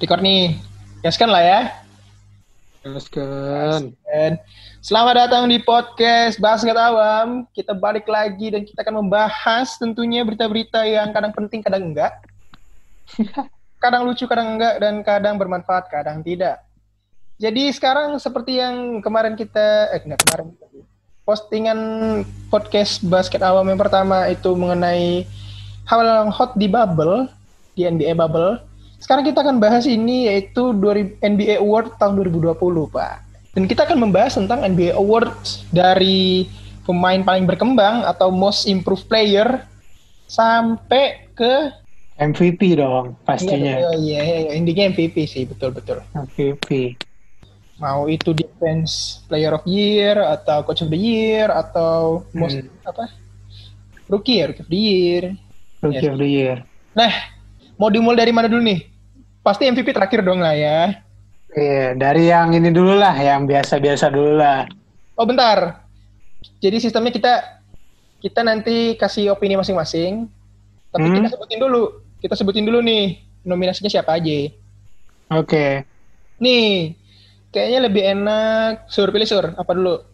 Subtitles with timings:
[0.00, 0.56] Record nih.
[1.04, 1.60] Gaskan lah ya.
[2.80, 3.92] Gaskan.
[4.08, 4.40] Dan
[4.80, 7.44] selamat datang di podcast Basket Awam.
[7.52, 12.16] Kita balik lagi dan kita akan membahas tentunya berita-berita yang kadang penting, kadang enggak.
[13.84, 16.64] kadang lucu, kadang enggak, dan kadang bermanfaat, kadang tidak.
[17.36, 20.56] Jadi sekarang seperti yang kemarin kita, eh enggak kemarin,
[21.28, 21.80] postingan
[22.48, 25.28] podcast Basket Awam yang pertama itu mengenai
[25.84, 27.28] hal yang hot di bubble,
[27.76, 28.69] di NBA bubble.
[29.00, 32.52] Sekarang kita akan bahas ini yaitu 2000 NBA Award tahun 2020,
[32.92, 33.14] Pak.
[33.50, 36.46] Dan kita akan membahas tentang NBA Awards dari
[36.84, 39.64] pemain paling berkembang atau most improved player
[40.28, 41.72] sampai ke
[42.20, 43.80] MVP dong pastinya.
[43.80, 46.04] Iya, iya, iya, intinya MVP sih, betul betul.
[46.12, 46.94] MVP.
[47.80, 52.68] Mau itu defense player of year atau coach of the year atau most Hmm.
[52.84, 53.08] apa?
[54.06, 55.22] Rookie ya, rookie of the year.
[55.80, 56.12] Rookie Yes.
[56.12, 56.56] of the Year.
[56.92, 57.08] Nah,
[57.80, 58.89] mau dimulai dari mana dulu nih?
[59.40, 61.00] Pasti MVP terakhir dong lah ya.
[61.50, 64.68] Iya, dari yang ini dulu lah, yang biasa-biasa dulu lah.
[65.18, 65.82] Oh bentar.
[66.62, 67.32] Jadi sistemnya kita
[68.20, 70.28] kita nanti kasih opini masing-masing.
[70.92, 71.16] Tapi Hmm.
[71.20, 71.82] kita sebutin dulu.
[72.20, 74.52] Kita sebutin dulu nih nominasinya siapa aja.
[75.32, 75.84] Oke.
[76.38, 76.94] Nih,
[77.50, 80.04] kayaknya lebih enak sur pilih sur apa dulu?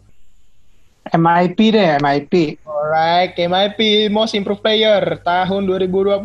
[1.07, 2.59] MIP deh, MIP.
[2.67, 6.19] Alright, MIP Most Improved Player tahun 2020.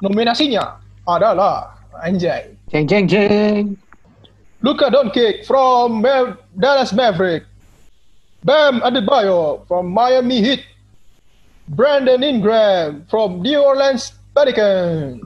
[0.00, 0.76] Nominasinya
[1.08, 2.56] adalah anjay.
[2.72, 3.76] Jeng jeng jeng.
[4.62, 7.44] Luka Doncic from Ma- Dallas Maverick.
[8.46, 10.62] Bam Adebayo from Miami Heat.
[11.72, 15.22] Brandon Ingram from New Orleans Pelicans.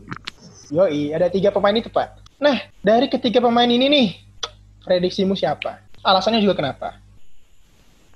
[0.68, 2.22] Yoi, ada tiga pemain itu, Pak.
[2.36, 4.08] Nah, dari ketiga pemain ini nih,
[4.84, 5.80] prediksimu siapa?
[6.04, 7.00] Alasannya juga kenapa?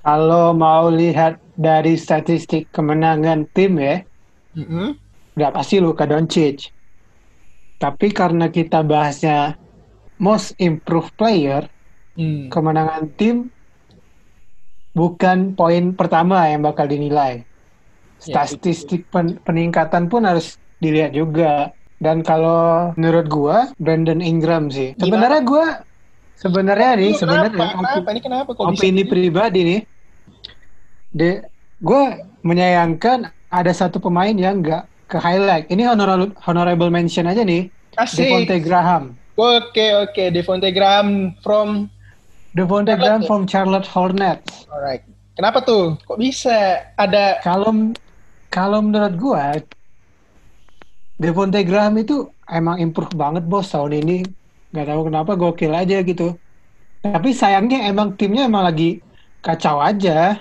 [0.04, 4.04] Kalau mau lihat dari statistik kemenangan tim ya,
[4.56, 4.96] Mm-mm.
[5.36, 6.72] udah pasti Luka Doncic.
[7.80, 9.56] Tapi karena kita bahasnya
[10.20, 11.64] most improved player,
[12.12, 12.52] Hmm.
[12.52, 13.48] kemenangan tim
[14.92, 17.46] bukan poin pertama yang bakal dinilai.
[18.20, 21.72] Ya, Statistik pen- peningkatan pun harus dilihat juga.
[21.96, 24.92] Dan kalau menurut gua Brandon Ingram sih.
[25.00, 25.66] Sebenarnya gua
[26.36, 27.80] sebenarnya nih sebenarnya Kenapa?
[27.80, 28.80] opi- Ini kenapa kok bisa?
[28.84, 29.80] opini pribadi nih.
[31.12, 31.48] De
[31.80, 35.66] gua menyayangkan ada satu pemain yang nggak ke highlight.
[35.66, 37.66] Ini honorable honorable mention aja nih.
[37.98, 38.30] Asik.
[38.30, 39.18] Devonte Graham.
[39.34, 40.24] Oke, oke.
[40.30, 41.90] Devonte Graham from...
[42.54, 44.70] Devonte Charlotte Graham from Charlotte Hornets.
[44.70, 45.02] Alright.
[45.34, 45.98] Kenapa tuh?
[46.06, 47.42] Kok bisa ada...
[47.42, 47.90] Kalau
[48.50, 49.58] kalau menurut gua
[51.18, 54.22] Devonte Graham itu emang improve banget bos tahun ini.
[54.70, 56.38] Gak tahu kenapa gokil aja gitu.
[57.02, 59.02] Tapi sayangnya emang timnya emang lagi
[59.42, 60.38] kacau aja.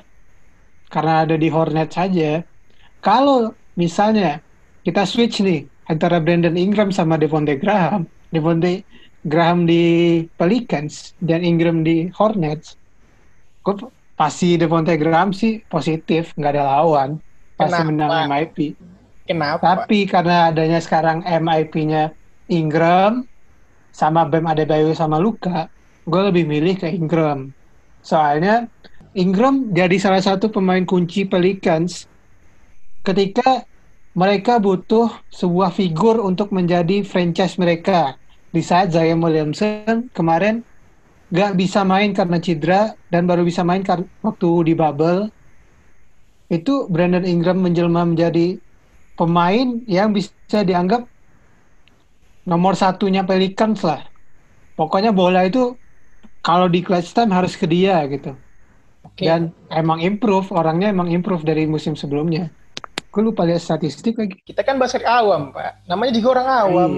[0.90, 2.42] Karena ada di Hornets saja.
[3.00, 4.42] Kalau misalnya
[4.84, 8.08] kita switch nih antara Brandon Ingram sama Devonte Graham.
[8.30, 8.86] Devonte
[9.26, 12.80] Graham di Pelicans dan Ingram di Hornets.
[13.66, 13.76] Gue
[14.16, 17.20] pasti Devonte Graham sih positif, nggak ada lawan.
[17.60, 17.90] Pasti Kenapa?
[17.92, 18.58] menang MIP.
[19.28, 19.62] Kenapa?
[19.62, 22.16] Tapi karena adanya sekarang MIP-nya
[22.50, 23.28] Ingram
[23.92, 25.68] sama Bam Adebayo sama Luka,
[26.08, 27.52] gue lebih milih ke Ingram.
[28.02, 28.66] Soalnya
[29.14, 32.08] Ingram jadi salah satu pemain kunci Pelicans
[33.04, 33.68] ketika
[34.18, 38.18] mereka butuh sebuah figur untuk menjadi franchise mereka.
[38.50, 40.66] Di saat Zion Williamson kemarin
[41.30, 45.30] gak bisa main karena cedera dan baru bisa main kar- waktu di bubble.
[46.50, 48.58] Itu Brandon Ingram menjelma menjadi
[49.14, 51.06] pemain yang bisa dianggap
[52.50, 54.02] nomor satunya Pelicans lah.
[54.74, 55.78] Pokoknya bola itu
[56.42, 58.34] kalau di clutch time harus ke dia gitu.
[59.06, 59.30] Oke.
[59.30, 62.50] Dan emang improve, orangnya emang improve dari musim sebelumnya.
[63.10, 64.38] Gue lupa lihat statistik lagi.
[64.40, 65.90] Kita kan basket awam, Pak.
[65.90, 66.92] Namanya juga orang awam.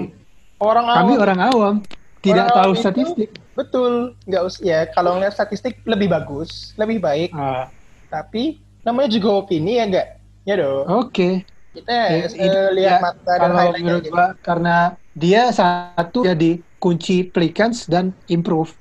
[0.60, 0.96] Orang awam.
[0.96, 1.08] Iya.
[1.08, 1.74] Kami orang awam,
[2.20, 3.28] tidak Orang tahu awam itu- statistik.
[3.52, 3.92] Betul.
[4.24, 7.32] Nggak us ya kalau ngeliat statistik lebih bagus, lebih baik.
[7.32, 7.68] Ah,
[8.06, 10.08] Tapi namanya juga opini ya enggak?
[10.44, 10.84] Ya dong.
[11.00, 11.48] Oke.
[11.72, 13.00] Kita Ya, eh, itu lihat dia.
[13.00, 14.76] mata dan Kalau highlightnya gua karena
[15.10, 18.76] dia satu jadi kunci Pelicans dan improve.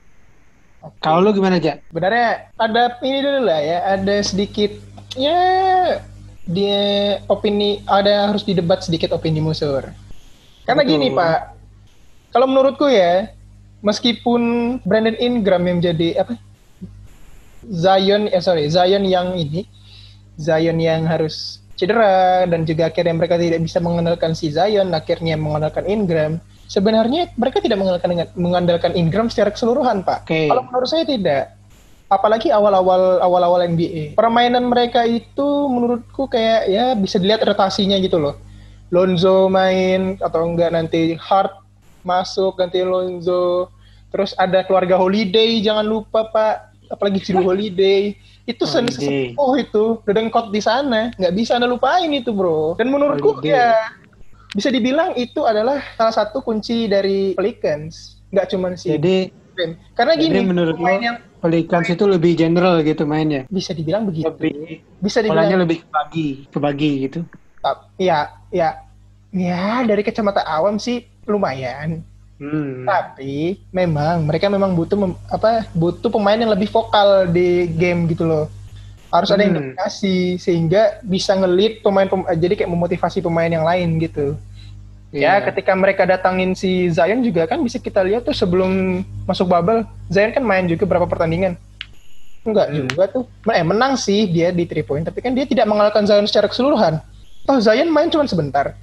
[0.83, 1.00] Oke.
[1.00, 1.79] Kalau lu gimana aja?
[1.88, 4.71] Sebenarnya ada ini dulu lah ya, ada sedikit
[5.13, 5.39] ya
[6.51, 6.81] dia
[7.31, 9.88] opini ada harus didebat sedikit opini musur.
[10.68, 10.92] Karena Betul.
[10.94, 11.39] gini Pak,
[12.36, 13.31] kalau menurutku ya,
[13.81, 16.38] meskipun Brandon Ingram yang menjadi apa
[17.65, 19.65] Zion, eh sorry Zion yang ini,
[20.38, 25.88] Zion yang harus cedera dan juga akhirnya mereka tidak bisa mengandalkan si Zion, akhirnya mengandalkan
[25.89, 26.38] Ingram.
[26.71, 30.24] Sebenarnya mereka tidak mengandalkan mengandalkan Ingram secara keseluruhan, Pak.
[30.30, 30.48] Oke.
[30.48, 31.60] Kalau menurut saya tidak.
[32.11, 34.19] Apalagi awal-awal awal-awal NBA.
[34.19, 38.35] Permainan mereka itu menurutku kayak ya bisa dilihat rotasinya gitu loh.
[38.91, 41.55] Lonzo main atau enggak nanti Hart
[42.03, 43.71] masuk ganti Lonzo.
[44.11, 46.75] Terus ada keluarga Holiday, jangan lupa Pak.
[46.91, 48.11] Apalagi si Holiday.
[48.43, 48.91] Itu Holiday.
[48.91, 51.15] sesepuh itu, dedengkot di sana.
[51.15, 52.75] Nggak bisa anda lupain itu bro.
[52.75, 53.55] Dan menurutku Holiday.
[53.55, 53.95] ya,
[54.51, 58.19] bisa dibilang itu adalah salah satu kunci dari Pelicans.
[58.35, 59.31] Nggak cuma si Jadi.
[59.95, 63.49] Karena jadi gini, menurut pemain lo yang Pelicans itu lebih general gitu mainnya.
[63.49, 64.29] bisa dibilang begitu.
[64.29, 67.19] Lebih Bisa dibilang lebih kebagi, kebagi gitu.
[67.57, 68.77] Tap- ya ya
[69.29, 72.01] ya dari kacamata awam sih lumayan
[72.35, 72.83] Hmm.
[72.83, 78.25] tapi memang mereka memang butuh mem- apa butuh pemain yang lebih vokal di game gitu
[78.25, 78.49] loh
[79.07, 79.61] harus ada yang Hmm.
[79.69, 84.33] dominasi sehingga bisa ngelit pemain pem- jadi kayak memotivasi pemain yang lain gitu
[85.11, 85.45] ya Iya.
[85.51, 90.31] ketika mereka datangin si Zion juga kan bisa kita lihat tuh sebelum masuk bubble Zion
[90.31, 91.59] kan main juga berapa pertandingan
[92.41, 92.87] enggak Hmm.
[92.89, 96.25] juga tuh eh menang sih dia di three point tapi kan dia tidak mengalahkan Zion
[96.25, 97.03] secara keseluruhan
[97.43, 98.73] toh Zion main cuma sebentar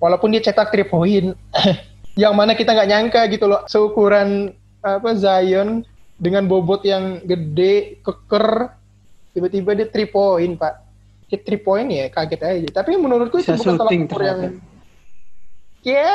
[0.00, 1.36] walaupun dia cetak three point
[2.22, 5.84] yang mana kita nggak nyangka gitu loh seukuran apa Zion
[6.16, 8.72] dengan bobot yang gede keker
[9.30, 10.80] tiba-tiba dia three point pak
[11.28, 14.40] hit three point ya kaget aja tapi menurutku itu bukan tolak ukur yang.
[15.84, 16.08] Ya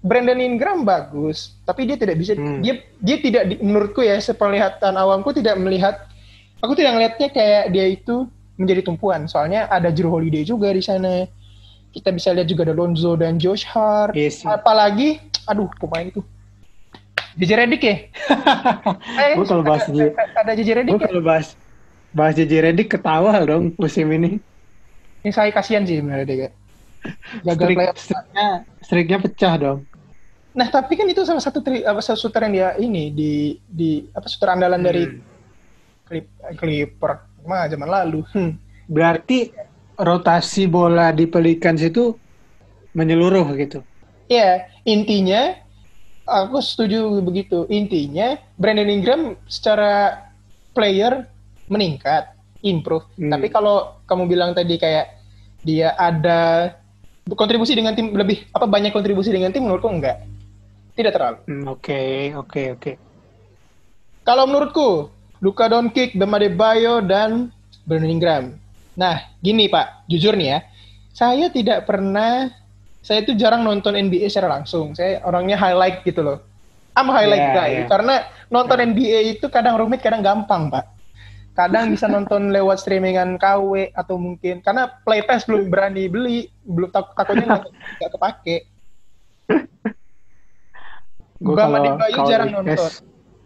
[0.00, 2.58] Brandon Ingram bagus tapi dia tidak bisa Hmm.
[2.58, 6.08] dia dia tidak di- menurutku ya sepenglihatan awamku tidak melihat
[6.58, 8.26] aku tidak melihatnya kayak dia itu
[8.56, 11.24] menjadi tumpuan soalnya ada Drew Holiday juga di sana
[11.90, 14.44] kita bisa lihat juga ada Lonzo dan Josh Hart sih.
[14.44, 16.20] apalagi aduh pemain itu
[17.32, 17.96] JJ Redick ya
[19.22, 21.06] eh, Gua kalau bahas ada, ada JJ Redick Gue ya?
[21.06, 21.46] kalau bahas
[22.10, 24.42] bahas JJ Redick ketawa dong musim ini.
[25.20, 26.48] ini saya kasihan sih sebenarnya dia
[27.46, 28.48] gagal Streak, playoff streaknya,
[28.84, 29.80] streaknya pecah dong.
[30.50, 34.02] Nah, tapi kan itu salah satu tri, apa salah shooter yang dia ini di di
[34.10, 35.22] apa shooter andalan dari Hmm.
[36.10, 36.26] Clip,
[36.58, 38.26] Clipper mah zaman lalu.
[38.34, 38.58] Hmm.
[38.90, 39.54] Berarti
[39.94, 42.18] rotasi bola di Pelicans itu
[42.98, 43.86] menyeluruh gitu.
[44.26, 45.54] Ya, intinya
[46.26, 47.62] aku setuju begitu.
[47.70, 50.26] Intinya Brandon Ingram secara
[50.74, 51.30] player
[51.70, 52.34] meningkat,
[52.66, 53.06] improve.
[53.14, 53.30] Hmm.
[53.30, 55.14] Tapi kalau kamu bilang tadi kayak
[55.62, 56.74] dia ada
[57.36, 60.24] kontribusi dengan tim lebih apa banyak kontribusi dengan tim menurutku enggak.
[60.94, 61.38] Tidak terlalu.
[61.46, 62.92] Hmm, Oke, oke, oke.
[64.26, 65.08] Kalau menurutku,
[65.40, 67.48] Luka Doncic, Bam Adebayo, dan
[67.88, 68.44] Brandon Ingram.
[68.94, 70.58] Nah, gini Pak, jujur nih ya,
[71.16, 72.52] saya tidak pernah,
[73.00, 74.92] saya itu jarang nonton NBA secara langsung.
[74.92, 76.38] Saya orangnya highlight gitu loh.
[76.92, 77.88] I'm highlight Yeah, guy, yeah.
[77.88, 78.14] karena
[78.52, 80.84] nonton NBA itu kadang rumit, kadang gampang Pak.
[81.60, 86.88] Kadang bisa nonton lewat streamingan KW atau mungkin karena Play Pass belum berani beli, belum
[86.88, 87.60] tak, takutnya
[88.00, 88.56] nggak kepake.
[91.36, 92.90] Gua Bam kalau- Adebayo jarang nonton.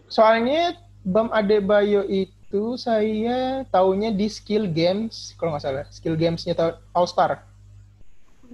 [0.07, 0.61] Soalnya
[1.03, 5.85] Bam Adebayo itu saya taunya di Skill Games, kalau nggak salah.
[5.91, 6.55] Skill Gamesnya
[6.91, 7.43] All Star.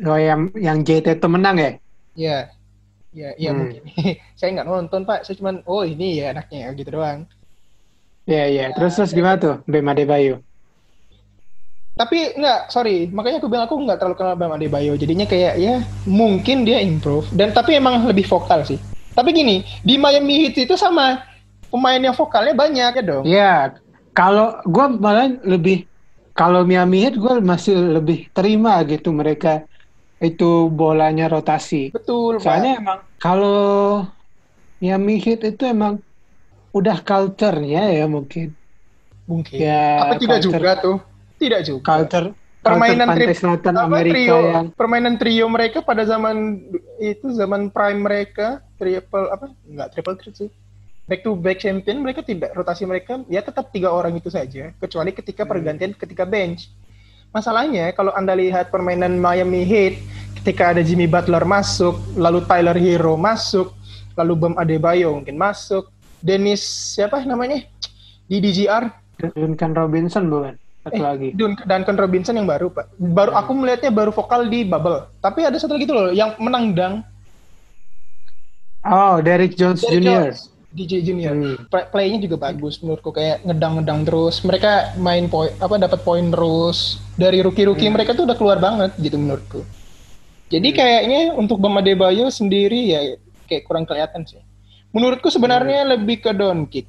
[0.01, 1.71] Oh, yang yang JT itu menang ya?
[2.17, 2.37] Ya,
[3.13, 3.59] ya, ya Hmm.
[3.61, 3.81] mungkin.
[4.39, 5.21] saya nggak nonton pak.
[5.21, 7.29] Saya cuman, oh ini ya anaknya gitu doang.
[8.31, 8.66] Iya, iya.
[8.72, 10.39] Terus terus gimana tuh Bam Adebayo?
[11.92, 13.12] Tapi nggak, sorry.
[13.12, 14.95] Makanya aku bilang aku nggak terlalu kenal Bam Adebayo.
[14.95, 17.28] Jadinya kayak ya mungkin dia improve.
[17.35, 18.80] Dan tapi emang lebih vokal sih.
[19.11, 21.28] Tapi gini, di Miami Heat itu sama
[21.68, 23.23] pemain yang vokalnya banyak ya dong.
[23.28, 23.76] Iya,
[24.16, 25.83] kalau gue malah lebih
[26.31, 29.68] kalau Miami Heat gue masih lebih terima gitu mereka
[30.23, 31.92] itu bolanya rotasi.
[31.92, 32.47] Betul, Pak.
[32.47, 34.07] Soalnya emang kalau
[34.80, 36.00] Miami Heat itu emang
[36.71, 38.56] udah culture-nya ya mungkin.
[39.23, 39.57] mungkin.
[39.57, 40.97] Ya, Apa tidak culture- juga tuh?
[41.37, 41.83] Tidak juga.
[41.87, 42.28] Culture
[42.61, 46.61] Permainan culture pantai tri- selatan apa, Amerika trio, yang permainan trio mereka pada zaman
[47.01, 48.47] itu zaman prime mereka
[48.78, 50.49] triple apa enggak triple threat sih
[51.04, 55.09] back to back champion mereka tidak rotasi mereka ya tetap tiga orang itu saja kecuali
[55.09, 55.49] ketika Hmm.
[55.49, 56.69] pergantian ketika bench
[57.30, 59.97] masalahnya kalau anda lihat permainan Miami Heat
[60.37, 63.73] ketika ada Jimmy Butler masuk lalu Tyler Hero masuk
[64.13, 65.90] lalu Bam Adebayo mungkin masuk
[66.21, 66.61] Dennis
[66.94, 67.66] siapa namanya
[68.25, 68.87] di DGR
[69.33, 70.56] Duncan Robinson bukan?
[70.81, 71.30] Satu Eh, lagi.
[71.31, 72.90] Dun Duncan Robinson yang baru pak.
[72.95, 75.06] Baru aku melihatnya baru vokal di Bubble.
[75.19, 76.94] Tapi ada satu lagi tuh loh yang menang dang.
[78.81, 80.09] Oh, Derrick Jones Derrick Jr.
[80.25, 80.40] Jones,
[80.71, 81.33] DJ Junior.
[81.33, 81.57] Hmm.
[81.68, 84.42] Play- Playnya juga bagus menurutku kayak ngedang-ngedang terus.
[84.42, 86.97] Mereka main poin apa dapat poin terus.
[87.13, 87.94] Dari rookie-rookie Hmm.
[87.94, 89.61] mereka tuh udah keluar banget gitu menurutku.
[90.49, 92.99] Jadi kayaknya untuk Bam Adebayo sendiri ya
[93.45, 94.42] kayak kurang kelihatan sih.
[94.92, 95.92] Menurutku sebenarnya Hmm.
[95.94, 96.88] lebih ke Doncic.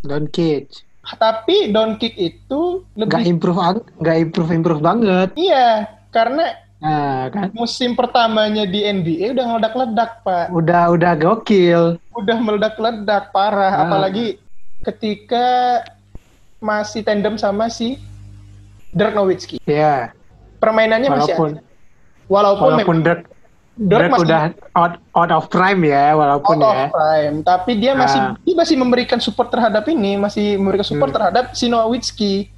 [0.00, 0.70] Doncic.
[1.08, 5.28] Tapi Doncic itu Nggak lebih improve, ang- nggak improve improve banget.
[5.34, 6.44] iya karena
[6.78, 7.50] Nah, kan?
[7.52, 10.46] musim pertamanya di NBA udah meledak-ledak pak.
[10.48, 11.98] Udah udah gokil.
[12.12, 13.82] udah meledak-ledak parah Ah.
[13.84, 14.38] apalagi
[14.80, 15.82] ketika
[16.56, 17.98] masih tandem sama si
[18.90, 20.10] Dirk Nowitzki Ya,
[20.56, 21.62] permainannya masih walaupun ada.
[22.28, 23.22] walaupun, walaupun memang- Dirk
[23.78, 24.42] Dirk Dirk masih udah
[24.74, 26.82] out, out of prime ya walaupun out ya.
[26.82, 28.34] of prime, tapi dia masih Ah.
[28.42, 31.18] dia masih memberikan support terhadap ini, masih memberikan support Hmm.
[31.22, 32.50] terhadap si Nowitzki.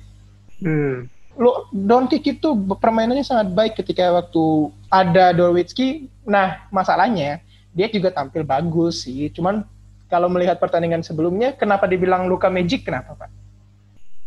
[0.64, 1.12] Hmm.
[1.36, 6.08] Lo Doncic itu permainannya sangat baik ketika waktu ada Nowitzki.
[6.24, 9.28] Nah, masalahnya dia juga tampil bagus sih.
[9.28, 9.64] Cuman
[10.08, 12.82] kalau melihat pertandingan sebelumnya, kenapa dibilang Luka Magic?
[12.82, 13.30] Kenapa, Pak?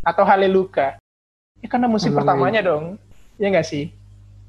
[0.06, 1.02] Atau Haleluka?
[1.58, 3.02] Ya karena musim Emang pertamanya dong.
[3.42, 3.90] Ya nggak sih?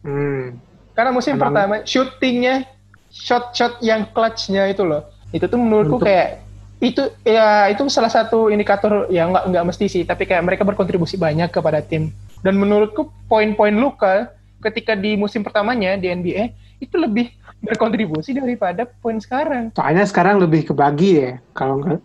[0.04, 0.60] Hmm.
[0.94, 2.64] Karena musim Emang- pertama shootingnya,
[3.10, 6.42] shot-shot yang clutchnya itu loh, itu tuh menurutku Untuk- kayak
[6.82, 11.18] itu ya itu salah satu indikator ya nggak nggak mesti sih, tapi kayak mereka berkontribusi
[11.18, 12.10] banyak kepada tim.
[12.42, 17.32] Dan menurutku poin-poin Luka ketika di musim pertamanya di NBA itu lebih
[17.64, 19.72] berkontribusi daripada poin sekarang.
[19.72, 22.00] Soalnya sekarang lebih kebagi ya kalau nggak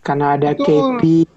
[0.00, 0.56] karena ada.
[0.56, 1.28] KP,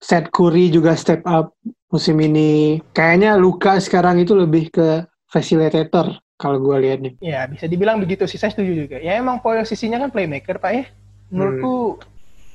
[0.00, 1.52] Seth Curry juga step up
[1.92, 2.80] musim ini.
[2.96, 5.04] Kayaknya Luka sekarang itu lebih ke
[5.36, 7.12] facilitator kalau gue lihat nih.
[7.20, 8.96] Ya bisa dibilang begitu sih, saya setuju juga.
[8.96, 10.84] Ya emang posisinya kan playmaker pak ya.
[11.28, 12.00] Menurutku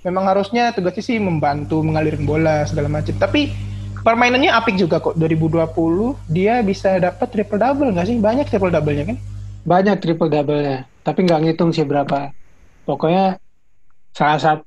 [0.01, 3.13] memang harusnya tugasnya sih membantu mengalirin bola segala macam.
[3.13, 3.53] Tapi
[4.01, 5.13] permainannya apik juga kok.
[5.13, 8.17] 2020 dia bisa dapat triple double nggak sih?
[8.17, 9.17] Banyak triple double-nya kan?
[9.61, 12.33] Banyak triple double-nya, tapi nggak ngitung sih berapa.
[12.89, 13.37] Pokoknya
[14.17, 14.65] salah satu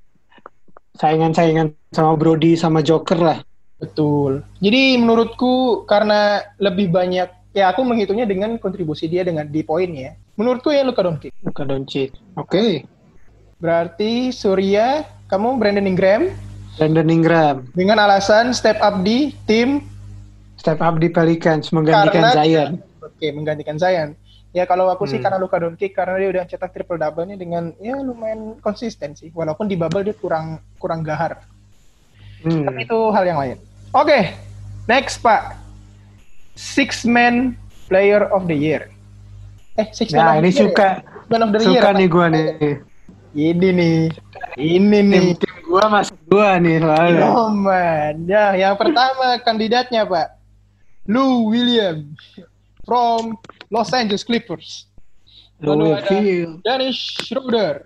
[1.03, 3.39] saingan-saingan sama Brody sama Joker lah.
[3.83, 4.47] Betul.
[4.63, 10.13] Jadi menurutku karena lebih banyak ya aku menghitungnya dengan kontribusi dia dengan di poin ya.
[10.35, 11.31] Menurutku ya Luka Doncic.
[11.41, 12.11] Luka Doncic.
[12.35, 12.83] Oke.
[13.57, 16.29] Berarti Surya, kamu Brandon Ingram
[16.75, 19.87] Brandon Ingram dengan alasan step up di tim
[20.59, 22.71] step up di Pelicans menggantikan Karena- Zion.
[23.01, 24.19] Oke, menggantikan Zion.
[24.51, 25.25] Ya kalau aku sih Hmm.
[25.27, 29.31] karena Luka Doncic karena dia udah cetak triple double-nya dengan ya lumayan konsisten sih.
[29.31, 31.43] Walaupun di bubble dia kurang kurang gahar.
[32.43, 32.63] Hmm.
[32.63, 33.59] Tapi itu hal yang lain.
[33.91, 34.35] Oke,
[34.87, 35.64] next Pak.
[36.55, 37.59] Six man
[37.91, 38.91] player of the year.
[39.75, 40.63] Eh, six man Nah, of the ini year.
[40.71, 41.27] suka ya?
[41.27, 41.69] Man of the year.
[41.75, 42.47] suka nih gua nih.
[43.35, 43.99] Ini nih.
[44.55, 45.27] Ini nih.
[45.35, 47.23] Tim tim gua masuk gua nih soalnya.
[47.35, 48.15] Oh man.
[48.31, 50.39] Ya, yang pertama kandidatnya Pak.
[51.11, 52.15] Lou William
[52.87, 53.35] from
[53.75, 54.87] Los Angeles Clippers.
[55.59, 56.19] Lalu ada.
[56.63, 56.97] Dennis
[57.27, 57.83] Schroeder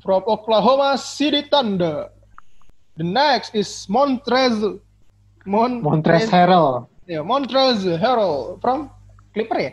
[0.00, 2.08] from Oklahoma City Thunder.
[2.94, 4.54] The next is Montrez
[5.48, 6.86] Mon Montrezl Harrell.
[7.06, 8.86] Ya, Montrezl Harrell from
[9.34, 9.72] Clipper ya?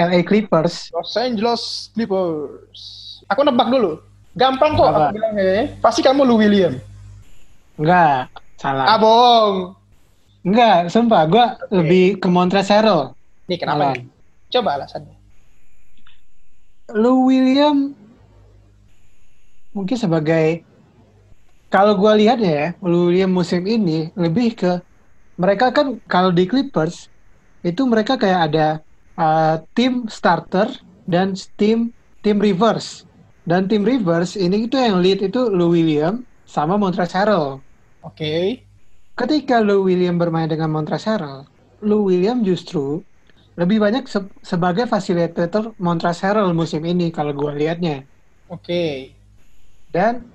[0.00, 0.88] LA Clippers.
[0.96, 2.80] Los Angeles Clippers.
[3.28, 4.00] Aku nebak dulu.
[4.32, 5.12] Gampang kok Apa?
[5.12, 5.64] aku bilangnya ya.
[5.84, 6.80] Pasti kamu Lou William.
[7.76, 8.88] Enggak, salah.
[8.88, 9.76] Ah, bohong.
[10.42, 13.12] Enggak, sumpah gua lebih ke Montrezl Harrell.
[13.44, 14.08] Nih kenapa nih?
[14.48, 15.16] Coba alasannya.
[16.96, 17.92] Lou William
[19.76, 20.64] mungkin sebagai
[21.68, 24.80] kalau gua lihat ya, Lou William musim ini lebih ke
[25.42, 26.96] mereka kan kalau di Clippers
[27.70, 28.66] itu mereka kayak ada
[29.24, 30.68] uh, tim starter
[31.12, 31.78] dan tim
[32.24, 32.90] tim reverse.
[33.50, 37.48] Dan tim reverse ini itu yang lead itu Lou William sama Montrezl Harrell.
[38.06, 38.32] Oke.
[39.18, 41.40] Ketika Lou William bermain dengan Montrezl Harrell,
[41.82, 43.02] Lou William justru
[43.60, 48.06] lebih banyak se- sebagai fasilitator Montrezl Harrell musim ini kalau gue lihatnya.
[48.46, 48.82] Oke.
[49.94, 50.30] Dan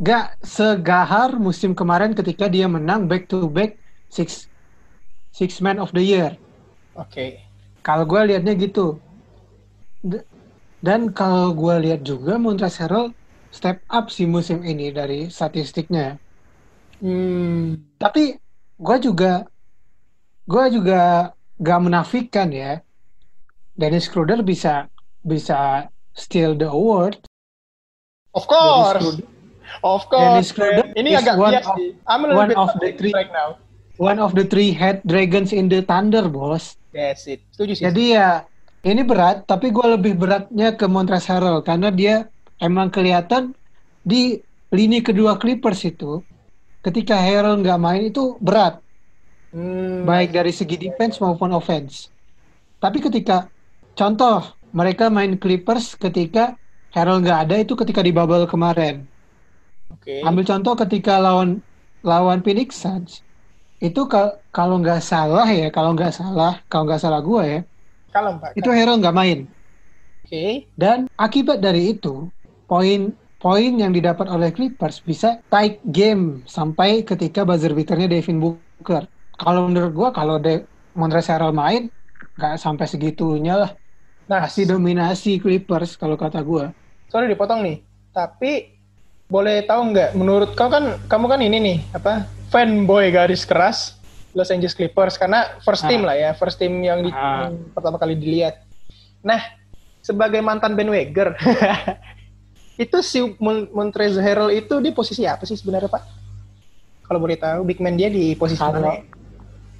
[0.00, 3.79] gak segahar musim kemarin ketika dia menang back to back
[4.10, 4.50] six
[5.30, 6.34] six man of the year.
[6.98, 7.38] Oke.
[7.80, 9.00] Kalau gue lihatnya gitu.
[10.80, 13.08] Dan kalau gue lihat juga Montrezl Harrell
[13.52, 16.16] step up sih musim ini dari statistiknya.
[17.00, 17.80] Hmm.
[17.96, 18.36] Tapi
[18.76, 19.44] gue juga
[20.44, 22.80] gue juga gak menafikan ya
[23.76, 24.88] Dennis Schroeder bisa
[25.20, 27.20] bisa steal the award.
[28.32, 28.96] Of course.
[28.98, 29.28] Schroeder-
[29.86, 30.24] Of course.
[30.42, 30.86] Dennis Schroeder.
[30.98, 31.90] Ini agak one bias of- sih.
[32.08, 33.60] I'm a little one bit of the three- right now.
[34.00, 36.80] One of the three head dragons in the thunder, bos.
[36.88, 37.44] That's it.
[37.52, 37.84] Setuju sih.
[37.84, 38.48] Jadi ya
[38.80, 42.14] ini berat, tapi gue lebih beratnya ke Montrezl Harrell karena dia
[42.64, 43.52] emang kelihatan
[44.00, 44.40] di
[44.72, 46.24] lini kedua Clippers itu
[46.80, 48.80] ketika Harrell nggak main itu berat,
[49.50, 50.06] Hmm.
[50.06, 52.06] baik dari segi defense maupun offense.
[52.78, 53.50] Tapi ketika
[53.92, 56.54] contoh mereka main Clippers ketika
[56.94, 59.04] Harrell nggak ada itu ketika di bubble kemarin.
[59.92, 60.22] Oke.
[60.22, 61.60] Ambil contoh ketika lawan
[62.00, 63.20] lawan Phoenix Suns
[63.86, 67.58] itu ka- kalau nggak salah ya, kalau nggak salah, kalau nggak salah gue ya,
[68.12, 68.50] Kalem, Pak.
[68.58, 69.38] itu Harrell nggak main.
[70.24, 70.70] Oke.
[70.74, 72.28] Dan akibat dari itu,
[72.64, 79.08] poin poin yang didapat oleh Clippers bisa tight game sampai ketika buzzer beaternya Devin Booker.
[79.36, 81.88] Kalau menurut gua kalau De Montrezl Harrell main
[82.36, 83.70] nggak sampai segitunya lah.
[84.28, 86.72] Nah, Pasti dominasi Clippers kalau kata gua.
[87.10, 87.76] sorry dipotong nih.
[88.12, 88.50] Tapi
[89.30, 93.96] boleh tahu nggak menurut kau kan kamu kan ini nih apa fanboy garis keras
[94.30, 96.06] Los Angeles Clippers karena first team Ah.
[96.06, 97.50] lah ya, first team yang, di- Ah.
[97.50, 98.62] yang pertama kali dilihat.
[99.20, 99.42] Nah,
[99.98, 101.34] sebagai mantan bandwager.
[102.78, 106.02] itu si Mon Montrezl Harrell itu di posisi apa sih sebenarnya Pak?
[107.02, 109.02] Kalau boleh tahu, big man dia di posisi mana?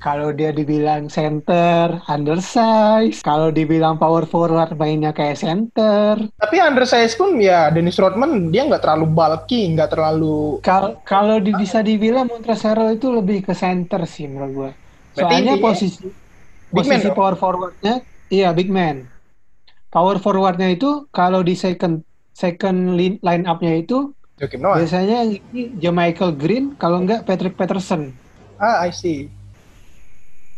[0.01, 3.21] Kalau dia dibilang center, undersize.
[3.21, 6.17] Kalau dibilang power forward, mainnya kayak center.
[6.41, 11.53] Tapi undersize pun ya Dennis Rodman dia nggak terlalu bulky, nggak terlalu Kal- Kalau di-
[11.53, 14.71] bisa dibilang Montrezl itu lebih ke center sih menurut gua.
[15.13, 16.05] Berarti Soalnya posisi
[16.73, 17.17] big man posisi dong?
[17.19, 17.95] power forwardnya,
[18.33, 18.97] iya big man.
[19.93, 21.95] Power forwardnya itu kalau di second
[22.33, 24.79] second line, up-nya itu Joakim Noah.
[24.81, 25.61] biasanya ini
[25.93, 28.03] Michael Green, kalau enggak Patrick Patterson.
[28.59, 29.31] Ah, I see.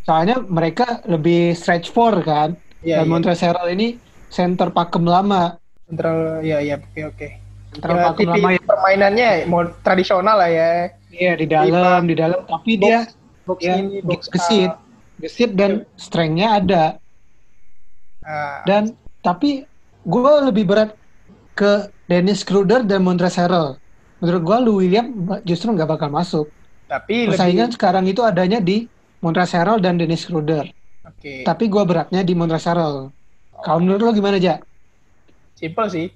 [0.03, 2.59] Soalnya mereka lebih stretch four kan.
[2.83, 3.11] Iya, Dan.
[3.15, 3.89] Montrezl Harrell ini
[4.27, 5.57] center pakem lama.
[5.87, 7.29] Central, ya, ya, oke, oke.
[7.73, 8.61] Center Ya, pakem lama ya.
[8.67, 10.71] permainannya mau tradisional lah ya.
[11.13, 12.41] Iya di dalam, di dalam.
[12.49, 13.07] Tapi dia
[13.47, 14.73] box ya ini, box gesit,
[15.21, 16.85] gesit dan strength-nya ada.
[18.23, 19.67] Ah, Dan tapi
[20.03, 20.95] gue lebih berat
[21.55, 23.71] ke Dennis Schroeder dan Montrezl Harrell.
[24.19, 25.07] Menurut gue Lou William
[25.43, 26.47] justru nggak bakal masuk.
[26.87, 28.85] tapi Persaingan lebih sekarang itu adanya di
[29.23, 30.67] Montrezl Harrell dan Dennis Schroeder.
[31.03, 31.47] oke.
[31.47, 32.99] Tapi gue beratnya di Montrezl Harrell.
[33.63, 34.59] Kalau menurut lo gimana aja?
[35.55, 36.07] Simple sih.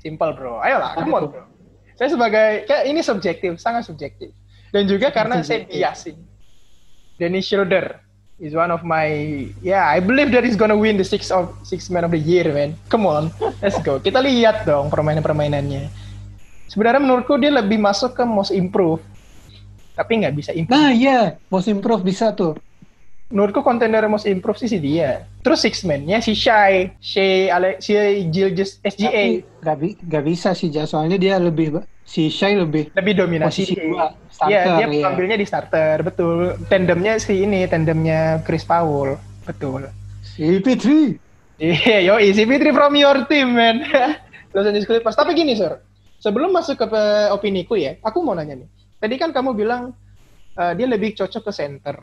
[0.00, 0.64] Simple, Bro.
[0.64, 1.22] Ayolah, come on?
[1.28, 1.44] Bro.
[1.94, 4.32] Saya sebagai kayak ini subjektif, sangat subjektif.
[4.72, 5.76] Dan juga karena saya Subjektif.
[5.76, 6.16] bias sih.
[7.20, 8.00] Dennis Schroeder
[8.40, 9.04] is one of my
[9.60, 12.48] yeah, I believe that he's gonna win the six of six man of the year,
[12.48, 12.72] man.
[12.88, 13.28] Come on,
[13.60, 14.00] let's go.
[14.00, 15.92] Kita lihat dong permainan-permainannya.
[16.72, 19.04] Sebenarnya menurutku dia lebih masuk ke most improve.
[20.00, 20.80] Tapi nggak bisa improve.
[20.80, 22.56] Nah iya, most improve bisa tuh.
[23.30, 25.28] Menurutku kontender most improve sih si dia.
[25.44, 27.94] Terus six man-nya si Shy, Shay, Ale, si
[28.32, 33.14] Gilgis SGA Tapi nggak bi- nggak bisa sih, soalnya dia lebih si Shai lebih lebih
[33.22, 33.70] dominasi.
[33.70, 34.10] posisi dua
[34.50, 35.06] Iya, starter dia ya.
[35.12, 36.56] ambilnya di starter, betul.
[36.66, 39.84] Tandemnya si ini, tandemnya Chris Paul, betul.
[40.24, 41.12] CP3.
[41.60, 43.84] Iya, yo, easy Fitri from your team, man.
[44.56, 45.14] Los Angeles Clippers.
[45.14, 45.76] Tapi gini, Sir.
[46.20, 48.68] Sebelum masuk ke pe- opiniku ya, aku mau nanya nih.
[49.00, 49.96] Tadi kan kamu bilang
[50.54, 51.96] eh, dia lebih cocok ke center.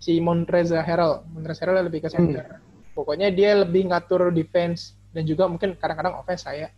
[0.00, 1.22] Si Montrezl Harrell.
[1.28, 2.60] Montrezl Harrell lebih ke center.
[2.92, 6.72] Pokoknya dia lebih ngatur defense dan juga mungkin kadang-kadang offense saya.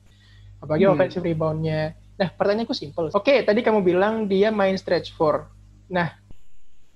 [0.58, 0.94] Apalagi Hmm.
[0.94, 1.94] offensive rebound-nya.
[2.16, 3.12] Nah, pertanyaanku simple.
[3.12, 5.46] Oke, tadi kamu bilang dia main stretch four.
[5.86, 6.10] Nah,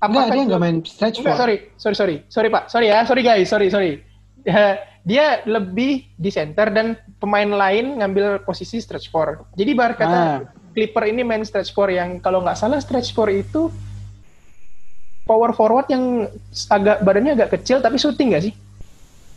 [0.00, 1.40] Enggak, dia nggak main stretch Enggak, four.
[1.44, 4.00] sorry, sorry, sorry, sorry Pak, sorry ya, sorry guys, sorry, sorry.
[4.40, 9.44] Ya, dia lebih di center dan pemain lain ngambil posisi stretch four.
[9.52, 10.36] Jadi bar kata Ah.
[10.70, 13.70] Clipper ini main stretch four yang kalau nggak salah stretch four itu
[15.26, 16.26] power forward yang
[16.70, 18.54] agak badannya agak kecil tapi shooting nggak sih?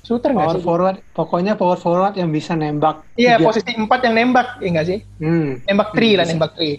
[0.03, 0.65] Shooter nggak Power sih?
[0.67, 3.07] forward, pokoknya power forward yang bisa nembak.
[3.15, 3.45] Iya, tiga.
[3.47, 4.99] posisi empat yang nembak, ya nggak sih?
[5.23, 5.63] Hmm.
[5.63, 6.31] Nembak three lah, bisa.
[6.35, 6.75] nembak three.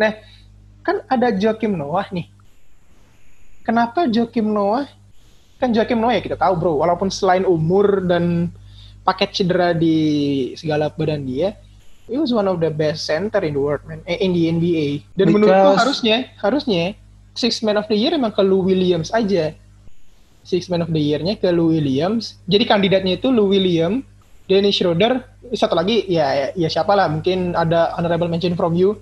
[0.00, 0.10] Nah,
[0.80, 2.32] kan ada Joakim Noah nih.
[3.60, 4.88] Kenapa Joakim Noah?
[5.60, 8.48] Kan Joakim Noah ya kita tahu bro, walaupun selain umur dan
[9.04, 9.96] paket cedera di
[10.56, 11.60] segala badan dia,
[12.10, 14.02] he was one of the best center in the world, man.
[14.04, 14.86] Eh, in the NBA.
[15.14, 16.84] Dan menurutku Because- harusnya, harusnya
[17.32, 19.54] six man of the year emang ke Lou Williams aja.
[20.42, 22.40] Six man of the year-nya ke Lou Williams.
[22.44, 24.02] Jadi kandidatnya itu Lou Williams,
[24.44, 25.22] Dennis Schroeder,
[25.54, 28.98] satu lagi ya ya siapa lah mungkin ada honorable mention from you.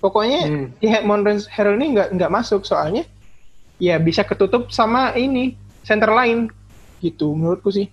[0.00, 0.66] Pokoknya Hmm.
[0.82, 3.06] ya Montrezl Harrell ini nggak nggak masuk soalnya
[3.78, 5.54] ya bisa ketutup sama ini
[5.86, 6.50] center lain
[6.98, 7.86] gitu menurutku sih.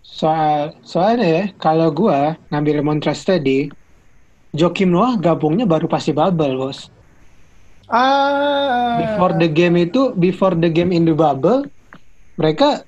[0.00, 3.66] Soal soalnya ya, kalau gua ngambil Montrezl tadi,
[4.52, 6.92] Joakim Noah gabungnya baru pasti bubble, bos.
[7.88, 9.00] Ah.
[9.00, 11.64] Before the game itu, before the game in the bubble,
[12.36, 12.84] mereka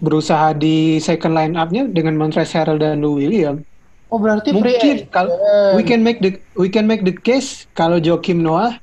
[0.00, 3.64] berusaha di second line up-nya dengan Montrezl Harrell dan Lou Williams.
[4.10, 5.32] oh berarti Mungkin kalau
[5.78, 8.74] we can make the we can make the case kalau Joakim Noah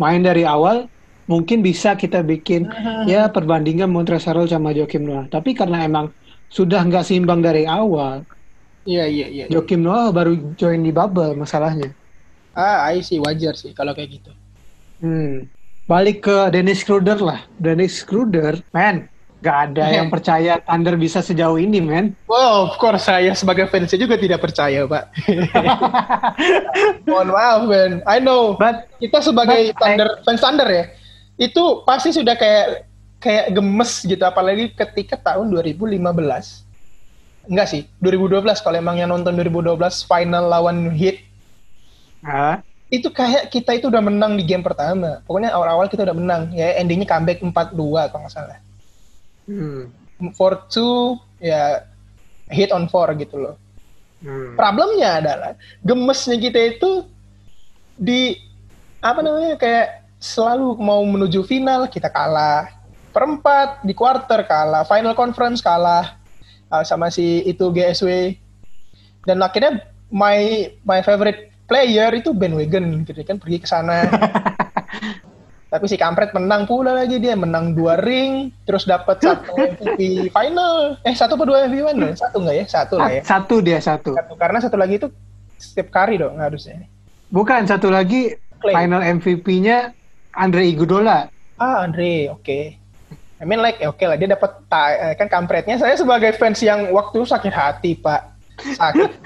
[0.00, 0.88] main dari awal
[1.28, 2.66] mungkin bisa kita bikin
[3.04, 5.28] ya perbandingan Montrezl Harrell sama Joakim Noah.
[5.30, 6.10] Tapi karena emang
[6.50, 8.26] sudah nggak seimbang dari awal,
[8.88, 9.44] Iya iya iya.
[9.52, 11.92] Joakim Noah baru join di bubble masalahnya.
[12.56, 14.32] Ah, I see wajar sih kalau kayak gitu.
[15.00, 15.46] Hmm.
[15.84, 17.42] Balik ke Dennis Schroeder lah.
[17.58, 19.10] Dennis Schroeder, man,
[19.42, 22.14] gak ada yang percaya Thunder bisa sejauh ini, man.
[22.30, 25.04] Wow, of course saya sebagai fans juga tidak percaya, Pak.
[27.10, 27.92] Mohon maaf, man.
[28.06, 28.54] I know.
[28.54, 30.84] But kita sebagai but I- Thunder, fans Thunder ya,
[31.36, 32.86] itu pasti sudah kayak
[33.20, 36.69] kayak gemes gitu, apalagi ketika tahun 2015.
[37.48, 41.24] Enggak sih, 2012 kalau emang yang nonton 2012 final lawan Heat,
[42.20, 42.60] ah,
[42.92, 45.22] itu kayak kita itu udah menang di game pertama.
[45.24, 48.58] Pokoknya awal-awal kita udah menang, ya endingnya comeback 4-2 kalau nggak salah.
[49.48, 49.88] hmm,
[50.36, 51.86] 4-2, ya
[52.50, 53.54] hit on 4 gitu loh.
[54.20, 54.58] hmm.
[54.58, 57.08] Problemnya adalah gemesnya kita itu
[57.96, 58.36] di
[59.00, 62.68] apa namanya kayak selalu mau menuju final kita kalah,
[63.16, 66.19] perempat di quarter kalah, final conference kalah.
[66.70, 68.34] Uh, sama si itu GSW
[69.28, 74.06] dan akhirnya my my favorite player itu bandwagon gitu kan pergi ke sana.
[75.70, 80.98] Tapi si kampret menang pula lagi dia menang dua ring terus dapat satu MVP final.
[81.06, 82.10] Eh satu atau dua MVP final?
[82.18, 82.64] Satu nggak ya?
[82.66, 83.22] Satu lah ya.
[83.22, 84.10] Satu dia satu.
[84.18, 85.08] satu karena satu lagi itu
[85.62, 86.90] setiap kali dong harusnya.
[87.30, 88.74] Bukan satu lagi Clay.
[88.74, 89.94] final MVP-nya
[90.34, 91.30] Andre Iguodala.
[91.60, 92.79] ah Andre oke
[93.40, 95.80] I mean like oke lah dia dapat eh, kan kampretnya.
[95.80, 98.20] Saya sebagai fans yang waktu itu sakit hati pak.
[98.76, 99.10] Sakit.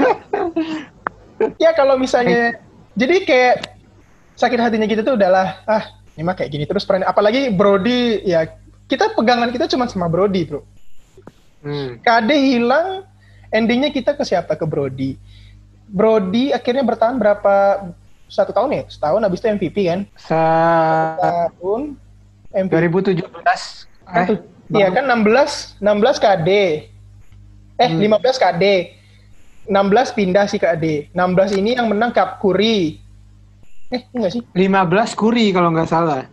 [1.58, 2.62] Ya kalau misalnya
[2.94, 3.74] jadi kayak
[4.38, 8.46] sakit hatinya gitu tuh udahlah ah ini mah kayak gini terus pernah apalagi Brody ya
[8.86, 10.62] kita pegangan kita cuma sama Brody bro.
[11.66, 11.98] Hmm.
[11.98, 13.02] KD hilang
[13.50, 14.54] endingnya kita ke siapa?
[14.54, 15.18] Ke Brody.
[15.90, 17.82] Brody akhirnya bertahan berapa
[18.30, 18.84] satu tahun ya?
[18.86, 20.00] Setahun habis itu MVP kan?
[20.14, 20.44] Sa
[21.18, 21.98] tahun
[22.54, 24.34] MVP 2017 Satu.
[24.34, 24.40] eh,
[24.74, 26.50] Iya kan 16 16 KD.
[27.74, 28.00] Eh Hmm.
[28.00, 28.64] 15 KD.
[29.68, 31.08] 16 pindah sih KD.
[31.12, 33.00] 16 ini yang menang Cup Curry.
[33.88, 34.42] Eh enggak sih?
[34.52, 36.24] 15 Kuri kalau nggak salah.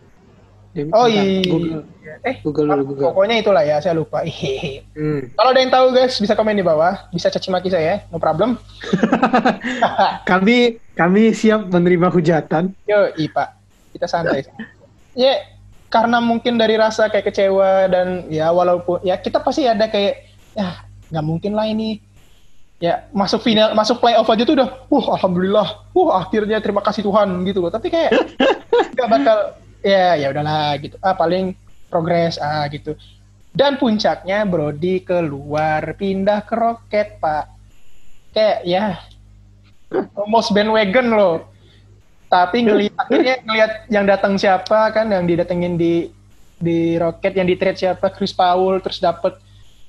[0.92, 1.44] Oh iya.
[1.44, 1.84] Google.
[2.24, 3.04] Eh Google dulu, Google.
[3.12, 4.24] pokoknya itulah ya, saya lupa.
[4.96, 5.32] Hmm.
[5.32, 8.56] Kalau ada yang tahu guys, bisa komen di bawah, bisa caci maki saya, no problem.
[10.30, 12.72] Kami kami siap menerima hujatan.
[12.84, 13.48] Yo, Pak.
[13.92, 14.44] Kita santai.
[15.16, 15.36] ya,
[15.92, 20.24] karena mungkin dari rasa kayak kecewa dan ya walaupun ya kita pasti ada kayak
[20.56, 20.80] ya
[21.12, 22.00] nggak mungkin lah ini.
[22.82, 25.68] Ya masuk final masuk playoff aja tuh udah uh alhamdulillah.
[25.92, 27.70] Uh akhirnya terima kasih Tuhan gitu loh.
[27.70, 28.10] Tapi kayak
[28.96, 29.38] nggak bakal
[29.84, 30.96] ya ya udahlah gitu.
[31.04, 31.52] Ah paling
[31.92, 32.96] progres ah gitu.
[33.52, 37.52] Dan puncaknya Brody keluar pindah ke Rocket pak.
[38.32, 38.84] Kayak ya
[40.16, 41.51] almost bandwagon loh
[42.32, 46.08] tapi ngelihat akhirnya ngelihat yang datang siapa kan yang didatengin di
[46.56, 49.36] di Rocket yang di trade siapa Chris Paul terus dapat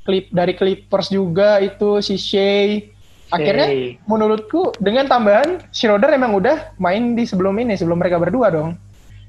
[0.03, 2.83] klip dari Clippers juga itu si Shea
[3.31, 3.95] akhirnya Shea.
[4.03, 8.75] menurutku dengan tambahan Schroeder emang udah main di sebelum ini sebelum mereka berdua dong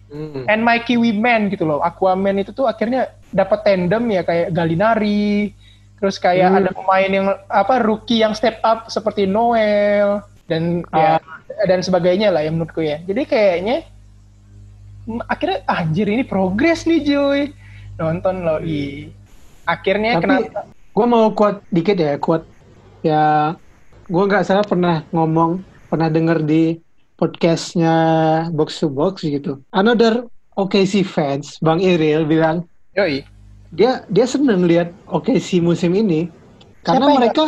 [0.04, 0.46] Hmm.
[0.46, 5.50] and my Kiwi Man gitu loh Aquaman itu tuh akhirnya dapat tandem ya kayak Galinari
[5.98, 6.58] terus kayak Hmm.
[6.62, 11.16] ada pemain yang apa rookie yang step up seperti Noel dan ya.
[11.64, 13.00] dan sebagainya lah ya menurutku ya.
[13.04, 13.84] Jadi kayaknya
[15.28, 17.40] akhirnya anjir ini progres nih Joy
[18.00, 19.12] nonton loh i
[19.68, 20.60] akhirnya Tapi kenapa?
[20.68, 22.46] gue mau quote dikit ya, quote.
[23.04, 23.54] Ya
[24.08, 26.80] gue nggak salah pernah ngomong, pernah denger di
[27.16, 27.94] podcastnya
[28.52, 29.60] Box to Box gitu.
[29.72, 33.26] Another OKC fans, Bang Iril bilang Yoi.
[33.74, 36.30] dia dia seneng lihat OKC musim ini.
[36.84, 37.44] Karena Siapa yang mereka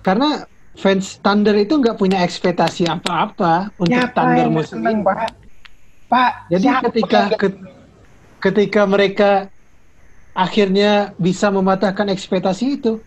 [0.00, 0.30] karena
[0.78, 5.02] fans Thunder itu nggak punya ekspektasi apa-apa untuk Siapa Thunder musim ini.
[5.02, 5.34] Pak?
[6.08, 7.60] Pak, Jadi siapa ketika ke-
[8.38, 9.30] ketika mereka
[10.32, 13.02] akhirnya bisa mematahkan ekspektasi itu,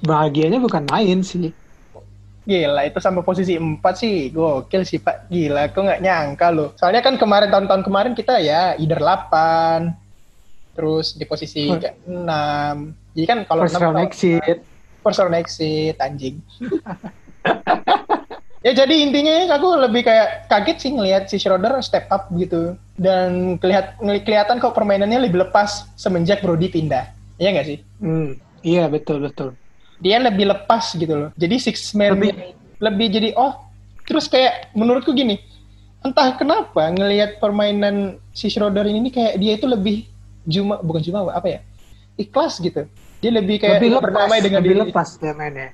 [0.00, 1.50] bahagianya bukan main sih.
[2.42, 5.26] Gila, itu sampai posisi 4 sih gokil sih Pak.
[5.28, 6.70] Gila, kok nggak nyangka loh.
[6.74, 9.94] Soalnya kan kemarin tahun-tahun kemarin kita ya either 8,
[10.72, 11.78] terus di posisi Hmm.
[11.78, 12.74] kayak 6.
[13.12, 14.58] Jadi kan kalau First round exit.
[15.02, 16.38] First round exit, anjing.
[18.66, 22.78] ya jadi intinya aku lebih kayak kaget sih ngelihat si Schroeder step up gitu.
[22.94, 27.10] Dan kelihat, kelihatan kok permainannya lebih lepas semenjak Brody pindah.
[27.42, 27.78] Iya nggak sih?
[27.98, 29.58] Hmm, iya betul betul.
[30.02, 31.30] dia lebih lepas gitu loh.
[31.38, 33.54] Jadi six man lebih, Lebih- jadi oh
[34.02, 35.38] terus kayak menurutku gini
[36.02, 40.10] entah kenapa ngelihat permainan si Schroeder ini kayak dia itu lebih
[40.42, 41.60] cuma bukan cuma apa ya
[42.18, 42.90] ikhlas gitu.
[43.22, 44.82] Dia lebih kayak lebih lepas, berdamai dengan lebih diri.
[44.90, 45.70] lepas dia mainnya.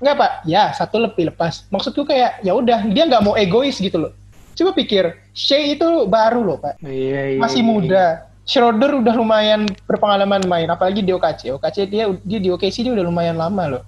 [0.00, 1.64] Enggak pak, ya satu lebih lepas.
[1.72, 4.12] Maksudku kayak ya udah dia nggak mau egois gitu loh.
[4.52, 7.68] Coba pikir, Shea itu baru loh pak, Iya, iya, masih iya.
[7.68, 8.04] muda.
[8.44, 11.54] Schroeder udah lumayan berpengalaman main, apalagi di OKC.
[11.54, 13.82] OKC dia dia di OKC dia udah lumayan lama loh.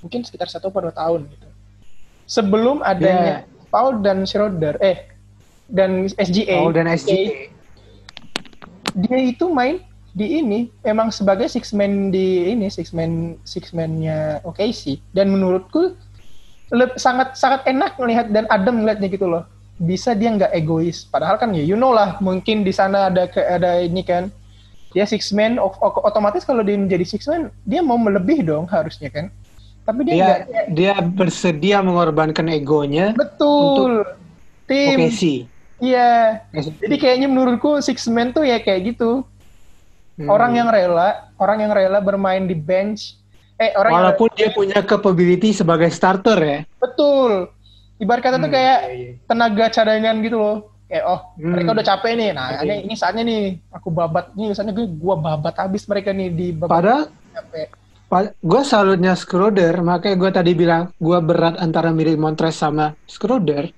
[0.00, 1.48] Mungkin sekitar satu atau dua tahun gitu.
[2.24, 5.10] Sebelum adanya Paul dan Schroeder, eh
[5.68, 7.50] dan SGA, Paul dan SGA.
[8.94, 9.82] dia itu main
[10.14, 15.98] di ini emang sebagai six man di ini six man six man-nya OKC dan menurutku
[16.70, 19.42] le- sangat sangat enak melihat dan adem melihatnya gitu loh.
[19.74, 21.02] Bisa dia nggak egois.
[21.02, 24.30] Padahal kan ya you know lah mungkin di sana ada ke, ada ini kan.
[24.94, 28.70] Dia six man o- o- otomatis kalau dia menjadi six man dia mau melebih dong
[28.70, 29.26] harusnya kan.
[29.82, 30.40] Tapi dia Dia nggak
[30.78, 34.06] dia bersedia mengorbankan egonya betul.
[34.70, 34.94] tim.
[34.94, 35.38] Oke sih.
[35.82, 36.38] iya.
[36.54, 39.26] Jadi kayaknya menurutku six man tuh ya kayak gitu
[40.14, 40.30] Hmm.
[40.30, 43.18] orang yang rela orang yang rela bermain di bench
[43.58, 46.60] eh orang yang walaupun dia punya capability sebagai starter ya.
[46.78, 47.50] betul
[47.98, 49.12] ibarat kata tuh Hmm, kayak iya, iya.
[49.26, 51.50] tenaga cadangan gitu loh kayak oh Hmm.
[51.50, 52.62] mereka udah capek nih nah Oke.
[52.62, 53.42] ini, ini saatnya nih
[53.74, 57.02] aku babat nih misalnya gue gua babat habis mereka nih di babat Padahal
[57.34, 57.68] capek
[58.38, 63.74] gue salutnya Schroeder, makanya gue tadi bilang gue berat antara milih Montrez sama Schroeder.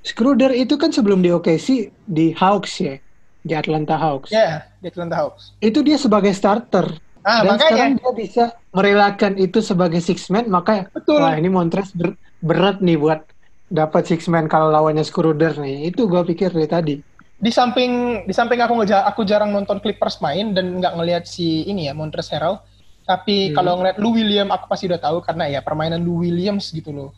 [0.00, 2.96] Schroeder itu kan sebelum di OKC di Hawks ya,
[3.44, 4.32] di Atlanta Hawks.
[4.32, 5.54] Yeah, Atlanta Hawks.
[5.62, 6.90] Itu dia sebagai starter.
[7.22, 7.70] Ah, Dan makanya.
[7.70, 11.22] sekarang dia bisa merelakan itu sebagai six man, makanya Betul.
[11.22, 13.22] wah ini Montrez ber- berat nih buat
[13.70, 15.94] dapat six man kalau lawannya Schroeder nih.
[15.94, 16.94] Itu gue pikir dari tadi.
[17.42, 21.62] Di samping di samping aku ngeja aku jarang nonton Clippers main dan nggak ngelihat si
[21.66, 22.58] ini ya Montrezl Harrell.
[23.02, 23.54] Tapi Hmm.
[23.54, 27.10] kalau ngeliat Lou Williams aku pasti udah tahu karena ya permainan Lou Williams gitu loh.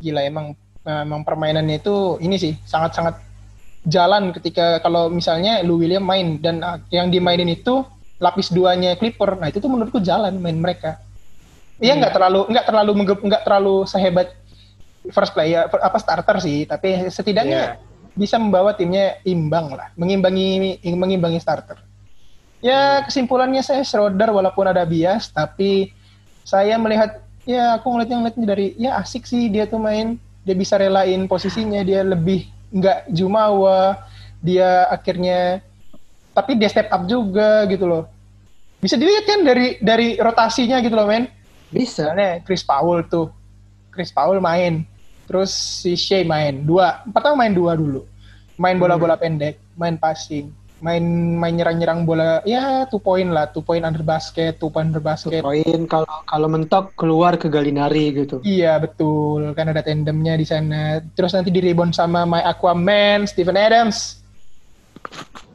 [0.00, 0.52] Gila emang
[0.84, 3.16] emang permainannya itu ini sih sangat-sangat
[3.84, 7.84] jalan ketika kalau misalnya Lou Williams main dan uh, yang dimainin itu
[8.18, 9.36] lapis duanya Clipper.
[9.36, 11.00] Nah, itu tuh menurutku jalan main mereka.
[11.82, 14.28] Iya nggak terlalu nggak terlalu nggak terlalu sehebat
[15.10, 17.76] first player apa starter sih, tapi setidaknya
[18.14, 21.82] bisa membawa timnya imbang lah, mengimbangi mengimbangi starter.
[22.62, 25.92] Ya kesimpulannya saya Schroeder walaupun ada bias, tapi
[26.46, 30.16] saya melihat ya aku ngeliatnya ngeliatnya dari ya asik sih dia tuh main,
[30.46, 34.02] dia bisa relain posisinya, dia lebih nggak jumawa,
[34.42, 35.62] dia akhirnya
[36.34, 38.10] tapi dia step up juga gitu loh.
[38.82, 41.30] Bisa dilihat kan dari dari rotasinya gitu loh men.
[41.70, 42.10] Bisa.
[42.10, 43.30] Misalnya Chris Paul tuh.
[43.94, 44.82] Chris Paul main.
[45.24, 46.66] Terus si Shea main.
[46.66, 47.00] Dua.
[47.08, 48.04] Pertama main dua dulu.
[48.58, 49.56] Main bola-bola pendek.
[49.78, 50.50] Main passing.
[50.84, 51.04] Main
[51.40, 52.44] main nyerang-nyerang bola.
[52.44, 53.48] Ya two point lah.
[53.48, 54.60] Two point under basket.
[54.60, 55.40] Two point under basket.
[55.40, 58.44] Poin kalau kalau mentok keluar ke Galinari gitu.
[58.44, 59.56] Iya betul.
[59.56, 61.00] Kan ada tandemnya di sana.
[61.16, 63.24] Terus nanti di rebound sama My Aquaman.
[63.24, 64.20] Steven Adams.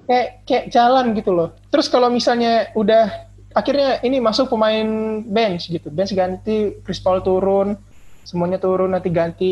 [0.10, 1.54] Kayak, kayak jalan gitu loh.
[1.70, 5.94] Terus kalau misalnya udah akhirnya ini masuk pemain bench gitu.
[5.94, 7.78] Bench ganti, Chris Paul turun,
[8.26, 9.52] semuanya turun nanti ganti.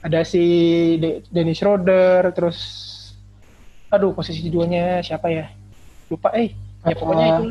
[0.00, 0.44] Ada si
[0.96, 2.58] De- Dennis Schroeder, terus
[3.90, 5.50] aduh posisi duanya siapa ya?
[6.08, 6.54] Lupa eh.
[6.82, 7.44] Ya pokoknya itu.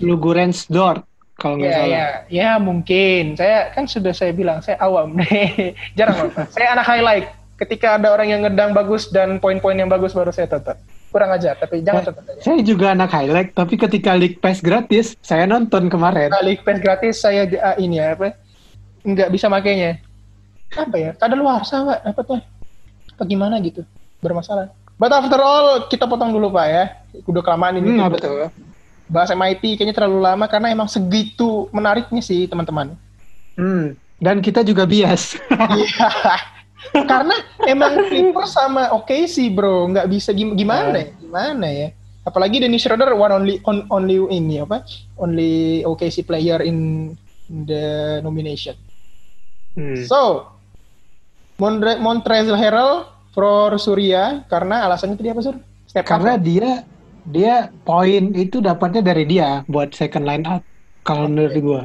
[0.00, 1.04] Lugurens Dort
[1.36, 1.90] kalau nggak Ya, salah.
[1.90, 3.34] ya, ya mungkin.
[3.36, 5.18] Saya kan sudah saya bilang saya awam.
[5.98, 6.46] Jarang nonton.
[6.50, 7.26] saya anak highlight.
[7.58, 10.74] Ketika ada orang yang ngedang bagus dan poin-poin yang bagus baru saya tonton.
[11.12, 12.40] Kurang aja, tapi jangan tonton aja.
[12.42, 16.32] Saya juga anak highlight, tapi ketika League Pass gratis, saya nonton kemarin.
[16.32, 18.34] Nah, League Pass gratis saya ah, ini ya apa?
[19.06, 20.00] Nggak bisa makainya.
[20.74, 21.10] Apa ya?
[21.14, 22.40] Kada luar sama apa tuh?
[23.14, 23.84] Apa gimana gitu?
[24.18, 24.72] Bermasalah.
[25.02, 26.84] But after all, kita potong dulu Pak ya.
[27.26, 27.98] Udah kelamaan ini.
[27.98, 28.54] Hmm, betul.
[29.10, 32.94] Bahas MIP kayaknya terlalu lama karena emang segitu menariknya sih teman-teman.
[33.58, 33.98] Hmm.
[34.22, 35.34] Dan kita juga bias.
[35.74, 36.10] Iya.
[37.06, 37.34] Karena
[37.66, 41.08] emang Clippers sama oke sih bro, nggak bisa gim- gimana ya?
[41.14, 41.88] Gimana ya?
[42.26, 44.82] Apalagi Dennis Schroeder one only on, only ini apa?
[45.14, 47.10] Only OKC player in
[47.46, 48.74] the nomination.
[49.78, 50.02] Hmm.
[50.06, 50.50] So,
[51.58, 55.56] Montre Montrezl Harrell for Surya karena alasannya tadi apa Sur?
[55.88, 56.08] Step up.
[56.08, 56.68] Karena dia
[57.22, 60.62] dia poin itu dapatnya dari dia buat second line up.
[61.02, 61.82] Kalau menurut gua.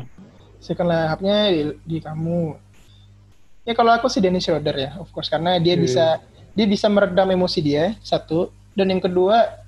[0.57, 2.57] second line up-nya di, di kamu.
[3.63, 5.83] Ya kalau aku sih Dennis Schroeder ya, of course karena dia Hmm.
[5.85, 6.05] bisa
[6.57, 9.63] dia bisa meredam emosi dia satu dan yang kedua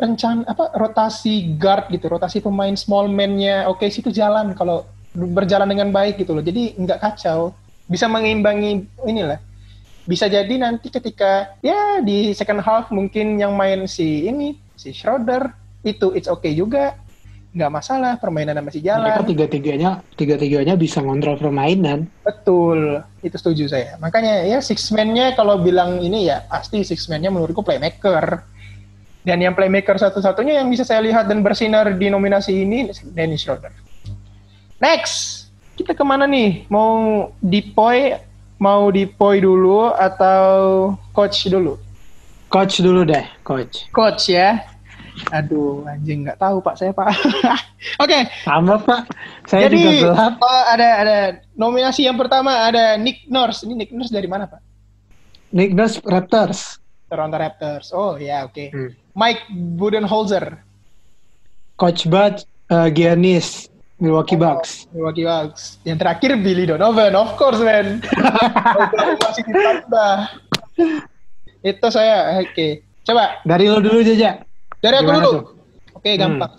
[0.00, 5.68] rencana apa rotasi guard gitu, rotasi pemain small man-nya oke sih itu jalan kalau berjalan
[5.70, 6.42] dengan baik gitu loh.
[6.42, 7.54] Jadi nggak kacau,
[7.86, 9.38] bisa mengimbangi inilah.
[10.04, 15.48] Bisa jadi nanti ketika ya di second half mungkin yang main si ini si Schroeder
[15.80, 17.00] itu it's okay juga
[17.54, 19.06] nggak masalah permainannya masih jalan.
[19.06, 22.10] Mereka tiga-tiganya tiga-tiganya bisa ngontrol permainan.
[22.26, 23.94] Betul, itu setuju saya.
[24.02, 28.42] Makanya ya six man-nya kalau bilang ini ya pasti six man-nya menurutku playmaker.
[29.24, 33.72] Dan yang playmaker satu-satunya yang bisa saya lihat dan bersinar di nominasi ini Dennis Schroeder.
[34.76, 35.48] Next,
[35.80, 36.68] kita ke mana nih?
[36.68, 38.20] Mau Dipoy,
[38.64, 41.76] mau Dipoy dulu atau coach dulu?
[42.48, 43.84] Coach dulu deh, coach.
[43.92, 44.64] Coach ya.
[45.30, 47.12] Aduh, anjing nggak tahu pak saya pak.
[48.02, 49.06] Oke, Sama pak,
[49.46, 50.34] saya jadi juga gelap.
[50.42, 51.16] oh, ada ada
[51.54, 53.62] nominasi yang pertama ada Nick Nurse.
[53.68, 54.58] Ini Nick Nurse dari mana pak?
[55.54, 56.82] Nick Nurse Raptors.
[57.06, 57.94] Toronto Raptors.
[57.94, 58.74] Oh ya oke.
[58.74, 58.90] Hmm.
[59.14, 59.46] Mike
[59.78, 60.58] Budenholzer.
[61.78, 62.42] Coach Bud
[62.74, 64.90] uh, Giannis Milwaukee Bucks.
[64.90, 65.78] Milwaukee Bucks.
[65.86, 68.02] Yang terakhir Billy Donovan, of course man.
[69.22, 69.44] Masih.
[71.64, 72.42] Itu saya.
[72.42, 72.82] Oke.
[73.04, 74.40] Coba Dari lo dulu aja.
[74.80, 75.32] dari aku Gimana dulu.
[75.32, 75.42] tuh?
[75.94, 76.52] Oke gampang.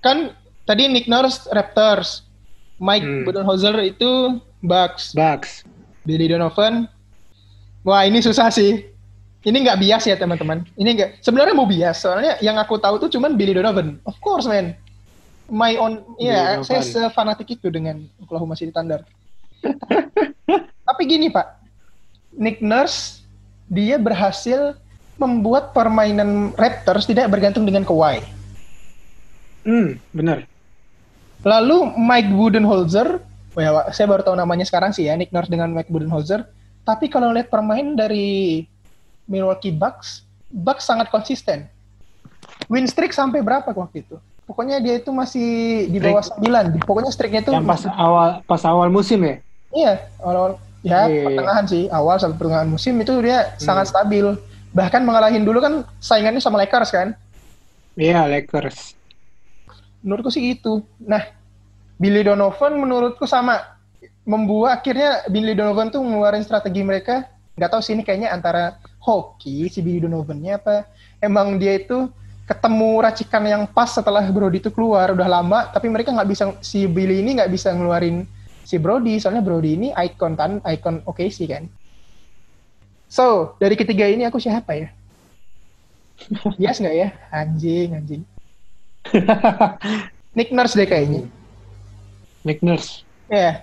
[0.00, 0.34] Kan
[0.64, 2.26] tadi Nick Nurse Raptors.
[2.78, 3.22] Mike Hmm.
[3.26, 5.10] Budenholzer itu Bucks.
[5.12, 5.66] Bucks.
[6.02, 6.86] Billy Donovan.
[7.82, 8.86] Wah ini susah sih.
[9.42, 10.66] Ini nggak bias ya teman-teman.
[10.74, 11.10] Ini nggak.
[11.22, 12.02] Sebenarnya mau bias.
[12.02, 13.98] Soalnya yang aku tahu tuh cuman Billy Donovan.
[14.02, 14.74] Of course man.
[15.48, 16.04] My own.
[16.20, 19.04] Iya, Billy saya sefanatik itu dengan Oklahoma City Thunder.
[20.88, 21.60] Tapi gini pak.
[22.36, 23.24] Nick Nurse
[23.68, 24.76] dia berhasil
[25.18, 28.22] membuat permainan Raptors tidak bergantung dengan Kawhi.
[29.66, 30.46] Hmm, bener.
[31.42, 33.20] Lalu Mike Budenholzer,
[33.58, 36.46] ya, saya baru tahu namanya sekarang sih ya, Nick Nurse dengan Mike Budenholzer.
[36.86, 38.64] Tapi kalau lihat permain dari
[39.28, 41.68] Milwaukee Bucks, Bucks sangat konsisten.
[42.72, 44.16] Win streak sampai berapa waktu itu?
[44.48, 45.48] Pokoknya dia itu masih
[45.92, 46.24] di bawah.
[46.24, 46.80] 9.
[46.88, 49.36] Pokoknya streaknya itu Yang pas awal pas awal musim ya.
[49.76, 49.92] Iya,
[50.24, 51.28] awal ya Iya.
[51.28, 54.24] pertengahan sih, awal sampai pertengahan musim itu dia sangat stabil.
[54.72, 57.12] Bahkan mengalahin dulu kan saingannya sama Lakers kan.
[57.92, 58.96] Iya, Lakers.
[60.00, 60.80] Menurutku sih itu.
[60.96, 61.28] Nah,
[62.00, 63.76] Billy Donovan menurutku sama
[64.24, 67.28] membuat akhirnya Billy Donovan tuh ngeluarin strategi mereka.
[67.58, 70.86] Nggak tahu sih ini kayaknya antara hoki si Billy Donovan-nya apa
[71.18, 72.06] emang dia itu
[72.48, 75.12] ketemu racikan yang pas setelah Brody itu keluar.
[75.12, 78.24] Udah lama tapi mereka nggak bisa si Billy ini nggak bisa ngeluarin
[78.64, 81.68] si Brody soalnya Brody ini ikon kan ikon oke sih kan.
[83.12, 84.88] So dari ketiga ini aku siapa ya?
[86.62, 87.08] Yes nggak ya?
[87.28, 88.22] Anjing anjing.
[90.36, 91.28] Nick Nurse deh kayaknya.
[92.48, 93.04] Nick Nurse.
[93.28, 93.60] ya.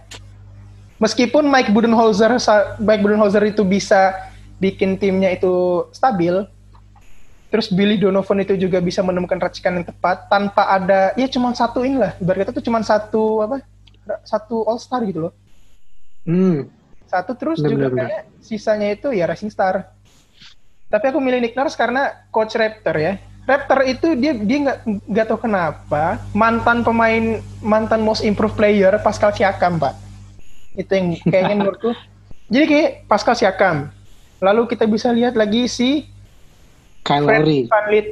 [1.01, 2.37] Meskipun Mike Budenholzer
[2.79, 4.13] Mike Budenholzer itu bisa
[4.61, 6.47] bikin timnya itu stabil
[7.55, 11.87] terus Billy Donovan itu juga bisa menemukan racikan yang tepat tanpa ada ya cuma satu
[11.87, 12.11] inilah.
[12.19, 13.63] Ibarat kata tuh cuma satu apa
[14.27, 15.33] satu all star gitu loh.
[16.27, 16.67] Hmm.
[17.07, 18.07] satu terus Bener, juga bener, bener.
[18.11, 19.87] kayak sisanya itu ya Racing Star.
[20.91, 23.15] Tapi aku milih Nick Nurse karena coach Raptor ya.
[23.47, 29.31] Raptor itu dia dia nggak nggak tahu kenapa mantan pemain mantan most improved player Pascal
[29.31, 29.95] Siakam pak.
[30.75, 31.95] Itu yang kayaknya menurutku.
[32.51, 33.95] Jadi kayak Pascal Siakam.
[34.43, 36.11] Lalu kita bisa lihat lagi si
[37.05, 38.07] Kyle Fred Lowry, Van Vliet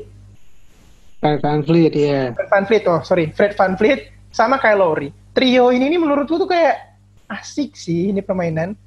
[1.18, 2.22] Fred Van Vliet, iya.
[2.38, 6.38] Fred Van Vliet oh sorry Fred Van Vliet sama Kyle Lowry trio ini nih menurutku
[6.38, 6.94] tuh kayak
[7.34, 8.78] asik sih ini permainan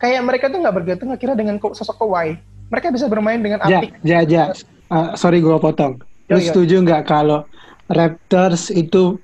[0.00, 2.40] kayak mereka tuh nggak bergantung akhirnya dengan sosok Kawhi
[2.72, 4.56] mereka bisa bermain dengan apik ja, ja.
[4.92, 5.96] Uh, sorry gua potong.
[6.28, 6.48] Lu Yo, yo.
[6.52, 7.48] setuju nggak kalau
[7.88, 9.16] Raptors itu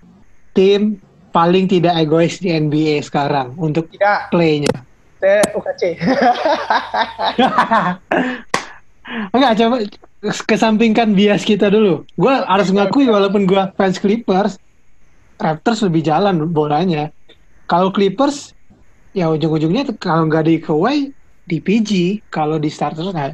[0.57, 0.97] tim
[1.33, 4.73] paling tidak egois di NBA sekarang untuk tidak playnya?
[5.19, 5.99] saya UKC
[9.35, 9.77] Enggak, coba
[10.23, 12.03] kesampingkan bias kita dulu.
[12.19, 14.59] Gua harus ngakui walaupun gua fans Clippers,
[15.39, 17.15] Raptors lebih jalan bolanya.
[17.71, 18.51] Kalau Clippers,
[19.15, 20.99] ya ujung-ujungnya kalau nggak di Kawhi,
[21.47, 21.91] di PG.
[22.31, 23.33] Kalau di starter nggak.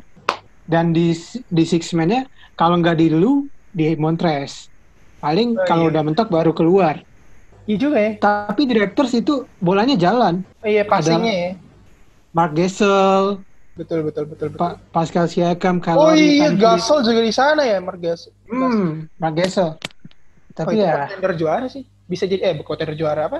[0.64, 1.12] Dan di
[1.48, 2.24] di six man-nya,
[2.56, 4.68] kalau nggak di lu, di Montrez.
[5.20, 5.90] Paling Oh, kalau iya.
[5.96, 7.00] udah mentok baru keluar.
[7.64, 10.44] iya juga ya Tapi di Raptors itu bolanya jalan.
[10.60, 11.50] oh, iya passingnya ya
[12.34, 13.40] Mark Gasol,
[13.74, 16.54] betul betul betul betul Pa- Pascal Siakam, Kyle oh iya.
[16.54, 19.74] Gasol juga di sana ya Mark Gasol Hmm, Mark Gasol.
[19.74, 19.76] oh,
[20.54, 23.38] Tapi itu ya contender juara sih bisa jadi eh contender juara apa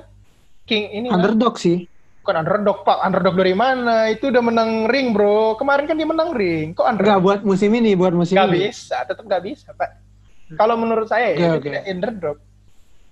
[0.65, 1.87] King ini underdog sih.
[2.25, 6.33] bukan underdog pak underdog dari mana itu udah menang ring bro kemarin kan dia menang
[6.33, 8.73] ring kok underdog buat musim ini, buat musim Gak ini.
[8.73, 9.91] bisa, tetap gak bisa, Pak.
[10.57, 11.69] Kalau menurut saya ya, itu oke.
[11.69, 12.37] tidak underdog.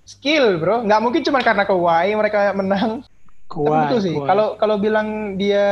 [0.02, 0.82] Skill, bro.
[0.82, 3.04] Nggak mungkin cuma karena Kawhi mereka menang.
[3.46, 3.92] Kuat.
[3.92, 4.14] betul sih.
[4.16, 5.66] Kalau kalau bilang dia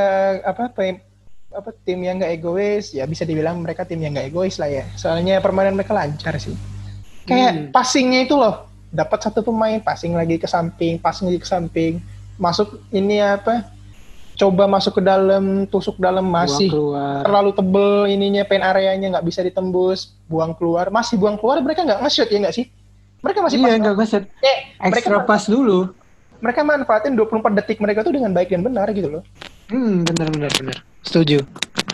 [0.44, 0.68] apa
[1.50, 4.84] apa, tim yang nggak egois, ya bisa dibilang mereka tim yang nggak egois lah ya.
[4.94, 6.54] Soalnya permainan mereka lancar sih.
[7.22, 7.66] Kayak Hmm.
[7.70, 11.92] passingnya itu loh, dapat satu pemain, passing lagi ke samping, passing lagi ke samping,
[12.36, 13.66] masuk ini apa?
[14.34, 17.20] Coba masuk ke dalam, tusuk dalam Buang masih keluar.
[17.20, 22.00] terlalu tebel ininya pen areanya nggak bisa ditembus buang keluar masih buang keluar mereka nggak
[22.00, 22.64] nge-shoot ya nggak sih
[23.20, 24.24] mereka masih Iya, pas enggak keset.
[24.40, 25.92] eh, mereka pass dulu.
[26.40, 29.22] mereka manfaatin 24 detik mereka tuh dengan baik dan benar gitu loh
[29.68, 30.78] Hmm, benar benar benar.
[31.00, 31.42] Setuju.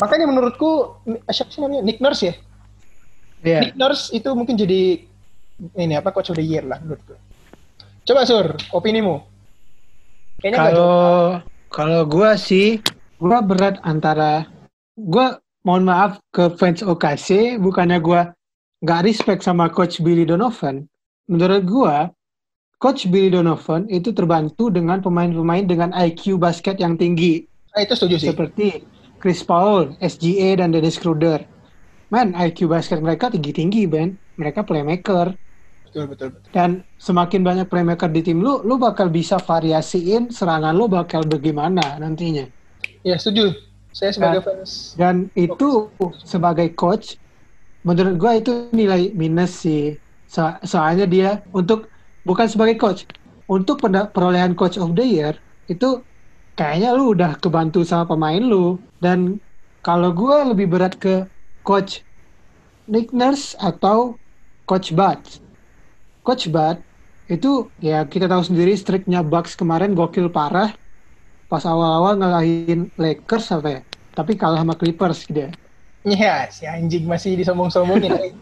[0.03, 2.35] makanya menurutku siapa sih namanya Nick Nurse ya
[3.47, 3.61] Iya.
[3.69, 5.07] Nick Nurse itu mungkin jadi
[5.79, 7.14] ini apa coach of the year lah menurutku
[8.07, 9.23] coba sur opinimu
[10.42, 10.92] kayaknya Kalau
[11.66, 12.81] kalau gua sih,
[13.21, 14.49] gua berat antara
[14.96, 18.33] gua mohon maaf ke fans OKC, bukannya gua
[18.81, 20.87] nggak respect sama coach Billy Donovan.
[21.27, 21.96] Menurut gua,
[22.79, 27.44] coach Billy Donovan itu terbantu dengan pemain-pemain dengan IQ basket yang tinggi.
[27.75, 28.87] Ah, itu setuju sih seperti
[29.27, 31.42] Chris Paul, SGA, dan Dennis Schroeder.
[32.14, 34.14] Man, IQ basket mereka tinggi-tinggi, Ben.
[34.38, 35.35] Mereka playmaker.
[35.83, 40.70] betul betul betul Dan semakin banyak playmaker di tim lu, lu bakal bisa variasiin serangan
[40.70, 42.46] lu bakal bagaimana nantinya.
[43.02, 43.50] ya setuju
[43.90, 45.90] saya sebagai fans Dan itu
[46.22, 47.18] sebagai coach,
[47.83, 49.98] menurut gua itu nilai minus sih.
[50.31, 51.90] So- soalnya dia untuk
[52.22, 53.10] bukan sebagai coach,
[53.50, 53.83] untuk
[54.14, 55.35] perolehan coach of the year
[55.66, 55.98] itu
[56.59, 58.81] kayaknya lu udah kebantu sama pemain lu.
[58.98, 59.38] Dan
[59.85, 61.29] kalau gua lebih berat ke
[61.63, 62.02] coach
[62.88, 64.19] Nick Nurse atau
[64.67, 65.21] coach Bud.
[66.27, 66.83] Coach Bud
[67.27, 70.71] itu ya kita tahu sendiri streaknya Bucks kemarin gokil parah.
[71.46, 73.81] Pas awal-awal ngalahin Lakers apa ya?
[74.17, 75.54] Tapi kalah sama Clippers dia.
[76.07, 78.38] Ya, si anjing masih disombong-sombongin.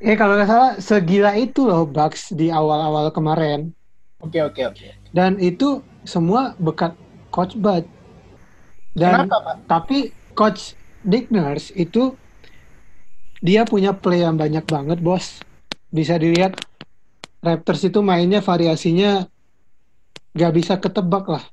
[0.00, 3.72] Eh kalau nggak salah segila itu loh Bucks di awal-awal kemarin.
[4.20, 4.99] Oke oke oke.
[5.10, 6.94] Dan itu semua bekat
[7.34, 7.86] Coach Bud.
[8.94, 9.56] Dan Kenapa Pak?
[9.70, 9.98] tapi
[10.34, 10.74] Coach
[11.06, 12.14] Dick Nurse itu
[13.40, 15.40] dia punya play yang banyak banget bos.
[15.90, 16.60] Bisa dilihat
[17.40, 19.24] Raptors itu mainnya variasinya
[20.36, 21.44] nggak bisa ketebak lah.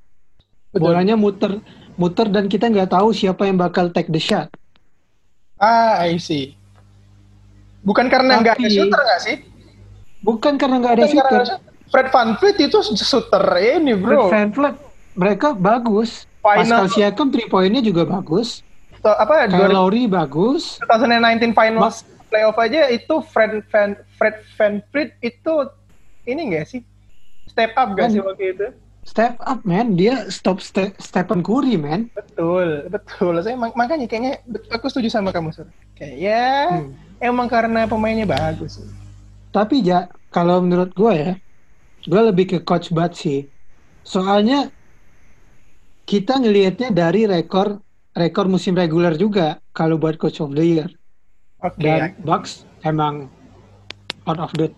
[0.76, 0.91] Betul.
[0.91, 1.64] Bolanya muter
[1.97, 4.51] muter dan kita nggak tahu siapa yang bakal take the shot.
[5.58, 6.53] Ah, I see.
[7.82, 9.38] Bukan karena nggak ada shooter nggak sih?
[10.22, 11.41] Bukan karena nggak ada ada shooter.
[11.88, 14.28] Fred Van Vliet itu shooter ini bro.
[14.28, 14.76] Fred VanVleet
[15.14, 16.28] mereka bagus.
[16.40, 18.64] Final Pascal Siakam three pointnya juga bagus.
[18.98, 20.80] So, apa Kyle 2000 Lowry bagus.
[20.82, 25.54] 2019 Finals playoff aja itu Fred Van Fred Van Vliet itu
[26.24, 26.82] ini enggak sih?
[27.48, 28.68] Step up gak sih waktu itu?
[29.02, 32.12] Step up man, dia stop Ste Stephen Curry man.
[32.12, 33.40] Betul, betul.
[33.40, 35.64] Saya mak- makanya kayaknya aku setuju sama kamu, Sur.
[35.96, 36.92] Kayak ya Hmm.
[37.18, 38.84] emang karena pemainnya bagus.
[39.50, 41.32] Tapi ya kalau menurut gue ya,
[42.08, 43.45] gue lebih ke coach Bud sih.
[44.08, 44.72] Soalnya
[46.08, 47.84] kita ngelihatnya dari rekor
[48.16, 50.89] rekor musim reguler juga kalau buat coach of the year.
[51.62, 51.84] Oke.
[51.84, 53.28] Dan Bucks emang
[54.24, 54.72] out of the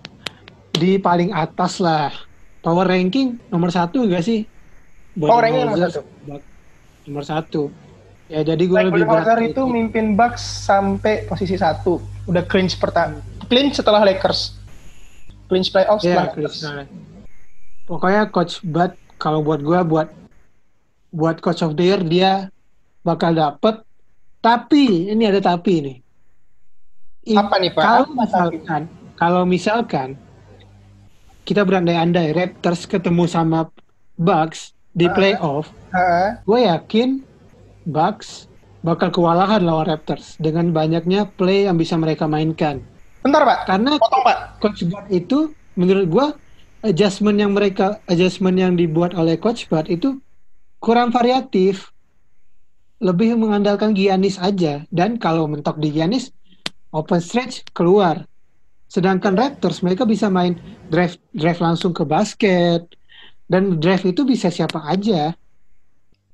[0.76, 2.10] di paling atas lah.
[2.60, 4.44] Power ranking nomor satu gak sih?
[5.16, 6.02] Power ranking nomor satu.
[7.06, 7.62] Nomor satu.
[8.30, 12.02] Ya jadi gue lebih berat itu mimpin Bucks sampai posisi satu.
[12.26, 13.22] Udah clinch pertama.
[13.46, 14.58] Clinch setelah Lakers.
[15.50, 17.09] Clinch playoff Ya, setelah Chris Lakers.
[17.90, 20.14] Pokoknya coach Bud kalau buat gua buat
[21.10, 22.54] buat coach of the year dia
[23.02, 23.82] bakal dapet.
[24.40, 25.98] Tapi ini ada tapi nih.
[27.28, 27.82] I- Apa nih, Pak?
[27.82, 28.82] Kalau misalkan
[29.18, 30.10] kalau misalkan
[31.44, 33.74] kita berandai-andai Raptors ketemu sama
[34.16, 35.14] Bucks di Ah.
[35.18, 36.46] playoff, Heeh.
[36.46, 37.10] gue yakin
[37.84, 38.46] Bucks
[38.80, 42.86] bakal kewalahan lawan Raptors dengan banyaknya play yang bisa mereka mainkan.
[43.20, 43.60] Bentar, Pak.
[43.66, 44.38] Karena Potong, Pak.
[44.62, 46.26] Coach Bud itu menurut gua
[46.84, 50.20] adjustment yang mereka adjustment yang dibuat oleh Coach Bud itu
[50.80, 51.92] kurang variatif.
[53.00, 56.36] Lebih mengandalkan Giannis aja dan kalau mentok di Giannis
[56.92, 58.28] open stretch keluar.
[58.92, 60.60] Sedangkan Raptors mereka bisa main
[60.92, 62.84] drive drive langsung ke basket
[63.48, 65.32] dan drive itu bisa siapa aja.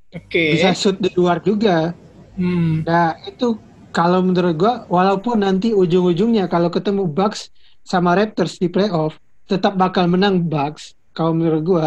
[0.10, 0.58] Oke.
[0.58, 1.94] Bisa shoot di luar juga.
[2.34, 2.82] Hmm.
[2.82, 3.60] Nah, itu
[3.94, 7.54] kalau menurut gua walaupun nanti ujung-ujungnya kalau ketemu Bucks
[7.86, 11.86] sama Raptors di playoff tetap bakal menang Bucks kalau menurut gua.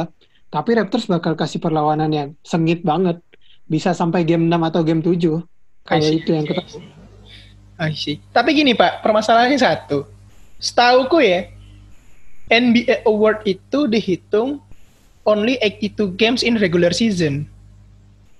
[0.49, 3.21] Tapi Raptors bakal kasih perlawanan yang sengit banget.
[3.69, 5.45] Bisa sampai game 6 atau game 7.
[5.85, 6.79] Kalau I see, itu yang ketemu.
[7.77, 8.17] I see.
[8.33, 10.09] Tapi gini Pak, permasalahannya satu.
[10.57, 11.53] Setauku ya,
[12.49, 14.65] NBA Award itu dihitung
[15.29, 17.45] only 82 games in regular season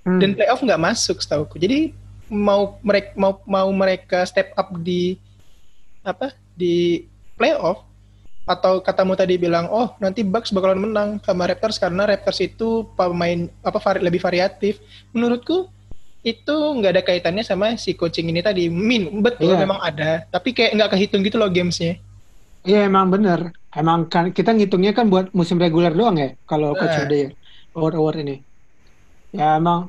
[0.09, 0.17] Hmm.
[0.25, 1.61] dan playoff nggak masuk setauku.
[1.61, 1.93] Jadi
[2.33, 5.21] mau mereka mau mau mereka step up di
[6.01, 7.05] apa di
[7.37, 7.85] playoff
[8.49, 13.45] atau katamu tadi bilang oh nanti Bucks bakalan menang sama Raptors karena Raptors itu pemain
[13.61, 14.81] apa vari, lebih variatif
[15.13, 15.69] menurutku
[16.25, 19.61] itu nggak ada kaitannya sama si coaching ini tadi min betul Iya.
[19.63, 22.01] memang ada tapi kayak nggak kehitung gitu loh gamesnya
[22.67, 23.55] Iya emang bener.
[23.73, 27.33] Emang kan kita ngitungnya kan buat musim reguler doang ya kalau coach year.
[27.73, 28.37] Award award ini.
[29.33, 29.89] Ya emang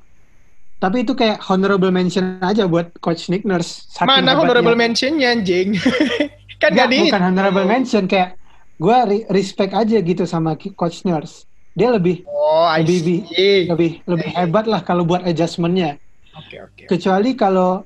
[0.80, 3.84] tapi itu kayak honorable mention aja buat coach Nick Nurse.
[3.99, 5.76] Mana honorable mentionnya anjing
[6.64, 8.38] kan nggak di bukan honorable mention kayak
[8.80, 8.97] gue
[9.30, 11.45] respect aja gitu sama coach Nurse.
[11.77, 15.99] Dia lebih oh lebih see lebih lebih hebat lah kalau buat adjustmentnya.
[16.39, 17.86] oke oke Kecuali kalau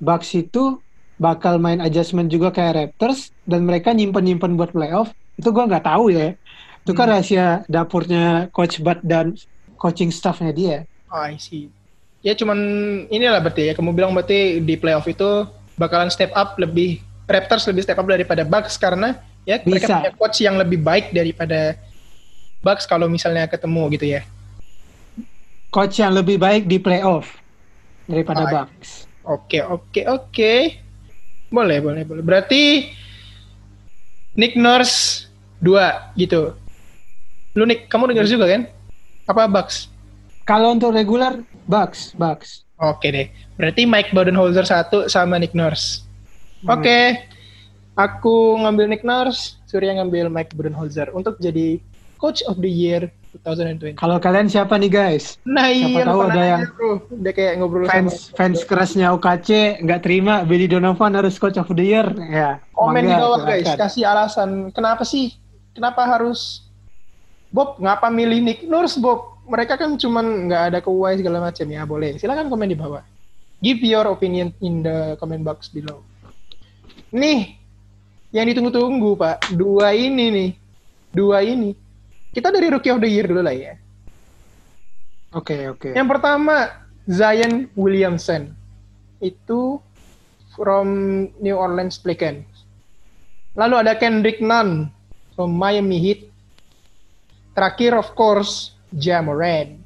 [0.00, 0.80] Bucks itu
[1.20, 5.86] bakal main adjustment juga kayak Raptors dan mereka nyimpen nyimpen buat playoff itu gua nggak
[5.86, 6.36] tahu ya.
[6.84, 7.12] Itu kan Hmm.
[7.12, 9.36] rahasia dapurnya coach Bud dan
[9.76, 10.76] coaching staffnya dia.
[11.10, 11.70] Oh, I see.
[12.20, 12.58] Ya cuman
[13.08, 15.48] inilah berarti ya kamu bilang berarti di playoff itu
[15.80, 19.16] bakalan step up lebih Raptors lebih step up daripada Bucks karena
[19.48, 19.96] ya mereka Bisa.
[20.00, 21.76] punya coach yang lebih baik daripada
[22.60, 24.22] Bucks kalau misalnya ketemu gitu ya.
[25.72, 27.40] Coach yang lebih baik di playoff
[28.04, 28.52] daripada iya.
[28.52, 29.08] Bucks.
[29.24, 30.52] Oke, oke, oke.
[31.48, 32.22] Boleh, boleh, boleh.
[32.24, 32.90] Berarti
[34.36, 35.28] Nick Nurse
[35.62, 36.54] 2 gitu.
[37.54, 38.66] Lu Nick, kamu denger juga kan?
[39.30, 39.90] Apa Bucks?
[40.44, 41.38] Kalau untuk regular
[41.70, 42.66] Bucks, Bucks.
[42.80, 43.26] Oke deh.
[43.60, 46.02] Berarti Mike Budenholzer satu sama Nick Nurse.
[46.64, 46.80] Hmm.
[46.80, 46.98] Oke.
[47.98, 51.82] Aku ngambil Nick Nurse, Surya ngambil Mike Budenholzer untuk jadi
[52.20, 53.94] Coach of the Year 2020.
[53.94, 55.38] Kalau kalian siapa nih guys?
[55.46, 56.98] Nah iya, tahu lu ada yang bro.
[57.14, 61.70] Udah kayak ngobrol Fans sama fans kerasnya UKC nggak terima Billy Donovan harus coach of
[61.70, 62.06] the year.
[62.18, 62.58] Ya.
[62.74, 65.36] komen di bawah guys, kasih alasan kenapa sih?
[65.70, 66.66] Kenapa harus
[67.54, 69.38] Bob ngapa milih Nick Nurse Bob?
[69.46, 72.18] Mereka kan cuman nggak ada keuai segala macam ya boleh.
[72.18, 73.02] Silakan komen di bawah.
[73.60, 76.00] Give your opinion in the comment box below.
[77.10, 77.59] Nih,
[78.30, 79.54] yang ditunggu-tunggu Pak.
[79.54, 80.50] Dua ini nih.
[81.10, 81.74] Dua ini.
[82.30, 83.74] Kita dari Rookie of the Year dulu lah ya.
[85.34, 85.94] Oke, oke.
[85.94, 88.54] Yang pertama, Zion Williamson.
[89.18, 89.82] Itu
[90.54, 90.88] from
[91.42, 92.46] New Orleans Pelicans.
[93.58, 94.90] Lalu ada Kendrick Nunn
[95.34, 96.30] from Miami Heat.
[97.54, 99.78] Terakhir, of course, Ja Morant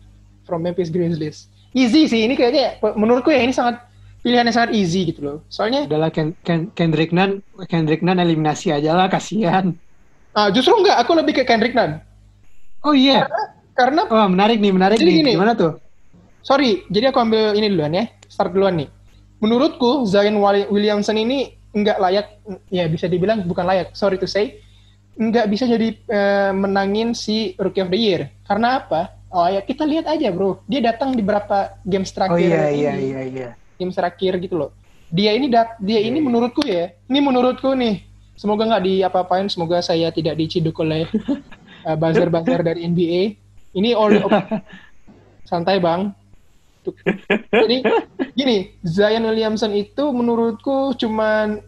[0.44, 1.48] from Memphis Grizzlies.
[1.74, 3.82] Easy sih, ini kayaknya menurutku ya ini sangat
[4.24, 5.38] pilihan yang sangat easy gitu loh.
[5.52, 9.76] Soalnya Udahlah Ken, Ken, Kendrick Nunn, Kendrick Nunn eliminasi aja lah, kasihan.
[10.32, 12.00] ah, justru enggak, aku lebih ke Kendrick Nunn.
[12.84, 13.28] Oh iya.
[13.74, 15.16] Karena Oh menarik nih, menarik Jadi nih.
[15.20, 15.32] gini.
[15.36, 15.72] Gimana tuh?
[16.44, 18.88] sorry, jadi aku ambil ini duluan ya, start duluan nih.
[19.40, 20.36] Menurutku Zion
[20.68, 22.26] Williamson ini enggak layak,
[22.68, 24.60] ya bisa dibilang bukan layak, sorry to say,
[25.16, 28.28] enggak bisa jadi eh, menangin si Rookie of the Year.
[28.44, 29.16] Karena apa?
[29.34, 32.78] Oh ya kita lihat aja bro, dia datang di berapa games terakhir Oh iya, ini,
[32.78, 33.48] iya, iya, iya.
[33.78, 34.70] Games terakhir gitu loh.
[35.12, 36.26] Dia ini dat dia ini Iya.
[36.26, 38.02] menurutku ya, ini menurutku nih,
[38.34, 41.06] semoga nggak diapa-apain, semoga saya tidak diciduk oleh
[41.86, 43.22] uh, buzzer-buzzer dari NBA.
[43.74, 44.18] Ini all
[45.50, 46.10] santai bang.
[47.48, 47.80] Jadi
[48.36, 51.64] gini, Zion Williamson itu menurutku cuman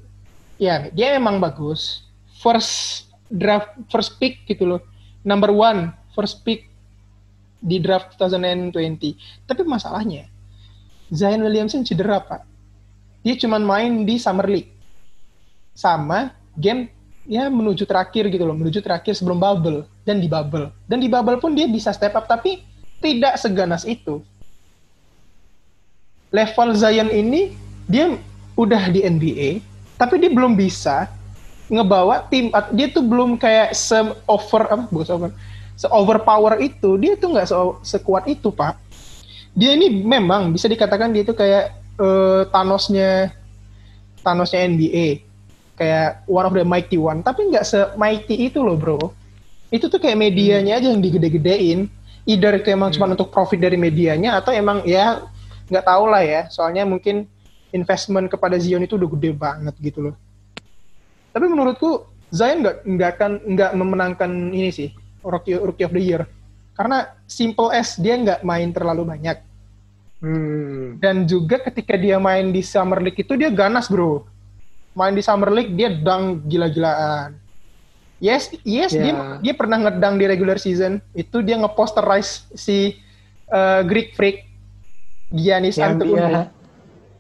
[0.61, 2.05] ya dia emang bagus.
[2.37, 4.81] First draft, first pick gitu loh.
[5.27, 6.69] Number one, first pick
[7.59, 8.71] di draft 2020.
[9.49, 10.29] Tapi masalahnya,
[11.13, 12.43] Zion Williamson cedera, Pak.
[13.23, 14.71] Dia cuman main di Summer League.
[15.77, 16.89] Sama game
[17.27, 20.71] ya menuju terakhir gitu loh, menuju terakhir sebelum bubble dan di bubble.
[20.87, 22.63] Dan di bubble pun dia bisa step up tapi
[23.03, 24.23] tidak seganas itu.
[26.31, 27.55] Level Zion ini
[27.87, 28.15] dia
[28.59, 29.63] udah di NBA,
[30.01, 31.11] tapi dia belum bisa
[31.67, 33.99] ngebawa tim dia tuh belum kayak se
[34.31, 35.31] over apa bukan se over
[35.75, 38.79] se overpower itu dia tuh nggak se sekuat itu pak
[39.57, 43.33] dia ini memang bisa dikatakan dia itu kayak eh, Thanosnya
[44.21, 45.25] Thanosnya NBA
[45.81, 47.25] kayak one of the mighty one.
[47.25, 49.01] Tapi nggak se mighty itu loh bro.
[49.73, 51.89] Itu tuh kayak medianya aja yang digede-gedein.
[52.27, 55.25] Either itu emang cuma untuk profit dari medianya atau emang ya
[55.73, 56.41] nggak tahu lah ya.
[56.53, 57.25] Soalnya mungkin
[57.73, 60.15] investment kepada Zion itu udah gede banget gitu loh.
[61.33, 64.91] Tapi menurutku Zion nggak nggak akan nggak memenangkan ini sih
[65.23, 66.23] rookie rookie of the year
[66.77, 69.39] karena simple as dia nggak main terlalu banyak
[70.17, 70.97] Hmm.
[70.97, 74.25] dan juga ketika dia main di Summer League itu dia ganas bro
[74.97, 77.37] main di Summer League dia dang gila-gilaan
[78.17, 79.37] yes yes dia Ya.
[79.45, 82.97] dia pernah ngedang di regular season itu dia ngeposterize si
[83.53, 84.49] uh, Greek Freak
[85.29, 86.43] Giannis Yang dia, Antetokounmpo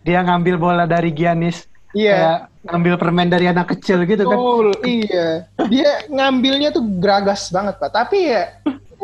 [0.07, 2.40] dia ngambil bola dari Giannis, iya kayak
[2.70, 4.38] ngambil permen dari anak kecil gitu kan.
[4.38, 5.50] Betul, iya.
[5.66, 7.90] Dia ngambilnya tuh geragas banget, Pak.
[7.90, 8.54] Tapi ya,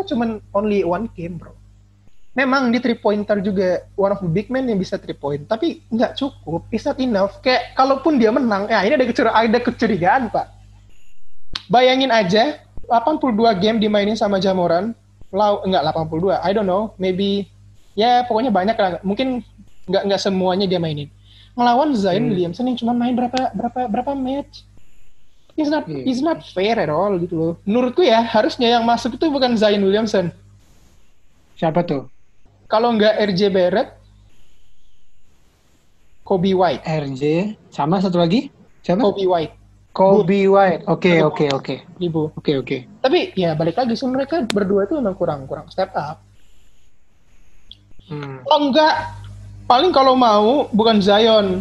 [0.05, 1.55] cuman only one game, bro.
[2.33, 5.85] Memang di three pointer juga one of the big man yang bisa three point, tapi
[5.93, 7.45] nggak cukup, it's not enough.
[7.45, 10.47] Kayak kalaupun dia menang, ya ini ada kecurigaan, ada kecurigaan, Pak.
[11.69, 12.57] Bayangin aja,
[12.89, 14.97] 82 game dimainin sama Jamoran,
[15.29, 17.49] lau enggak 82, I don't know, maybe
[17.93, 18.91] ya pokoknya banyak lah.
[19.05, 19.45] Mungkin
[19.89, 21.13] nggak nggak semuanya dia mainin.
[21.53, 22.31] Ngelawan Zion Hmm.
[22.33, 24.65] Williamson yang cuma main berapa berapa berapa match.
[25.53, 26.03] It's not Iya.
[26.09, 27.53] it's not fair at all gitu loh.
[27.69, 30.33] Menurutku ya harusnya yang masuk itu bukan Zion Williamson.
[31.61, 32.09] Siapa tuh?
[32.67, 33.93] Kalau nggak RJ Barrett,
[36.25, 36.81] Kobe White.
[36.89, 38.49] RJ, sama satu lagi?
[38.81, 39.05] Siapa?
[39.05, 39.55] Kobe White.
[39.93, 40.89] Kobe White.
[40.89, 41.75] Oke, oke, oke.
[42.01, 42.33] Ibu.
[42.33, 42.77] Oke, oke.
[43.05, 46.25] Tapi ya balik lagi sih mereka berdua itu memang kurang kurang step up.
[48.09, 48.41] Hmm.
[48.49, 49.13] Oh enggak,
[49.69, 51.61] paling kalau mau bukan Zion,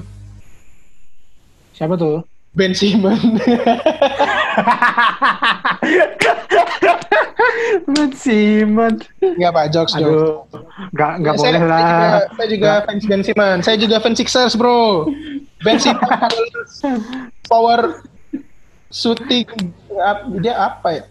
[1.71, 2.21] Siapa tuh?
[2.51, 3.21] Ben Simmons.
[7.87, 9.07] Ben Simmons.
[9.23, 10.03] Enggak Pak, jokes jokes.
[10.03, 10.43] Aduh,
[10.91, 11.79] nggak nggak saya, boleh saya lah.
[11.79, 13.61] juga, saya juga fans Ben Simmons.
[13.63, 15.07] Saya juga fans Sixers, bro.
[15.63, 16.83] Ben Simmons
[17.47, 18.03] power
[18.91, 19.47] shooting
[20.43, 21.03] dia apa ya?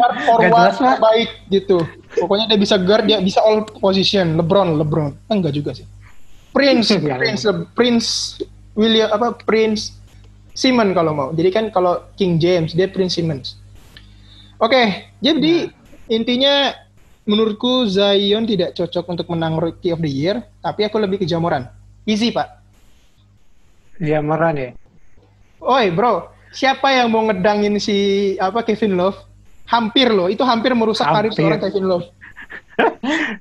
[0.00, 1.84] Guard forward terbaik gitu.
[2.16, 4.40] Pokoknya dia bisa guard, dia bisa all position.
[4.40, 5.12] LeBron, LeBron.
[5.28, 5.84] Enggak juga sih.
[6.56, 7.20] Prince, Enggak.
[7.20, 7.42] Prince,
[7.76, 8.08] Prince
[8.78, 9.96] William apa Prince
[10.54, 11.28] Simon kalau mau.
[11.32, 13.56] Jadi kan kalau King James dia Prince Simmons.
[14.60, 15.72] Oke, jadi
[16.12, 16.76] intinya
[17.24, 21.64] menurutku Zion tidak cocok untuk menang Rookie of the Year, tapi aku lebih ke Jamoran.
[22.04, 22.60] Easy, Pak.
[24.00, 24.70] Jamoran ya.
[25.60, 29.16] Oi, bro, siapa yang mau ngedangin si apa Kevin Love?
[29.70, 31.40] Hampir loh, itu hampir merusak karir Hampir.
[31.46, 32.06] seorang Kevin Love.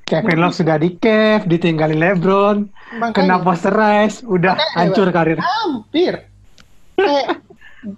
[0.04, 2.58] Kevin Love sudah di cave, ditinggalin LeBron,
[3.00, 3.16] Makanya.
[3.16, 5.40] kena posterize, udah Makanya, hancur karir.
[5.40, 6.14] Hampir.
[7.00, 7.28] Kayak,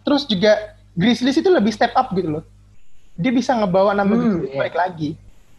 [0.06, 2.44] terus juga Grizzlies itu lebih step up gitu loh.
[3.18, 4.60] Dia bisa ngebawa nama Hmm, Grizzlies iya.
[4.62, 5.10] balik lagi.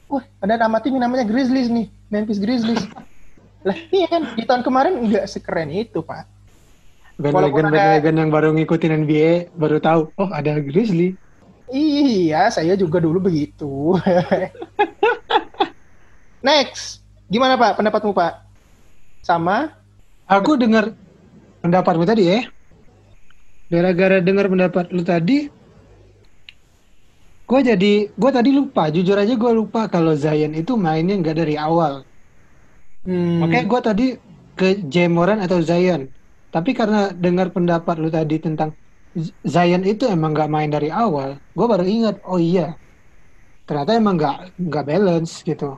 [0.07, 2.85] Wah, ada nama tim namanya Grizzlies nih, Memphis Grizzlies.
[3.67, 6.29] lah, iya kan di tahun kemarin nggak sekeren itu, Pak.
[7.23, 11.15] Walaupun Bandwagon yang baru ngikutin NBA baru tahu, oh ada Grizzly.
[11.73, 13.65] Iya, saya juga dulu begitu.
[16.47, 18.33] Next, gimana Pak pendapatmu Pak?
[19.23, 19.71] Sama?
[20.37, 20.85] Aku dengar
[21.63, 22.39] pendapatmu tadi ya.
[23.73, 25.37] Gara-gara dengar pendapat lu tadi,
[27.49, 28.83] gue jadi, gue tadi lupa.
[28.95, 31.95] Jujur aja gue lupa kalau Zion itu mainnya nggak dari awal.
[33.05, 34.05] Hmm, Makanya gue tadi
[34.59, 36.03] ke Jamoran atau Zion.
[36.55, 38.71] Tapi karena dengar pendapat lu tadi tentang
[39.45, 42.81] Zion itu emang nggak main dari awal, gue baru ingat, oh iya,
[43.69, 45.77] ternyata emang nggak nggak balance gitu.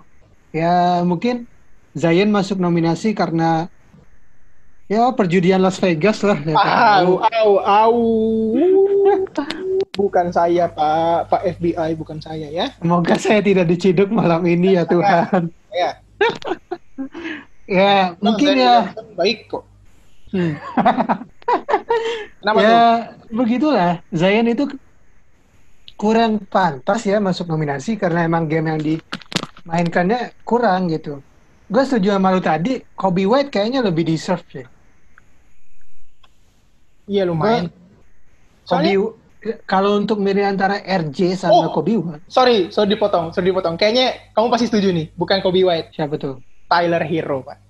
[0.54, 1.50] Ya mungkin
[1.94, 3.66] Zion masuk nominasi karena
[4.86, 6.38] ya perjudian Las Vegas lah.
[6.42, 7.06] ya kan.
[7.06, 7.98] Au, au, au.
[9.94, 12.66] Bukan saya Pak, Pak FBI bukan saya ya.
[12.82, 15.54] Semoga saya tidak diciduk malam ini ya Tuhan.
[15.70, 15.90] Ya.
[17.64, 18.92] Ya mungkin ya.
[19.16, 19.64] baik kok.
[20.28, 20.52] Hmm.
[22.40, 22.98] Kenapa ya tuh?
[23.32, 24.64] begitulah Zion itu
[25.94, 31.22] kurang pantas ya masuk nominasi karena emang game yang dimainkannya kurang gitu.
[31.64, 34.66] Gue setuju sama lu tadi, Kobe White kayaknya lebih deserve ya.
[37.08, 37.72] Iya lumayan.
[37.72, 37.80] Kobe
[38.64, 38.92] Soalnya,
[39.64, 41.72] kalau untuk milih antara RJ sama Oh.
[41.72, 43.80] Kobe White, sorry, sorry dipotong, sorry dipotong.
[43.80, 46.40] Kayaknya kamu pasti setuju nih, bukan Kobe White, siapa tuh?
[46.68, 47.63] Tyler Hero, Pak.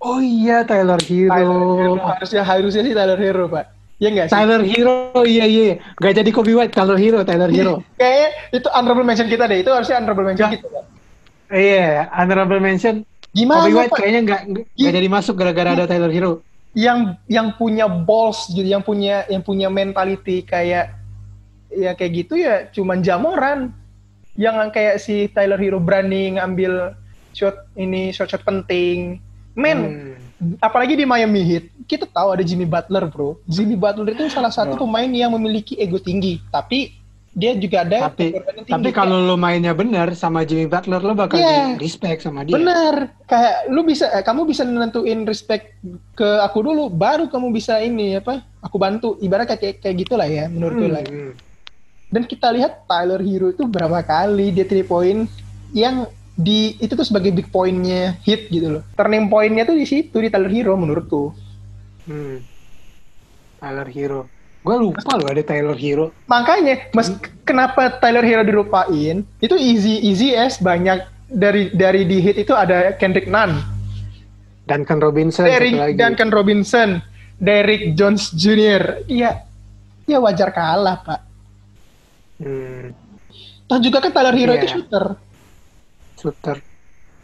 [0.00, 1.28] Oh iya Tyler Hero.
[1.28, 3.64] Tyler Hero harusnya harusnya sih Tyler Hero, Pak.
[4.00, 4.32] Iya nggak sih?
[4.32, 4.96] Tyler Hero,
[5.28, 5.76] iya iya.
[6.00, 7.84] Gak jadi Kobe White, Tyler Hero, Tyler Hero.
[8.00, 9.60] Kayaknya itu honorable mention kita deh.
[9.60, 10.52] Itu harusnya honorable mention Ya.
[10.56, 10.66] kita.
[10.72, 10.84] Pak.
[11.52, 12.94] Iya, honorable mention.
[13.36, 13.98] Gimana Kobe White Pak?
[14.00, 14.40] kayaknya nggak
[14.74, 16.32] nggak jadi masuk gara-gara ada Tyler Hero.
[16.72, 20.96] Yang yang punya balls gitu, yang punya yang punya mentality kayak
[21.68, 23.76] ya kayak gitu ya cuman Jamoran.
[24.40, 26.96] Yang kayak si Tyler Hero berani ngambil
[27.36, 29.20] shot ini shot-shot penting.
[29.52, 29.78] Men,
[30.38, 30.56] Hmm.
[30.58, 33.36] apalagi di Miami Heat, kita tahu ada Jimmy Butler, bro.
[33.44, 34.86] Jimmy Butler itu salah satu Bro.
[34.86, 36.96] pemain yang memiliki ego tinggi, tapi
[37.30, 38.66] dia juga ada tapi tinggi.
[38.66, 41.78] tapi kalau lo mainnya benar sama Jimmy Butler lo bakal Iya.
[41.78, 42.54] di respect sama dia.
[42.54, 45.76] Bener, kayak lu bisa, eh, kamu bisa nentuin respect
[46.12, 48.42] ke aku dulu, baru kamu bisa ini apa?
[48.60, 51.02] Aku bantu, ibarat kayak kayak gitulah ya, menurutku Hmm, lah.
[51.02, 51.32] hmm.
[52.10, 55.30] Dan kita lihat Tyler Hero itu berapa kali dia three point
[55.70, 56.10] yang
[56.40, 58.82] di itu tuh sebagai big pointnya hit gitu loh.
[58.96, 61.36] Turning pointnya tuh di situ di Tyler Hero menurutku.
[62.08, 62.40] Hmm.
[63.60, 64.20] Tyler Hero.
[64.60, 66.12] Gue lupa loh ada Tyler Hero.
[66.28, 67.12] Makanya, mas
[67.44, 69.24] kenapa Tyler Hero dilupain?
[69.40, 73.56] Itu easy easy as banyak dari dari di hit itu ada Kendrick Nunn,
[74.66, 75.96] Duncan Robinson Derrick lagi.
[75.96, 77.00] Duncan Robinson,
[77.38, 79.06] Derrick Jones Jr.
[79.06, 79.44] Iya,
[80.04, 81.20] ya wajar kalah pak.
[82.40, 82.96] Hmm,
[83.64, 84.60] Toh juga kan Tyler Hero Iya.
[84.64, 85.14] itu shooter
[86.20, 86.56] shooter.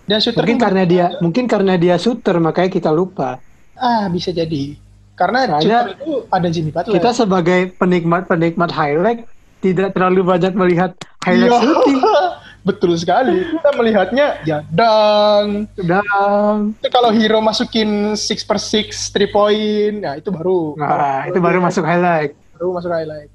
[0.07, 3.38] dan shooter Mungkin karena dia mungkin karena dia shooter makanya kita lupa.
[3.76, 4.78] ah bisa jadi
[5.16, 6.94] karena Soalnya shooter itu ada Jimmy Butler.
[6.97, 9.20] Kita sebagai penikmat-penikmat highlight
[9.61, 10.90] tidak terlalu banyak melihat
[11.24, 11.61] highlight Iya.
[11.61, 11.99] shooting.
[12.66, 13.47] Betul sekali.
[13.47, 15.70] Kita melihatnya ya dang.
[15.78, 21.38] Dan Itu kalau Hero masukin 6 per 6 3 point, ya itu baru nah, itu
[21.38, 22.34] baru masuk highlight.
[22.59, 23.30] baru masuk highlight.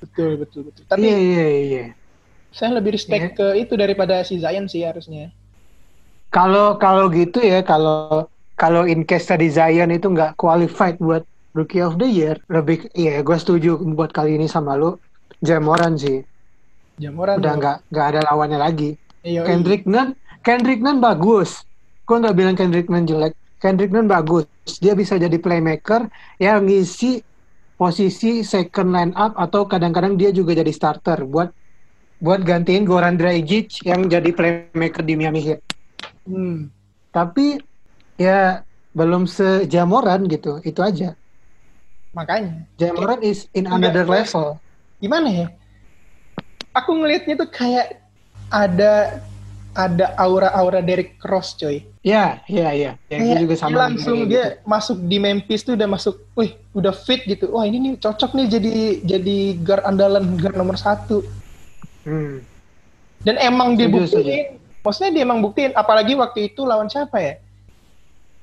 [0.00, 0.82] Betul, betul, betul.
[0.86, 1.84] Tapi Iya iya iya.
[2.50, 5.30] Saya lebih respect ke itu daripada si Zion sih harusnya.
[6.30, 11.82] Kalau kalau gitu ya, kalau kalau in case tadi Zion itu nggak qualified buat Rookie
[11.82, 14.94] of the Year, lebih iya gue setuju buat kali ini sama lu
[15.42, 16.22] Jamoran sih.
[17.00, 18.94] Jamoran Udah nggak nggak ada lawannya lagi.
[19.26, 20.14] Iya, Kendrick Nunn,
[20.46, 21.64] Kendrick Nunn bagus.
[22.06, 23.34] Gue nggak bilang Kendrick Nunn jelek.
[23.60, 24.46] Kendrick Nunn bagus.
[24.78, 26.06] Dia bisa jadi playmaker
[26.40, 27.20] yang ngisi
[27.80, 31.48] posisi second line up atau kadang-kadang dia juga jadi starter buat
[32.20, 35.60] buat gantiin Goran Dragic yang jadi playmaker di Miami Heat.
[36.28, 36.68] Hmm.
[37.10, 37.58] Tapi
[38.20, 38.62] ya
[38.92, 40.60] belum sejamoran gitu.
[40.60, 41.16] Itu aja.
[42.12, 44.28] Makanya Jamoran is in another enggak.
[44.28, 44.58] level.
[45.00, 45.46] gimana ya?
[46.76, 48.04] Aku ngelihatnya tuh kayak
[48.52, 49.24] ada
[49.72, 51.86] ada aura-aura Derrick Cross coy.
[52.02, 52.98] Ya, ya, ya.
[53.08, 53.76] Ya, gue Kayak juga dia sama.
[53.86, 54.68] langsung dia gitu.
[54.68, 57.52] masuk di Memphis tuh udah masuk, wih udah fit gitu.
[57.54, 58.72] Wah ini nih cocok nih jadi
[59.06, 61.22] jadi guard andalan guard nomor satu.
[62.02, 62.40] Hmm.
[63.20, 65.72] Dan emang dia buktiin, maksudnya dia emang buktiin.
[65.72, 67.34] Apalagi waktu itu lawan siapa ya?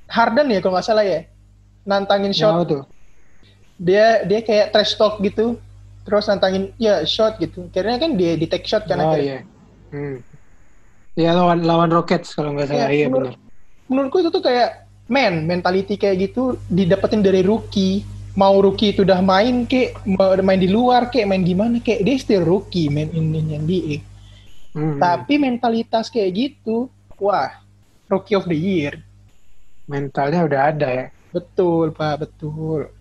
[0.06, 1.26] Harden ya kalau nggak salah ya,
[1.82, 2.64] nantangin shot.
[2.64, 2.82] tuh?
[3.76, 5.58] Dia dia kayak trash talk gitu,
[6.02, 7.66] terus nantangin ya shot gitu.
[7.68, 9.42] Karena kan dia di take shot kan Oh akhirnya.
[9.44, 9.92] iya.
[9.92, 10.16] Hmm.
[11.14, 12.88] Ya lawan lawan Rockets kalau nggak salah.
[12.88, 13.46] Iya, Iya menurut- benar.
[13.90, 14.70] menurutku itu tuh kayak
[15.08, 18.04] man mentality kayak gitu didapetin dari rookie
[18.38, 19.98] mau rookie itu udah main kek
[20.46, 23.96] main di luar kek main gimana kek dia still rookie main in, in NBA
[24.76, 25.00] Hmm.
[25.00, 27.50] tapi mentalitas kayak gitu wah
[28.06, 28.94] rookie of the year
[29.90, 31.06] mentalnya udah ada ya.
[31.34, 32.92] betul pak betul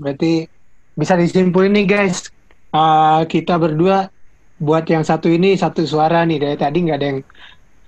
[0.00, 0.48] Berarti
[0.96, 2.32] bisa disimpulin nih guys.
[2.72, 4.08] Uh, kita berdua
[4.56, 7.20] buat yang satu ini satu suara nih dari tadi nggak ada yang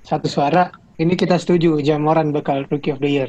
[0.04, 0.68] satu suara.
[1.00, 3.28] Ini kita setuju Jamoran bakal Rookie of the Year.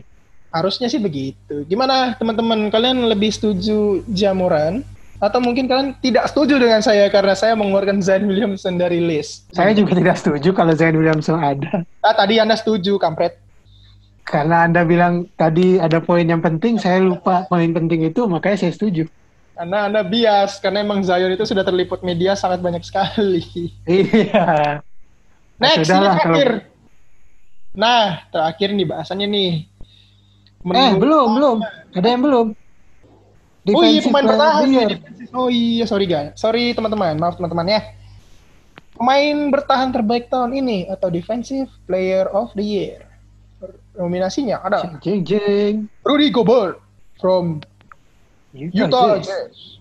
[0.53, 1.65] Harusnya sih begitu.
[1.65, 4.85] Gimana teman-teman kalian lebih setuju Jamoran
[5.17, 9.49] atau mungkin kalian tidak setuju dengan saya karena saya mengeluarkan Zion Williamson dari list?
[9.49, 11.81] Saya juga tidak setuju kalau Zion Williamson ada.
[12.05, 13.41] Ah, tadi Anda setuju, kampret.
[14.23, 18.77] Karena Anda bilang tadi ada poin yang penting, saya lupa poin penting itu, makanya saya
[18.77, 19.09] setuju.
[19.57, 23.41] Karena Anda bias, karena emang Zion itu sudah terliput media sangat banyak sekali.
[23.89, 24.81] Iya.
[25.57, 26.49] Next, ini terakhir.
[26.67, 26.71] Kalau...
[27.73, 29.51] Nah, terakhir nih bahasannya nih.
[30.64, 31.57] Eh, Menurut eh, belum, belum.
[31.91, 32.47] Ada yang belum.
[33.64, 34.86] Defensive oh iya, pemain bertahan ya,
[35.32, 36.36] Oh iya, sorry guys.
[36.36, 37.82] Sorry teman-teman, maaf teman-teman ya.
[38.95, 43.03] Pemain bertahan terbaik tahun ini atau Defensive Player of the Year.
[43.95, 45.76] Nominasinya ada jeng, jeng.
[46.03, 46.80] Rudy Gobert
[47.20, 47.64] from
[48.51, 49.80] Utah, Utah Jazz.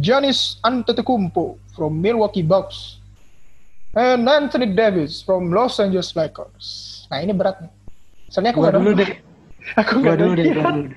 [0.00, 3.00] Giannis Antetokounmpo from Milwaukee Bucks.
[3.94, 6.66] And Anthony Davis from Los Angeles Lakers.
[7.12, 7.72] Nah ini berat nih.
[8.32, 9.33] Soalnya aku gua dulu deh.
[9.80, 10.44] Aku gua dulu deh.
[10.52, 10.92] Gua dulu.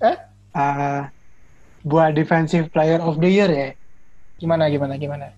[0.00, 0.16] Eh?
[0.56, 1.00] Uh,
[1.86, 3.70] buat defensive player of the year ya.
[4.36, 5.32] Gimana gimana gimana?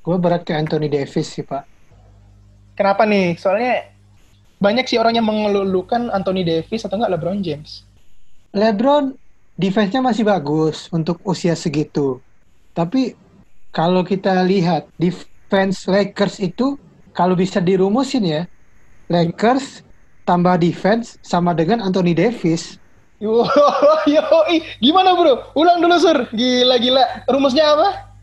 [0.00, 1.68] Gue berat ke Anthony Davis sih pak.
[2.78, 3.36] Kenapa nih?
[3.36, 3.92] Soalnya
[4.62, 7.84] banyak sih orang yang mengeluhkan Anthony Davis atau enggak LeBron James.
[8.56, 9.12] LeBron
[9.58, 12.22] defense-nya masih bagus untuk usia segitu.
[12.72, 13.12] Tapi
[13.74, 16.78] kalau kita lihat defense Lakers itu
[17.12, 18.42] kalau bisa dirumusin ya,
[19.10, 19.82] Lakers
[20.28, 22.76] tambah defense sama dengan Anthony Davis
[23.18, 23.42] Yo,
[24.06, 24.22] yo,
[24.78, 25.50] gimana bro?
[25.58, 26.30] Ulang dulu sur.
[26.30, 27.26] Gila gila.
[27.26, 28.14] Rumusnya apa?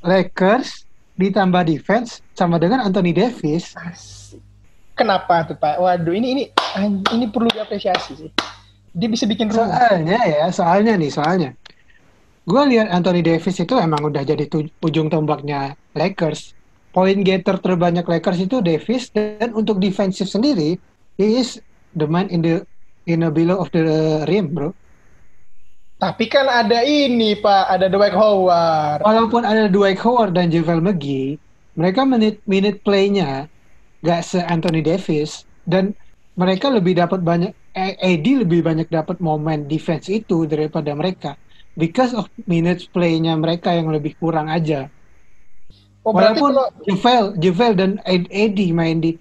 [0.00, 0.88] Lakers
[1.20, 3.76] ditambah defense sama dengan Anthony Davis.
[4.96, 5.76] Kenapa tuh Pak?
[5.76, 6.44] Waduh, ini ini
[7.12, 8.30] ini perlu diapresiasi sih.
[8.96, 9.68] Dia bisa bikin rumus.
[9.68, 11.50] Soalnya ya, soalnya nih, soalnya.
[12.48, 14.48] Gue lihat Anthony Davis itu emang udah jadi
[14.80, 16.56] ujung tombaknya Lakers.
[16.96, 20.80] Point getter terbanyak Lakers itu Davis dan untuk defensive sendiri,
[21.20, 21.60] he is
[21.92, 22.64] the man in the
[23.04, 23.84] in a below of the
[24.24, 24.72] rim, bro.
[26.00, 27.76] Tapi kan ada ini, Pak.
[27.76, 29.04] Ada Dwight Howard.
[29.04, 31.36] Walaupun ada Dwight Howard dan JaVale McGee,
[31.76, 33.52] mereka minute minute play-nya
[34.00, 35.92] gak se Anthony Davis dan
[36.40, 41.36] mereka lebih dapat banyak AD lebih banyak dapat momen defense itu daripada mereka
[41.76, 44.88] because of minutes play-nya mereka yang lebih kurang aja.
[46.00, 46.66] Oh, Walaupun kalau...
[46.88, 49.20] JaVale, JaVale dan AD main di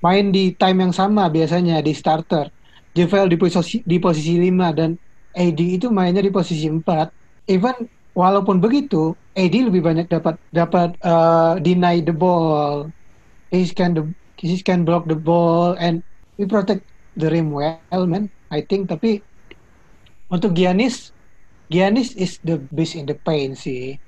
[0.00, 2.48] main di time yang sama biasanya di starter
[2.90, 4.98] JVL di posisi di posisi 5 dan
[5.38, 7.46] AD itu mainnya di posisi 4.
[7.46, 7.86] Even
[8.18, 12.90] walaupun begitu, AD lebih banyak dapat dapat uh, deny the ball.
[13.54, 14.04] He can the
[14.42, 16.02] he can block the ball and
[16.34, 16.82] we protect
[17.14, 18.26] the rim well, man.
[18.50, 19.22] I think tapi
[20.26, 21.14] untuk Giannis
[21.70, 24.02] Giannis is the best in the paint sih.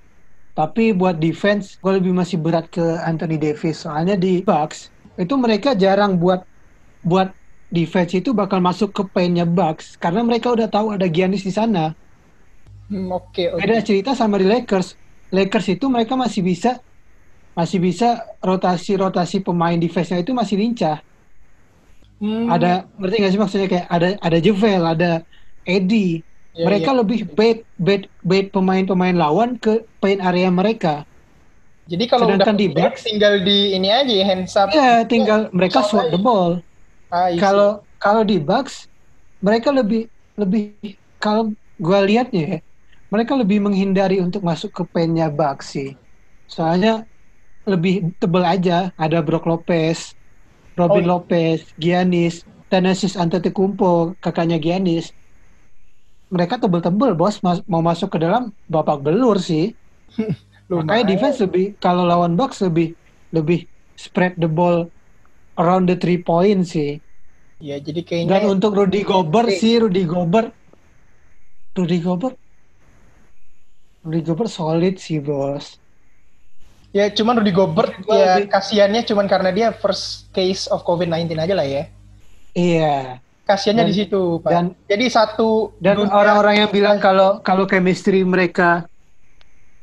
[0.53, 3.89] Tapi buat defense, gue lebih masih berat ke Anthony Davis.
[3.89, 6.45] Soalnya di Bucks, itu mereka jarang buat
[7.03, 7.35] buat
[7.73, 11.97] defense itu bakal masuk ke paintnya Bucks karena mereka udah tahu ada Giannis di sana.
[12.93, 13.49] Hmm, Oke.
[13.49, 13.61] Okay, okay.
[13.65, 14.97] Beda cerita sama di Lakers.
[15.33, 16.77] Lakers itu mereka masih bisa
[17.53, 21.01] masih bisa rotasi-rotasi pemain defense-nya itu masih lincah.
[22.21, 22.49] Hmm.
[22.53, 25.11] Ada ngerti nggak sih maksudnya kayak ada ada Jevel, ada
[25.65, 26.21] Eddie.
[26.53, 26.99] Yeah, mereka yeah.
[27.01, 31.09] lebih bait bait bait pemain-pemain lawan ke paint area mereka.
[31.91, 34.71] Jadi kalau Sedangkan udah di Bucks tinggal di ini aja hands up.
[34.71, 36.63] Iya, tinggal mereka swat the ball.
[37.11, 38.87] Ah, kalau kalau di Bucks
[39.43, 40.07] mereka lebih
[40.39, 40.79] lebih
[41.19, 41.51] kalau
[41.83, 42.59] gue liatnya ya
[43.11, 45.99] mereka lebih menghindari untuk masuk ke pennya Bucks sih.
[46.47, 47.03] Soalnya
[47.67, 48.95] lebih tebel aja.
[48.95, 50.15] Ada Brook Lopez
[50.79, 51.19] Robin oh.
[51.19, 55.13] Lopez Giannis Tennessee Antetokounmpo kakaknya Giannis.
[56.33, 57.45] Mereka tebel-tebel bos.
[57.45, 59.77] Mas mau masuk ke dalam bapak belur sih
[60.81, 62.97] makanya defense lebih kalau lawan Bucks lebih
[63.37, 63.69] lebih
[63.99, 64.89] spread the ball
[65.61, 67.03] around the three point sih.
[67.63, 70.51] Ya, jadi kayaknya Dan untuk Rudy Gobert sih, Rudy Gobert
[71.79, 72.37] Rudy Gobert
[74.03, 75.79] Rudy Gobert solid sih, Bos.
[76.91, 81.65] Ya, cuman Rudy Gobert ya kasihannya cuman karena dia first case of COVID-19 aja lah
[81.65, 81.87] ya.
[82.53, 83.23] Iya.
[83.49, 84.51] Kasihannya di situ, Pak.
[84.51, 88.91] Dan jadi satu dan orang-orang yang bilang kalau kalau chemistry mereka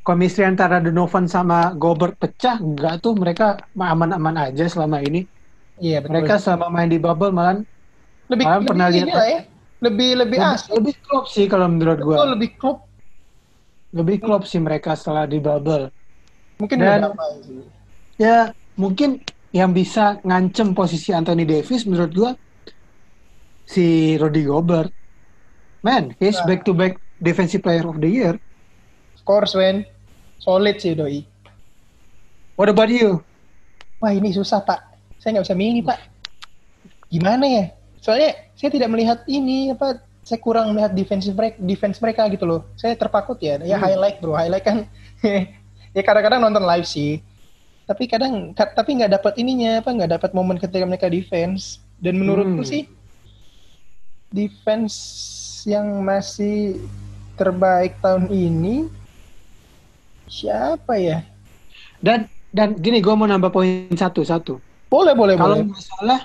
[0.06, 5.28] chemistry antara Donovan sama Gobert pecah, enggak tuh mereka aman-aman aja selama ini.
[5.80, 6.12] Iya betul.
[6.20, 7.62] Mereka selama main di bubble malah
[8.30, 9.40] lebih malah lebih pernah lihat ya.
[9.80, 10.76] Lebih lebih asik.
[10.76, 12.16] Lebih klop sih kalau menurut gue.
[12.36, 12.78] Lebih klop.
[13.96, 15.88] Lebih klop sih mereka setelah di bubble.
[16.60, 17.00] Mungkin Dan,
[17.48, 17.64] sih.
[18.20, 19.24] Ya, mungkin
[19.56, 22.32] yang bisa ngancem posisi Anthony Davis menurut gue
[23.64, 24.92] si Rudy Gobert.
[25.80, 26.52] Man, he's Nah.
[26.52, 28.36] back to back defensive player of the year.
[29.30, 29.86] Course, Wen.
[30.42, 31.22] Solid sih doi.
[32.58, 33.22] What about you?
[34.02, 34.82] Wah ini susah pak.
[35.22, 36.02] Saya nggak bisa milih pak.
[37.14, 37.64] Gimana ya?
[38.02, 40.02] Soalnya saya tidak melihat ini apa.
[40.26, 42.66] Saya kurang melihat defensive mereka, defense mereka gitu loh.
[42.74, 43.62] Saya terpakut ya.
[43.62, 43.86] Ya Hmm.
[43.86, 44.90] highlight bro, highlight kan.
[45.96, 47.22] ya kadang-kadang nonton live sih.
[47.86, 51.78] Tapi kadang ka- tapi nggak dapat ininya apa nggak dapat momen ketika mereka defense.
[52.02, 52.66] Dan menurutku Hmm.
[52.66, 52.90] sih
[54.34, 54.98] defense
[55.70, 56.82] yang masih
[57.38, 58.90] terbaik tahun ini
[60.30, 61.26] siapa ya?
[62.00, 64.58] Dan dan gini, gue mau nambah poin satu satu.
[64.90, 65.66] Boleh boleh Kalau boleh.
[65.70, 66.20] nggak salah,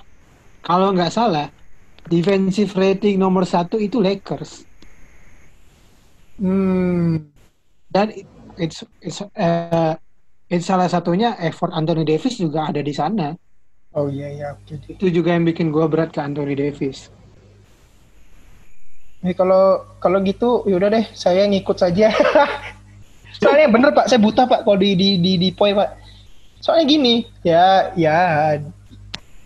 [0.65, 1.47] kalau nggak salah,
[2.09, 4.65] defensive rating nomor satu itu Lakers.
[6.41, 7.31] Hmm.
[7.91, 9.95] Dan it- it's it's eh,
[10.51, 13.35] it's salah satunya effort Anthony Davis juga ada di sana.
[13.95, 14.75] Oh iya iya oke.
[14.91, 17.11] Itu juga yang bikin gue berat ke Anthony Davis.
[19.25, 22.11] Nih kalau kalau gitu yaudah deh saya ngikut saja.
[23.39, 25.99] Soalnya bener pak, saya buta pak kalau di di di, di poi pak.
[26.63, 27.15] Soalnya gini,
[27.45, 28.17] ya ya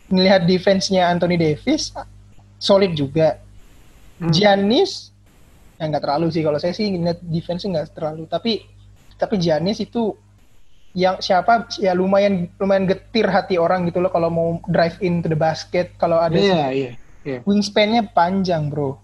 [0.09, 1.93] melihat defense-nya Anthony Davis
[2.59, 3.39] solid juga.
[4.19, 4.35] Hmm.
[4.35, 5.15] Giannis
[5.79, 8.67] ya nggak terlalu sih kalau saya sih ngeliat defense nggak terlalu tapi
[9.15, 10.11] tapi Giannis itu
[10.99, 15.39] yang siapa ya lumayan lumayan getir hati orang gitu loh kalau mau drive into the
[15.39, 16.91] basket kalau ada Iya iya
[17.23, 17.39] iya.
[17.47, 18.99] wingspan-nya panjang bro.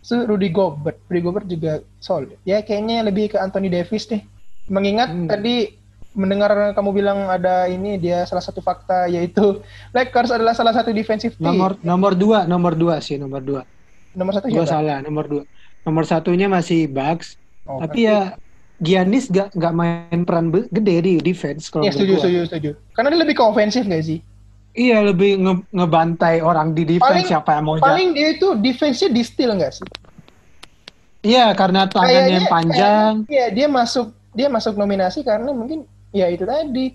[0.00, 2.38] So, Rudy Gobert, Rudy Gobert juga solid.
[2.46, 4.22] Ya kayaknya lebih ke Anthony Davis deh.
[4.68, 5.28] Mengingat Hmm.
[5.28, 5.74] tadi
[6.18, 9.60] mendengar kamu bilang ada ini dia salah satu fakta yaitu
[9.96, 11.46] Lakers adalah salah satu defensive team.
[11.46, 13.62] Nomor nomor dua nomor dua sih nomor dua.
[14.18, 14.66] nomor satu siapa?
[14.66, 15.42] salah nomor dua.
[15.86, 17.38] Nomor satunya masih Bucks.
[17.68, 18.34] Oh, Tapi ya
[18.78, 22.22] Giannis gak, gak main peran gede di defense kalau Iya menurut setuju, gua.
[22.22, 22.70] setuju, setuju.
[22.94, 24.18] Karena dia lebih ke ofensif gak sih?
[24.78, 27.74] Iya lebih nge- ngebantai orang di defense Paling- siapa yang mau.
[27.76, 29.88] Paling dia itu defense-nya di steal gak sih?
[31.20, 33.12] Iya karena tangannya yang panjang.
[33.26, 36.94] Iya, dia masuk dia masuk nominasi karena mungkin ya itu tadi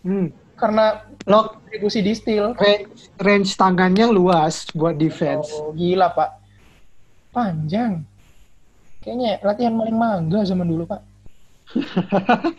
[0.00, 0.32] Hmm.
[0.54, 2.52] karena Lock kontribusi di steal.
[2.54, 5.48] range, range tangannya luas buat defense.
[5.50, 6.40] Oh, gila, Pak.
[7.30, 8.00] Panjang.
[9.00, 11.00] Kayaknya latihan maling mangga zaman dulu, Pak.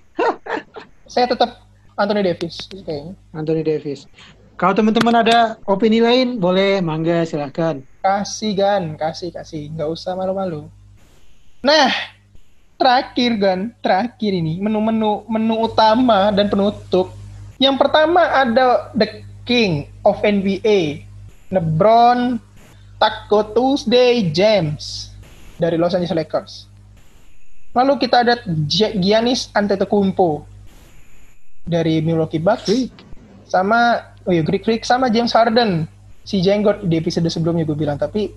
[1.08, 1.62] Saya tetap
[1.96, 3.14] Anthony Davis kayaknya.
[3.32, 4.06] Anthony Davis.
[4.56, 7.84] Kalau teman-teman ada opini lain boleh mangga silahkan.
[8.00, 10.72] Kasih Gan, kasih kasih, nggak usah malu-malu.
[11.60, 11.92] Nah,
[12.80, 17.12] terakhir Gan, terakhir ini menu-menu menu utama dan penutup.
[17.60, 21.04] Yang pertama ada The King of NBA,
[21.52, 22.40] LeBron
[22.96, 25.12] Taco Tuesday James
[25.60, 26.54] dari Los Angeles Lakers.
[27.76, 30.48] Lalu kita ada Gi- Giannis Antetokounmpo
[31.68, 32.72] dari Milwaukee Bucks
[33.44, 35.90] sama oh ya Greek Freak sama James Harden.
[36.26, 38.34] Si Jenggot di episode sebelumnya gue bilang tapi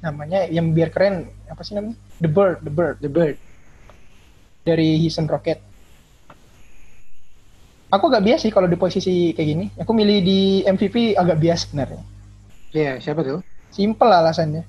[0.00, 1.96] namanya yang biar keren apa sih namanya?
[2.20, 2.96] The Bird The Bird.
[3.04, 3.36] The Bird.
[4.66, 5.62] dari Houston Rocket.
[7.86, 9.70] Aku agak bias sih kalau di posisi kayak gini.
[9.78, 12.02] Aku milih di MVP agak bias sebenarnya.
[12.74, 13.46] Iya, siapa tuh?
[13.76, 14.64] simple lah alasannya.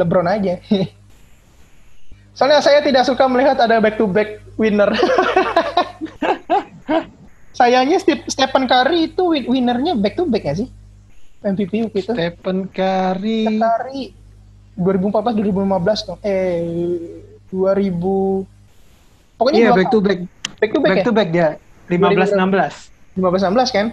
[0.00, 0.56] LeBron aja.
[2.36, 4.92] Soalnya saya tidak suka melihat ada back to back winner
[7.56, 10.68] sayangnya Step- Stephen Curry itu win- winnernya back to back ya sih
[11.38, 13.40] MVP waktu itu Stephen Curry.
[13.48, 14.02] Stephen Curry
[14.76, 15.56] 2014 2015
[16.04, 16.60] dong eh
[17.48, 18.44] 2000
[19.34, 20.18] pokoknya Iya, dua back to back.
[20.54, 21.48] back to back, Back ya to back dia.
[21.86, 22.74] 15 16.
[23.14, 23.86] 15 16 kan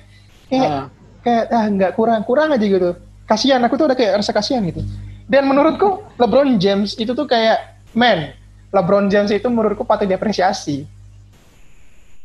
[0.45, 0.85] kayak Ah.
[1.21, 4.83] kayak ah nggak kurang kurang aja gitu kasihan aku tuh udah kayak rasa kasihan gitu
[5.23, 5.87] dan menurutku
[6.17, 8.35] LeBron James itu tuh kayak man
[8.69, 10.83] LeBron James itu menurutku patut diapresiasi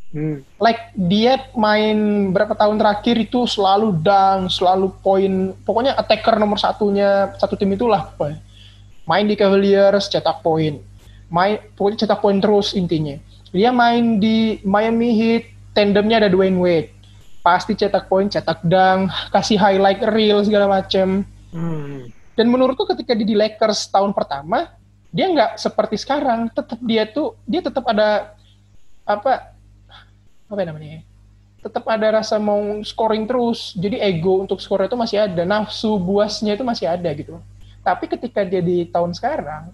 [0.09, 0.41] Hmm.
[0.57, 7.29] like dia main berapa tahun terakhir itu selalu dunk, selalu poin, pokoknya attacker nomor satunya
[7.37, 8.09] satu tim itulah.
[8.17, 8.41] pokoknya.
[9.05, 10.81] Main di Cavaliers cetak poin,
[11.29, 13.21] main pokoknya cetak poin terus intinya.
[13.53, 15.43] Dia main di Miami Heat,
[15.77, 16.89] tandemnya ada Dwayne Wade,
[17.45, 21.21] pasti cetak poin, cetak dunk, kasih highlight reel segala macem.
[21.53, 22.09] Hmm.
[22.33, 24.73] Dan menurutku ketika dia di Lakers tahun pertama,
[25.13, 26.49] dia nggak seperti sekarang.
[26.49, 28.33] Tetap dia tuh, dia tetap ada
[29.05, 29.58] apa
[30.49, 31.05] apa namanya?
[31.61, 33.77] Tetap ada rasa mau scoring terus.
[33.77, 37.37] Jadi ego untuk skor itu masih ada, nafsu buasnya itu masih ada gitu.
[37.85, 39.71] Tapi ketika dia di tahun sekarang,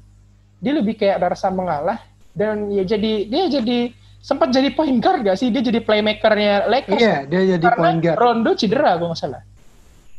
[0.59, 2.01] dia lebih kayak ada rasa mengalah
[2.35, 5.53] dan ya jadi dia jadi sempat jadi point guard gak sih?
[5.53, 6.99] Dia jadi playmakernya Lakers.
[6.99, 8.17] Iya, dia jadi Karena point guard.
[8.17, 9.41] Rondo cedera kalau nggak salah.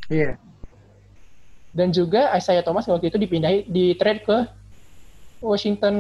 [0.07, 0.39] Iya.
[1.77, 4.39] dan juga Isaiah Thomas waktu itu dipindahi di trade ke
[5.45, 5.97] Washington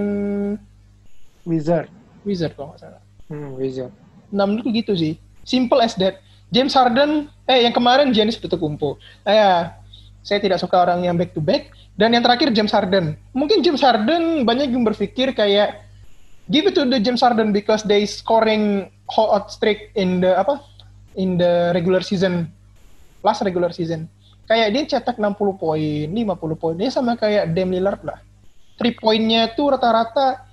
[1.44, 1.92] Wizard.
[2.24, 3.02] Wizard kalau nggak salah.
[3.28, 3.92] Hmm, Wizard.
[4.30, 5.18] Nah menurutku gitu sih.
[5.46, 6.22] Simple as that.
[6.50, 8.98] James Harden, eh yang kemarin Giannis Antetokounmpo.
[9.26, 9.74] Eh, ya,
[10.26, 11.70] Saya tidak suka orang yang back to back.
[11.94, 13.14] Dan yang terakhir James Harden.
[13.30, 15.86] Mungkin James Harden banyak yang berpikir kayak
[16.50, 20.58] give it to the James Harden because they scoring hot streak in the apa
[21.14, 22.50] in the regular season
[23.24, 24.06] last regular season.
[24.46, 26.74] Kayak dia cetak 60 poin, 50 poin.
[26.78, 28.22] Dia sama kayak Dame Lillard lah.
[28.78, 30.46] Three poinnya tuh rata-rata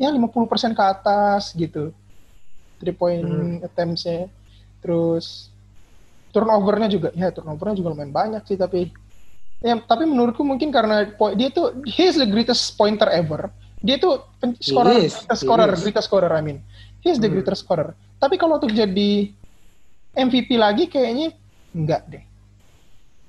[0.00, 1.92] ya 50% ke atas gitu.
[2.76, 3.66] Three point hmm.
[3.66, 4.28] attempts-nya.
[4.84, 5.50] Terus
[6.36, 8.92] turnovernya juga ya turnovernya juga lumayan banyak sih tapi
[9.64, 13.48] ya tapi menurutku mungkin karena dia tuh he is the greatest pointer ever
[13.80, 14.20] dia tuh
[14.60, 16.60] scorer greatest scorer greatest scorer I mean
[17.00, 17.40] he is the hmm.
[17.40, 19.32] greatest scorer tapi kalau untuk jadi
[20.12, 21.32] MVP lagi kayaknya
[21.72, 22.24] enggak deh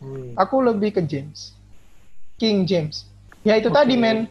[0.03, 0.35] hmm.
[0.35, 1.55] aku lebih ke James
[2.35, 3.07] King James
[3.47, 3.87] ya itu okay.
[3.87, 4.27] tadi men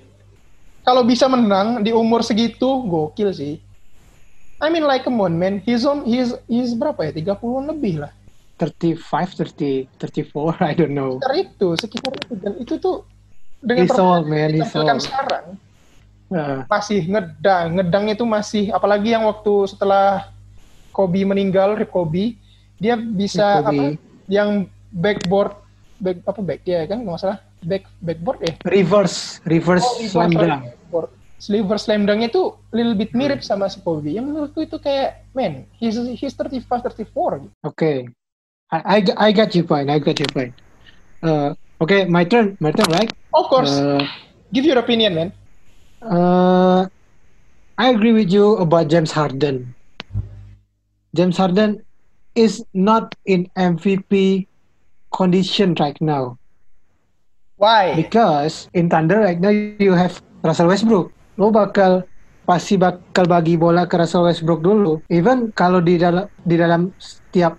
[0.84, 3.56] kalau bisa menang di umur segitu gokil sih
[4.60, 5.60] I mean like come on man.
[5.64, 7.36] He's on he's he's berapa ya?
[7.36, 8.12] 30 lebih lah.
[8.56, 9.04] 35,
[9.52, 11.20] 30, 34, I don't know.
[11.20, 12.32] Sekitar itu, sekitar itu.
[12.40, 13.04] Dan itu tuh
[13.60, 14.88] dengan he's old, man, he's old.
[15.00, 15.46] sekarang
[16.32, 16.64] uh.
[16.68, 20.32] masih ngedang, ngedang itu masih apalagi yang waktu setelah
[20.92, 22.40] Kobe meninggal, Rip Kobe,
[22.80, 25.52] dia bisa apa yang backboard
[26.00, 28.52] back apa back dia kan nggak masalah back backboard ya?
[28.64, 30.62] Reverse reverse, oh, reverse slam dunk
[31.36, 33.48] Sliver slam dunk itu little bit mirip hmm.
[33.48, 34.08] sama si Kobe.
[34.08, 37.04] Yang menurutku itu kayak, man, he's he's 35, 34.
[37.04, 37.48] Oke.
[37.62, 38.08] Okay.
[38.72, 39.90] I, I, I got your point.
[39.92, 40.52] I got your point.
[41.22, 42.56] Uh, okay, my turn.
[42.58, 43.12] My turn, right?
[43.34, 43.70] Of course.
[43.70, 44.02] Uh,
[44.52, 45.28] Give your opinion, man.
[46.02, 46.88] Uh,
[47.78, 49.74] I agree with you about James Harden.
[51.14, 51.84] James Harden
[52.34, 54.46] is not in MVP
[55.12, 56.38] condition right now.
[57.56, 57.96] Why?
[57.96, 61.12] Because in Thunder right now you have Russell Westbrook.
[61.36, 62.04] Lo bakal
[62.46, 65.02] pasti bakal bagi bola ke Russell Westbrook dulu.
[65.12, 67.58] Even kalau di dalam di dalam setiap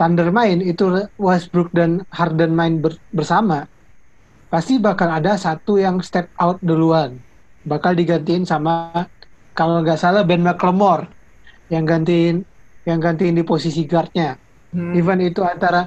[0.00, 3.68] Thunder main itu Westbrook dan Harden main ber, bersama.
[4.48, 7.20] Pasti bakal ada satu yang step out duluan.
[7.64, 9.06] Bakal digantiin sama
[9.52, 11.08] kalau nggak salah Ben McLemore
[11.68, 12.44] yang gantiin
[12.88, 14.40] yang gantiin di posisi guardnya.
[14.72, 14.96] Hmm.
[14.96, 15.84] even itu antara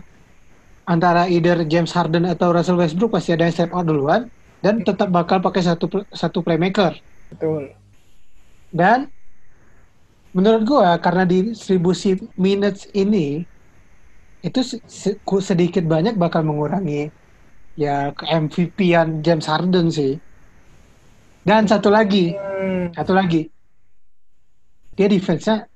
[0.85, 4.29] antara either James Harden atau Russell Westbrook pasti ada yang step out duluan
[4.61, 6.93] dan tetap bakal pakai satu satu playmaker
[7.35, 7.75] betul
[8.71, 9.11] dan
[10.31, 13.43] menurut gua karena distribusi minutes ini
[14.45, 14.61] itu
[15.41, 17.09] sedikit banyak bakal mengurangi
[17.75, 20.17] ya ke MVP-an James Harden sih.
[21.45, 22.97] Dan satu lagi, hmm.
[22.97, 23.45] satu lagi,
[24.97, 25.69] dia defense-nya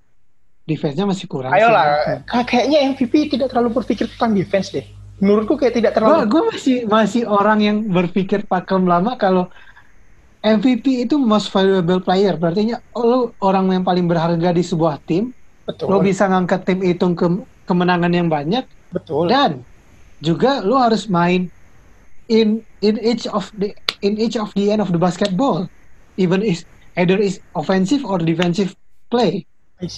[0.66, 1.54] defense-nya masih kurang.
[1.54, 1.86] Ayolah,
[2.26, 2.46] sih.
[2.50, 4.86] kayaknya MVP tidak terlalu berpikir tentang defense deh.
[5.22, 6.26] Menurutku kayak tidak terlalu.
[6.26, 9.52] Gue masih masih orang yang berpikir pakem lama kalau
[10.40, 12.40] MVP itu most valuable player.
[12.40, 15.36] Berarti lo orang yang paling berharga di sebuah tim.
[15.68, 15.92] Betul.
[15.92, 17.28] Lo bisa ngangkat tim itu ke
[17.68, 18.64] kemenangan yang banyak.
[18.96, 19.28] Betul.
[19.28, 19.62] Dan
[20.24, 21.52] juga lu harus main
[22.32, 25.68] in in each of the in each of the end of the basketball.
[26.16, 26.64] Even is
[26.96, 28.76] either is offensive or defensive
[29.12, 29.44] play.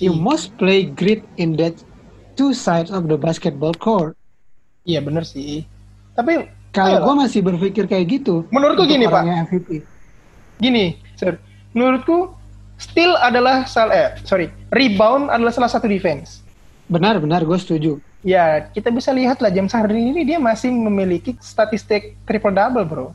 [0.02, 1.74] You must play great in that
[2.38, 4.18] two sides of the basketball court.
[4.86, 5.66] Iya benar sih.
[6.18, 8.46] Tapi kalau gue masih berpikir kayak gitu.
[8.50, 9.26] Menurutku gini pak.
[9.50, 9.86] MVP.
[10.62, 11.42] Gini, sir.
[11.74, 12.38] Menurutku
[12.78, 16.46] still adalah salah eh sorry rebound adalah salah satu defense.
[16.86, 17.92] Benar, benar, gue setuju.
[18.22, 23.08] Ya, kita bisa lihat lah James Harden ini dia masih memiliki statistik triple double, bro.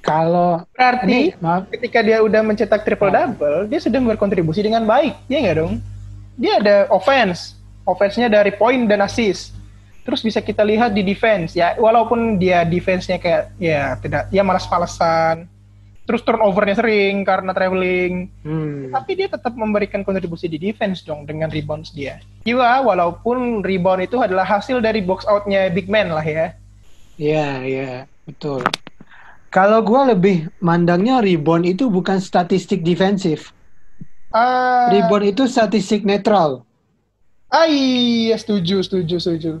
[0.00, 1.66] Kalau berarti ini, maaf.
[1.66, 5.82] ketika dia udah mencetak triple double, dia sudah berkontribusi dengan baik, ya nggak dong?
[6.38, 9.50] Dia ada offense, offense-nya dari point dan assist.
[10.06, 15.50] Terus bisa kita lihat di defense, ya walaupun dia defense-nya kayak ya tidak, ya malas-malasan,
[16.06, 18.30] terus turnovernya sering karena traveling.
[18.46, 18.94] Hmm.
[18.94, 22.22] Tapi dia tetap memberikan kontribusi di defense dong dengan rebounds dia.
[22.46, 26.54] Iya, walaupun rebound itu adalah hasil dari box outnya big man lah ya.
[27.18, 27.92] Iya, iya,
[28.22, 28.62] betul.
[29.50, 33.50] Kalau gue lebih mandangnya rebound itu bukan statistik defensif.
[34.30, 36.62] Uh, rebound itu statistik netral.
[37.50, 39.52] Ah iya, setuju, setuju, setuju.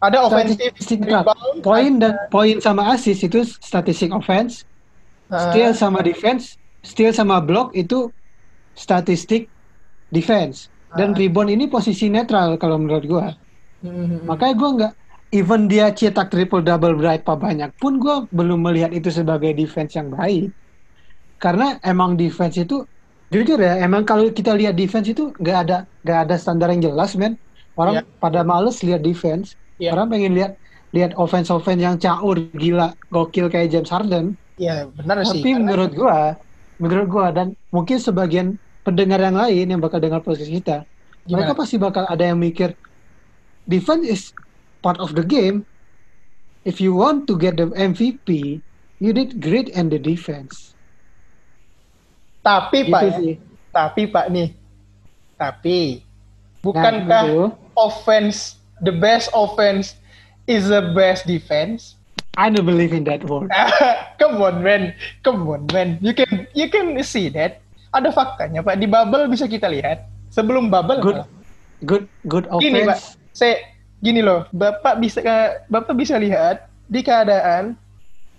[0.00, 0.72] Ada offensive
[1.04, 1.60] rebound.
[1.60, 4.64] Poin dan poin sama assist itu statistik offense
[5.30, 8.10] steal sama defense, steal sama block itu
[8.74, 9.46] statistik
[10.10, 10.66] defense.
[10.90, 11.16] Dan uh.
[11.16, 13.26] rebound ini posisi netral kalau menurut gua.
[13.86, 14.26] Mm-hmm.
[14.26, 14.92] Makanya gua nggak
[15.30, 20.10] even dia cetak triple double berapa banyak pun gua belum melihat itu sebagai defense yang
[20.10, 20.50] baik.
[21.38, 22.84] Karena emang defense itu
[23.30, 27.14] jujur ya, emang kalau kita lihat defense itu nggak ada nggak ada standar yang jelas,
[27.14, 27.38] men.
[27.78, 28.18] Orang yeah.
[28.18, 29.54] pada males lihat defense.
[29.78, 29.94] Yeah.
[29.94, 30.58] Orang pengen lihat
[30.90, 34.34] lihat offense offense yang caur gila gokil kayak James Harden.
[34.60, 35.40] Iya benar sih.
[35.40, 36.36] Tapi menurut gua,
[36.76, 38.46] menurut gua dan mungkin sebagian
[38.84, 40.84] pendengar yang lain yang bakal dengar podcast kita,
[41.24, 41.48] Gimana?
[41.48, 42.76] mereka pasti bakal ada yang mikir
[43.64, 44.22] defense is
[44.84, 45.64] part of the game.
[46.62, 48.60] if you want to get the MVP,
[49.00, 50.76] you did great in the defense.
[52.44, 53.34] Tapi Pak, Itu ya, sih.
[53.72, 54.48] tapi Pak nih,
[55.36, 56.04] tapi
[56.60, 57.42] bukankah Nah, itu.
[57.76, 59.96] offense the best offense
[60.44, 61.99] is the best defense?
[62.38, 63.50] I don't believe in that word.
[64.20, 64.94] come on man,
[65.26, 67.58] come on man, you can you can see that.
[67.90, 71.02] Ada faktanya Pak di bubble bisa kita lihat sebelum bubble.
[71.02, 71.20] Good,
[71.82, 73.18] good, good Gini Pak, offense.
[73.34, 73.54] saya
[73.98, 75.18] gini loh, Bapak bisa
[75.66, 77.74] Bapak bisa lihat di keadaan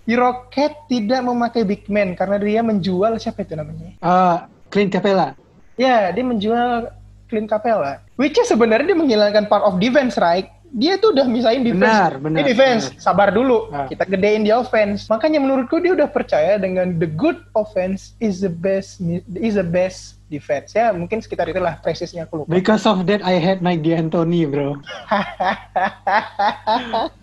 [0.02, 3.94] di Rocket tidak memakai big man karena dia menjual siapa itu namanya?
[4.02, 4.36] Uh,
[4.72, 5.36] Clint Capella.
[5.78, 6.90] Ya, dia menjual
[7.30, 8.02] Clint Capella.
[8.18, 10.50] Which is sebenarnya dia menghilangkan part of defense, right?
[10.72, 11.84] Dia tuh udah misahin defense.
[11.84, 13.04] Benar, benar, Ini defense, benar.
[13.04, 13.68] sabar dulu.
[13.68, 13.92] Nah.
[13.92, 15.04] Kita gedein di offense.
[15.12, 18.96] Makanya menurutku dia udah percaya dengan the good offense is the best
[19.36, 20.72] is the best defense.
[20.72, 22.48] Ya, mungkin sekitar itulah presisnya aku lupa.
[22.48, 24.80] Because of that, I had Mike D'Antoni, bro.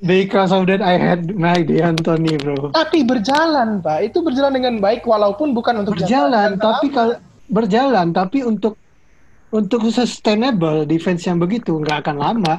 [0.00, 2.72] Because of that, I had Mike D'Antoni, bro.
[2.72, 4.14] Tapi berjalan, Pak.
[4.14, 7.20] Itu berjalan dengan baik walaupun bukan untuk Berjalan, tapi kalau
[7.52, 8.79] berjalan, tapi untuk
[9.50, 12.54] untuk sustainable defense yang begitu nggak akan lama.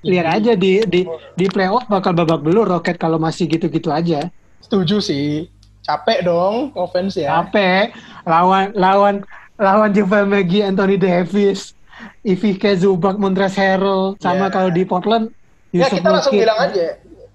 [0.00, 1.04] Lihat aja di di
[1.36, 4.28] di playoff bakal babak belur Rocket kalau masih gitu-gitu aja.
[4.60, 5.50] setuju sih.
[5.82, 7.42] Capek dong offense ya.
[7.42, 7.90] Capek
[8.22, 9.14] lawan lawan
[9.58, 11.74] lawan Javel McGee, Anthony Davis,
[12.22, 14.52] Ivica Zubac, Montrezl Harrell, sama Ya.
[14.52, 15.32] kalau di Portland
[15.74, 16.86] Ya Yusuf kita langsung bilang aja.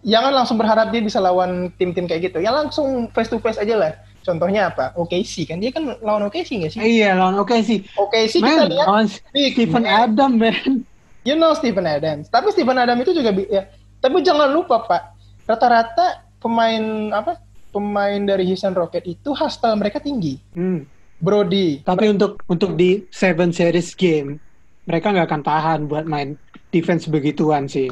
[0.05, 2.37] Jangan langsung berharap dia bisa lawan tim-tim kayak gitu.
[2.37, 3.91] Ya langsung face to face aja lah.
[4.25, 4.89] Contohnya apa?
[4.97, 6.81] OKC kan dia kan lawan OKC nggak sih?
[6.81, 7.37] Iya, lawan.
[7.37, 10.01] OKC kita Man, lihat lawan Stephen man.
[10.01, 10.81] Adam, man.
[11.21, 12.25] You know Stephen Adams.
[12.27, 13.69] Tapi Stephen Adams itu juga ya.
[14.01, 15.01] Tapi jangan lupa Pak,
[15.45, 16.81] rata-rata pemain
[17.13, 17.37] apa?
[17.69, 20.41] Pemain dari Houston Rocket itu hustle mereka tinggi.
[20.57, 20.89] Hmm.
[21.15, 21.85] Brody.
[21.85, 24.41] Tapi untuk untuk di seven series game,
[24.85, 26.35] mereka nggak akan tahan buat main
[26.69, 27.87] defense begituan sih.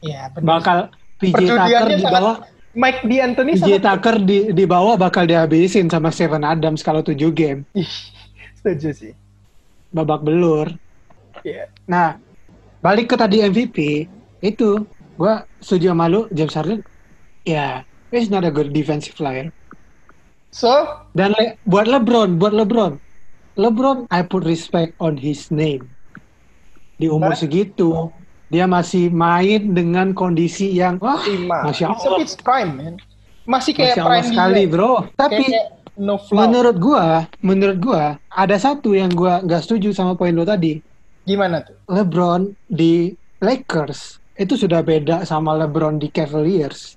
[0.00, 0.60] Ya, benar.
[0.60, 0.78] Bakal
[1.20, 6.10] PJ Tucker di sangat- Mike D'Antoni PJ sangat Tucker di di bawah bakal dihabisin sama
[6.10, 7.92] Stephen Adams kalau 7 game Ih,
[8.58, 9.12] setuju sih.
[9.94, 10.66] babak belur.
[11.46, 11.70] Iya.
[11.86, 12.18] Nah,
[12.82, 14.10] balik ke tadi MVP
[14.42, 16.80] itu, gua setuju sama lu James Harden.
[17.46, 19.54] Ya, he's not a good defensive player.
[20.50, 20.70] So,
[21.14, 22.98] Dan le- buat LeBron, buat LeBron,
[23.54, 25.94] LeBron I put respect on his name.
[26.98, 28.10] Di umur segitu,
[28.54, 31.66] dia masih main dengan kondisi yang wah, lima.
[31.66, 32.94] masya It's a Allah, bit prime, man.
[33.44, 34.70] Masih kayak masya Allah prime sekali, dia.
[34.70, 34.92] bro.
[35.12, 36.38] Tapi Kayak no flaw.
[36.46, 37.06] menurut gua,
[37.40, 40.78] menurut gua ada satu yang gua nggak setuju sama poin lo tadi.
[41.24, 41.74] Gimana tuh?
[41.88, 46.94] LeBron di Lakers itu sudah beda sama LeBron di Cavaliers.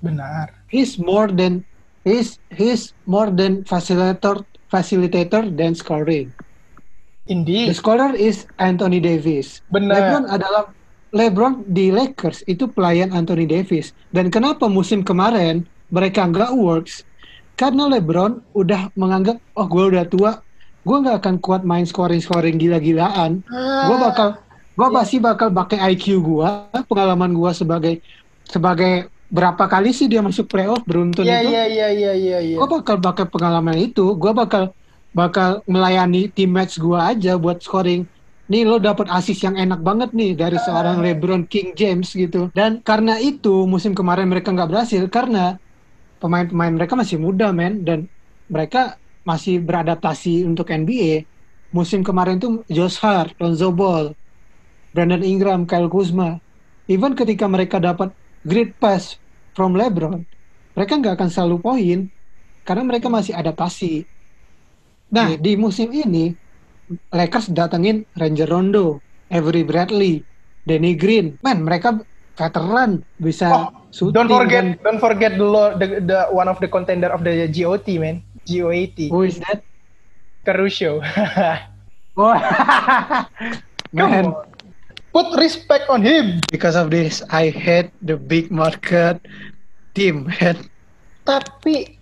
[0.00, 0.50] Benar.
[0.66, 1.62] He's more than
[2.02, 6.32] he's he's more than facilitator facilitator than scoring.
[7.22, 7.68] The Indeed.
[7.72, 9.62] scorer is Anthony Davis.
[9.70, 9.94] Benar.
[9.94, 10.62] LeBron adalah
[11.12, 13.92] LeBron di Lakers itu pelayan Anthony Davis.
[14.08, 17.04] Dan kenapa musim kemarin mereka nggak works?
[17.52, 20.40] Karena LeBron udah menganggap, oh gue udah tua,
[20.82, 23.44] gue nggak akan kuat main scoring-scoring gila-gilaan.
[23.84, 24.28] Gue Ah, bakal,
[24.72, 24.96] gue Iya.
[24.96, 26.48] pasti bakal pakai IQ gue,
[26.88, 27.94] pengalaman gue sebagai
[28.48, 31.48] sebagai berapa kali sih dia masuk playoff beruntun Iya, itu?
[31.48, 32.56] iya, iya, iya, iya, iya.
[32.56, 34.76] gue bakal pakai pengalaman itu gue bakal
[35.12, 38.04] bakal melayani teammates gue aja buat scoring
[38.52, 42.52] nih lo dapet assist yang enak banget nih dari seorang LeBron King James gitu.
[42.58, 45.56] Dan karena itu musim kemarin mereka nggak berhasil karena
[46.22, 47.74] pemain-pemain mereka masih muda men.
[47.88, 48.00] Dan
[48.54, 49.00] mereka
[49.30, 51.12] masih beradaptasi untuk NBA
[51.72, 54.12] musim kemarin tuh Josh Hart, Lonzo Ball,
[54.94, 56.38] Brandon Ingram, Kyle Kuzma.
[56.90, 58.12] Even ketika mereka dapat
[58.44, 59.16] great pass
[59.56, 60.24] from LeBron
[60.72, 61.98] mereka nggak akan selalu poin
[62.66, 64.08] karena mereka masih adaptasi.
[65.12, 65.40] Nah, Iya.
[65.44, 66.32] di musim ini
[67.10, 70.22] Lakers datengin Ranger Rondo, Avery Bradley,
[70.62, 71.38] Danny Green.
[71.40, 72.02] Man, mereka
[72.32, 75.46] veteran bisa Oh, shooting Don't forget, dan- don't forget the,
[75.76, 78.20] the the one of the contender of the GOT, man.
[78.42, 78.98] GOAT.
[79.08, 79.62] who is that?
[80.42, 80.98] Caruso.
[82.12, 82.36] Oh,
[83.96, 84.36] man.
[85.12, 86.44] Put respect on him.
[86.48, 89.24] because of this, I hate the big market
[89.92, 90.60] team, man.
[91.24, 92.00] Tapi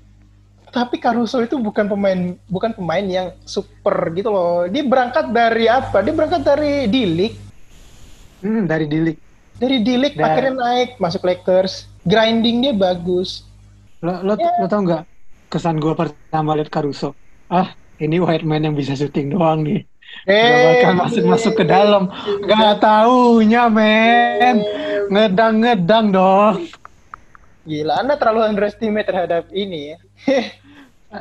[0.71, 4.65] tapi Caruso itu bukan pemain bukan pemain yang super gitu loh.
[4.65, 6.01] Dia berangkat dari apa?
[6.01, 7.39] Dia berangkat dari D-League.
[8.41, 9.17] Hmm, dari Dilik.
[9.55, 11.85] Dari D-League Dan- akhirnya naik masuk Lakers.
[12.01, 13.45] Grindingnya bagus.
[14.01, 14.49] Lo, lo, Ya.
[14.57, 15.03] lo tau nggak
[15.47, 17.13] kesan gue pertama lihat Caruso?
[17.47, 19.85] Ah, ini white man yang bisa syuting doang nih.
[20.25, 22.11] Gak Eh, bakal masuk-masuk ke dalam.
[22.43, 24.59] Gak taunya, men.
[25.07, 26.67] Ngedang-ngedang dong.
[27.63, 29.97] Gila, Anda terlalu underestimate terhadap ini ya.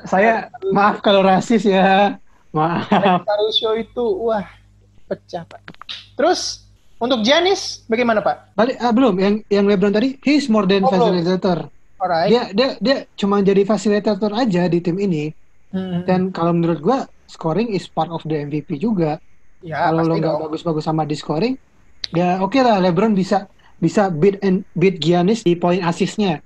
[0.05, 2.17] Saya, maaf kalau rasis ya.
[2.53, 2.85] Maaf.
[3.25, 4.45] Caruso itu wah
[5.05, 5.61] pecah, Pak.
[6.13, 6.65] Terus
[6.99, 8.59] Untuk Giannis bagaimana Pak?
[8.59, 11.71] Balik ah, belum yang yang LeBron tadi he's more than Oh, facilitator.
[11.95, 12.27] Alright.
[12.27, 15.31] Dia dia dia cuma jadi fasilitator aja di tim ini
[15.69, 16.01] Hmm.
[16.03, 16.99] dan kalau menurut gua
[17.29, 19.21] scoring is part of the MVP juga.
[19.61, 21.53] ya, kalau lo nggak bagus-bagus sama di scoring,
[22.09, 23.45] ya oke lah LeBron bisa
[23.77, 26.41] bisa beat and beat Giannis di poin asisnya.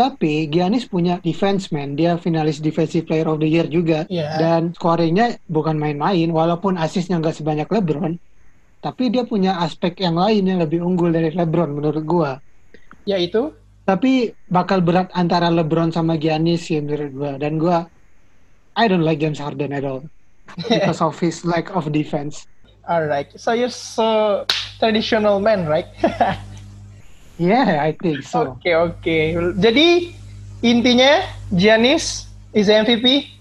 [0.00, 4.40] Tapi Giannis punya defense man, dia finalis defensive player of the year juga Iya.
[4.40, 8.16] dan scoringnya bukan main-main walaupun asisnya nggak sebanyak LeBron.
[8.80, 12.40] Tapi dia punya aspek yang lain yang lebih unggul dari LeBron menurut gua.
[13.04, 13.52] Yaitu
[13.84, 17.84] Tapi bakal berat antara LeBron sama Giannis sih menurut gua dan gua
[18.80, 20.00] I don't like James Harden at all
[20.72, 22.48] because of his lack of defense.
[22.88, 23.28] alright.
[23.36, 24.42] So you're so
[24.80, 25.86] traditional man, right?
[27.40, 28.60] Yeah, I think so.
[28.60, 29.16] Oke oke.
[29.56, 30.12] Jadi
[30.60, 33.32] intinya Giannis is the MVP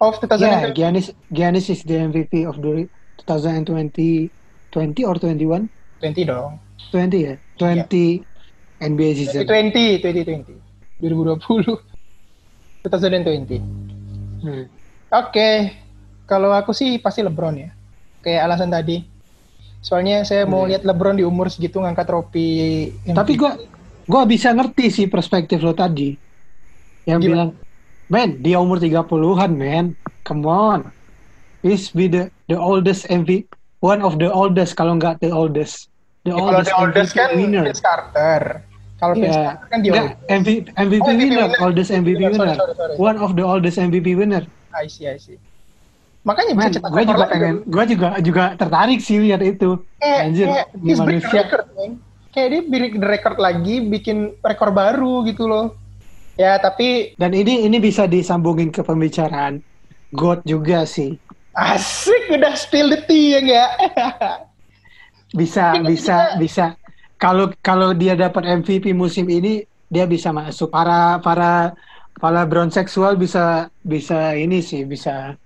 [0.00, 0.80] of Yeah, 2020.
[0.80, 2.88] Giannis Giannis is the MVP of the
[3.28, 4.32] 2020
[4.72, 5.68] 20 or 21?
[6.00, 6.56] 20 dong.
[6.88, 7.36] 20 ya?
[7.60, 8.24] 20
[8.80, 9.44] NBA season.
[9.44, 10.56] 2020, 2020.
[11.04, 11.76] 2020.
[12.88, 13.60] 2020.
[14.42, 14.64] Hmm.
[15.12, 15.76] Oke.
[16.24, 17.68] Kalau aku sih pasti LeBron ya.
[18.24, 19.11] Kayak alasan tadi.
[19.82, 20.70] Soalnya saya mau Hmm.
[20.70, 22.88] lihat LeBron di umur segitu ngangkat trofi.
[23.04, 23.58] Tapi gua
[24.06, 26.14] gua bisa ngerti sih perspektif lo tadi.
[27.02, 27.26] Yang Gimana?
[27.26, 27.50] bilang,
[28.06, 29.98] "Man, dia umur 30-an, man.
[30.22, 30.80] Come on.
[31.60, 35.90] He's be the the oldest MVP, one of the oldest kalau nggak the oldest.
[36.22, 37.64] The Ya, kalau the oldest MVP kan winner.
[37.66, 38.42] Vince Carter.
[38.94, 39.42] Kalau Vince Iya.
[39.50, 39.90] Carter kan dia
[40.30, 41.60] MVP, MVP Oh, MVP winner, winner.
[41.60, 42.54] oldest MVP Sorry, winner.
[42.54, 42.94] sorry, sorry.
[42.94, 44.46] One of the oldest MVP winner.
[44.70, 45.38] I see, I see.
[46.22, 49.70] Makanya bisa cetak gue juga pengen, gue juga juga tertarik sih lihat itu.
[49.98, 51.42] Kayak, Anjir, kayak di manusia.
[51.42, 51.92] record, man.
[52.32, 55.66] Kayak dia break the record lagi, bikin rekor baru gitu loh.
[56.38, 59.60] Ya, tapi Dan ini ini bisa disambungin ke pembicaraan
[60.14, 61.18] God juga sih.
[61.52, 63.70] asik udah spill the tea ya enggak?
[65.32, 66.76] Bisa bisa bisa.
[67.16, 70.68] Kalau kalau dia dapat MVP musim ini, dia bisa masuk.
[70.68, 71.72] Para para
[72.20, 75.38] para brown seksual bisa bisa ini sih bisa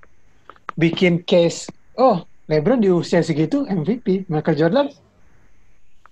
[0.77, 1.66] bikin case.
[1.97, 4.86] Oh, LeBron di usia segitu MVP, Michael Jordan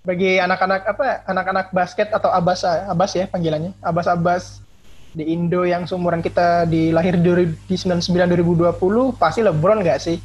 [0.01, 1.25] Bagi anak-anak apa?
[1.25, 3.73] Anak-anak basket atau abas abas ya panggilannya.
[3.81, 4.61] Abas-abas
[5.09, 7.29] di Indo yang seumuran kita di lahir di
[7.65, 10.17] di 99 2020 pasti LeBron nggak sih?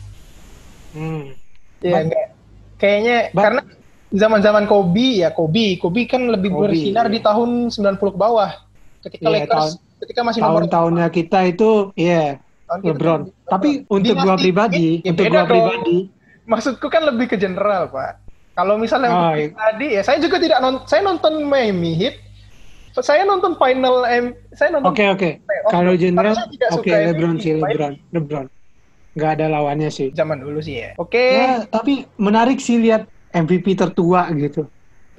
[0.93, 1.33] Hmm.
[1.81, 2.27] Ba- enggak.
[2.77, 3.62] Kayaknya Ba- karena
[4.12, 7.15] zaman-zaman Kobe ya Kobe, Kobe kan lebih Kobe, bersinar iya.
[7.17, 8.51] di tahun 90 ke bawah.
[9.01, 12.37] Ketika Iya, Lakers tahun- ketika masih nomor Tahun-tahunnya kita itu, iya
[12.70, 13.20] tahun LeBron.
[13.44, 15.51] Tapi untuk gua pribadi, ya untuk gua dong.
[15.51, 15.98] pribadi,
[16.47, 18.12] Maksudku kan lebih ke general, Pak.
[18.52, 19.51] Kalau misalnya Oh, iya.
[19.51, 22.16] tadi ya saya juga tidak nonton saya nonton Miami Heat.
[22.92, 25.30] Saya nonton final M, saya nonton Oke oke.
[25.40, 25.70] playoff.
[25.70, 28.47] Kalau general, oke suka LeBron sih LeBron, LeBron.
[29.10, 30.10] Nggak ada lawannya sih.
[30.10, 30.90] zaman dulu sih ya.
[30.98, 34.66] Oke, Ya, tapi menarik sih lihat MVP tertua gitu.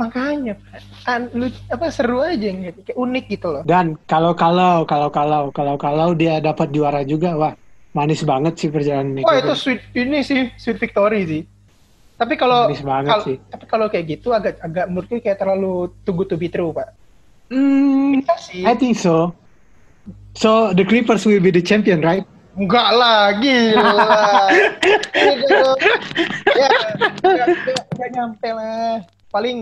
[0.02, 0.82] Makanya Pak.
[1.06, 3.64] An, lu, apa seru aja gitu, kayak unik gitu loh.
[3.64, 7.54] Dan kalau kalau kalau kalau kalau kalau dia dapat juara juga, wah
[7.94, 9.22] manis banget sih perjalanan ini.
[9.22, 11.42] Wah itu sweet ini sih sweet victory sih.
[12.18, 13.38] Tapi kalau Manis banget kal- sih.
[13.50, 16.94] tapi kalau kayak gitu agak agak menurutku kayak terlalu good to be true pak.
[17.50, 18.62] Hmm, sih.
[18.64, 19.34] I think so.
[20.38, 22.24] So the Clippers will be the champion, right?
[22.56, 23.92] Enggak lah, gila.
[25.42, 25.60] Gitu.
[26.56, 26.68] ya,
[27.28, 27.48] enggak, enggak,
[27.96, 29.04] enggak nyampe lah.
[29.32, 29.58] Paling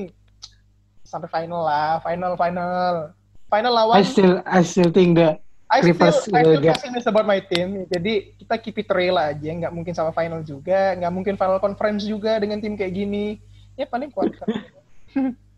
[1.09, 3.11] sampai final lah, final final.
[3.49, 3.97] Final lawan.
[3.97, 5.41] I still I still think the
[5.73, 7.09] I still, Clippers I will still get.
[7.09, 7.89] about my team.
[7.89, 12.05] Jadi kita keep it real aja, nggak mungkin sama final juga, nggak mungkin final conference
[12.05, 13.41] juga dengan tim kayak gini.
[13.73, 14.13] Ya paling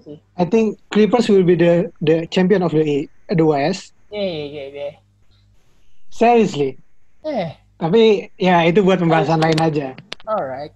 [0.00, 0.20] sih.
[0.36, 3.96] I think Clippers will be the the champion of the the West.
[4.12, 4.90] Iya, iya, iya, iya.
[6.12, 6.80] Seriously.
[7.26, 9.92] Eh, Tapi ya itu buat pembahasan lain aja.
[10.24, 10.72] alright.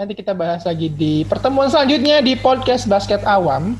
[0.00, 3.76] Nanti kita bahas lagi di pertemuan selanjutnya di podcast basket awam.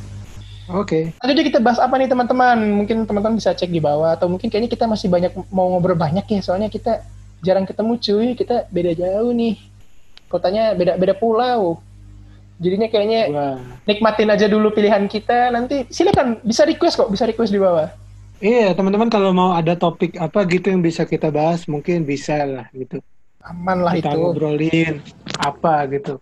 [0.68, 1.16] Oke.
[1.16, 2.60] Selanjutnya kita bahas apa nih teman-teman?
[2.60, 6.28] Mungkin teman-teman bisa cek di bawah atau mungkin kayaknya kita masih banyak mau ngobrol banyak
[6.28, 7.01] ya soalnya kita
[7.40, 9.56] jarang ketemu cuy, kita beda jauh nih.
[10.28, 11.80] Kotanya beda beda pulau.
[12.60, 13.56] Jadinya kayaknya Wah.
[13.88, 15.48] nikmatin aja dulu pilihan kita.
[15.48, 17.88] Nanti silakan bisa request kok, bisa request di bawah.
[18.44, 22.68] Iya, teman-teman kalau mau ada topik apa gitu yang bisa kita bahas, mungkin bisa lah
[22.76, 23.01] gitu.
[23.40, 24.20] Aman lah Kita itu.
[24.20, 25.01] ngobrolin
[25.41, 26.21] apa gitu.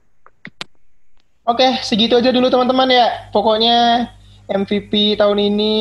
[1.42, 3.28] Oke, segitu aja dulu teman-teman ya.
[3.32, 4.06] Pokoknya
[4.48, 5.74] MVP tahun ini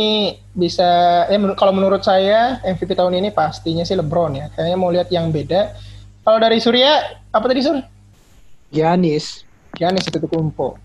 [0.55, 4.45] bisa, ya men- kalau menurut saya MVP tahun ini pastinya sih LeBron ya.
[4.55, 5.75] Kayaknya mau lihat yang beda.
[6.23, 7.79] Kalau dari Surya, apa tadi Sur?
[8.71, 9.43] Giannis.
[9.75, 10.79] Giannis itu kumpo.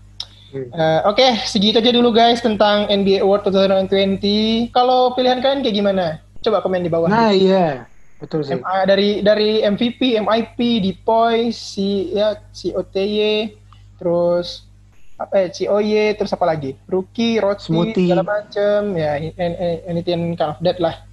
[0.53, 0.69] Hmm.
[0.69, 4.69] Eh, Oke, segitu aja dulu guys tentang NBA Award 2020.
[4.69, 6.05] Kalau pilihan kalian kayak gimana?
[6.43, 7.07] Coba komen di bawah.
[7.07, 7.87] Nah iya,
[8.23, 8.55] betul sih.
[8.55, 13.51] MA dari dari MVP, MIP, Dipoy, si ya si OTY,
[13.99, 14.63] terus
[15.19, 16.79] apa ya, Cioye, terus apa lagi?
[16.87, 18.09] Rookie, Smoothie.
[18.09, 21.03] segala macem, ya an- an- anything kind of that lah.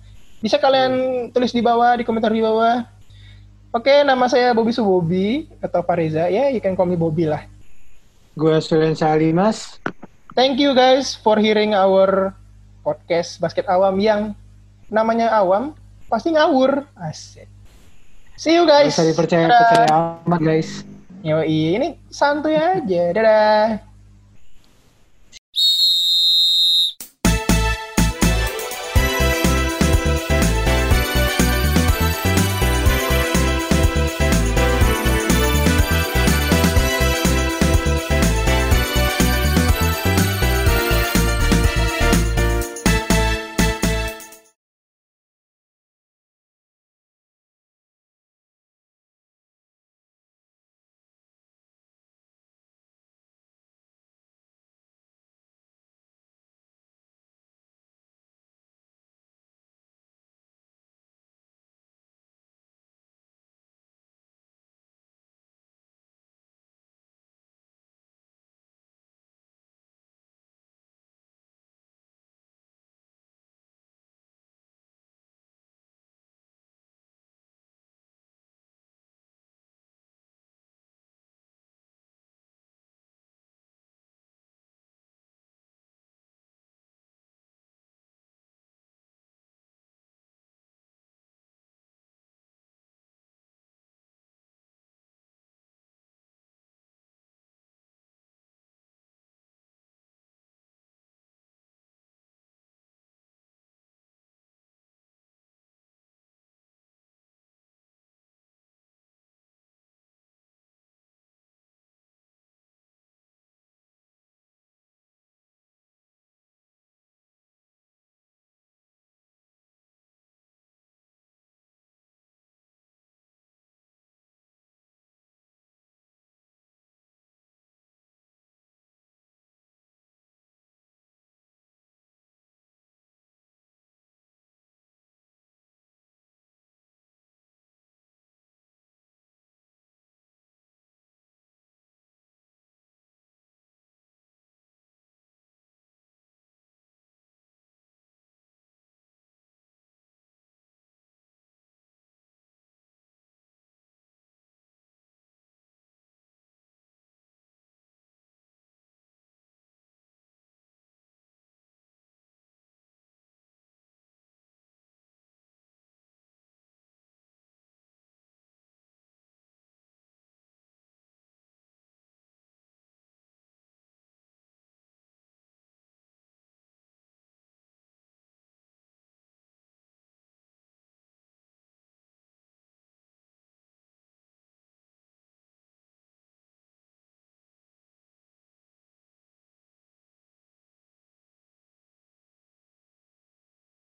[0.40, 2.86] Bisa kalian tulis di bawah, di komentar di bawah.
[3.70, 6.26] Oke, nama saya Bobby Subobi atau Fareza.
[6.26, 7.46] Ya, you can call me Bobby lah.
[8.34, 9.78] Gue Sulen Salimas.
[10.34, 12.34] Thank you guys for hearing our
[12.82, 14.32] podcast basket awam yang
[14.88, 15.76] namanya awam
[16.10, 16.90] pasti ngawur.
[16.98, 17.46] Asik.
[18.34, 18.90] See you guys.
[18.90, 19.60] Bisa dipercaya Dadah.
[19.62, 19.86] percaya
[20.26, 20.82] amat guys.
[21.22, 23.02] Yoi, ini santuy aja.
[23.14, 23.89] Dadah.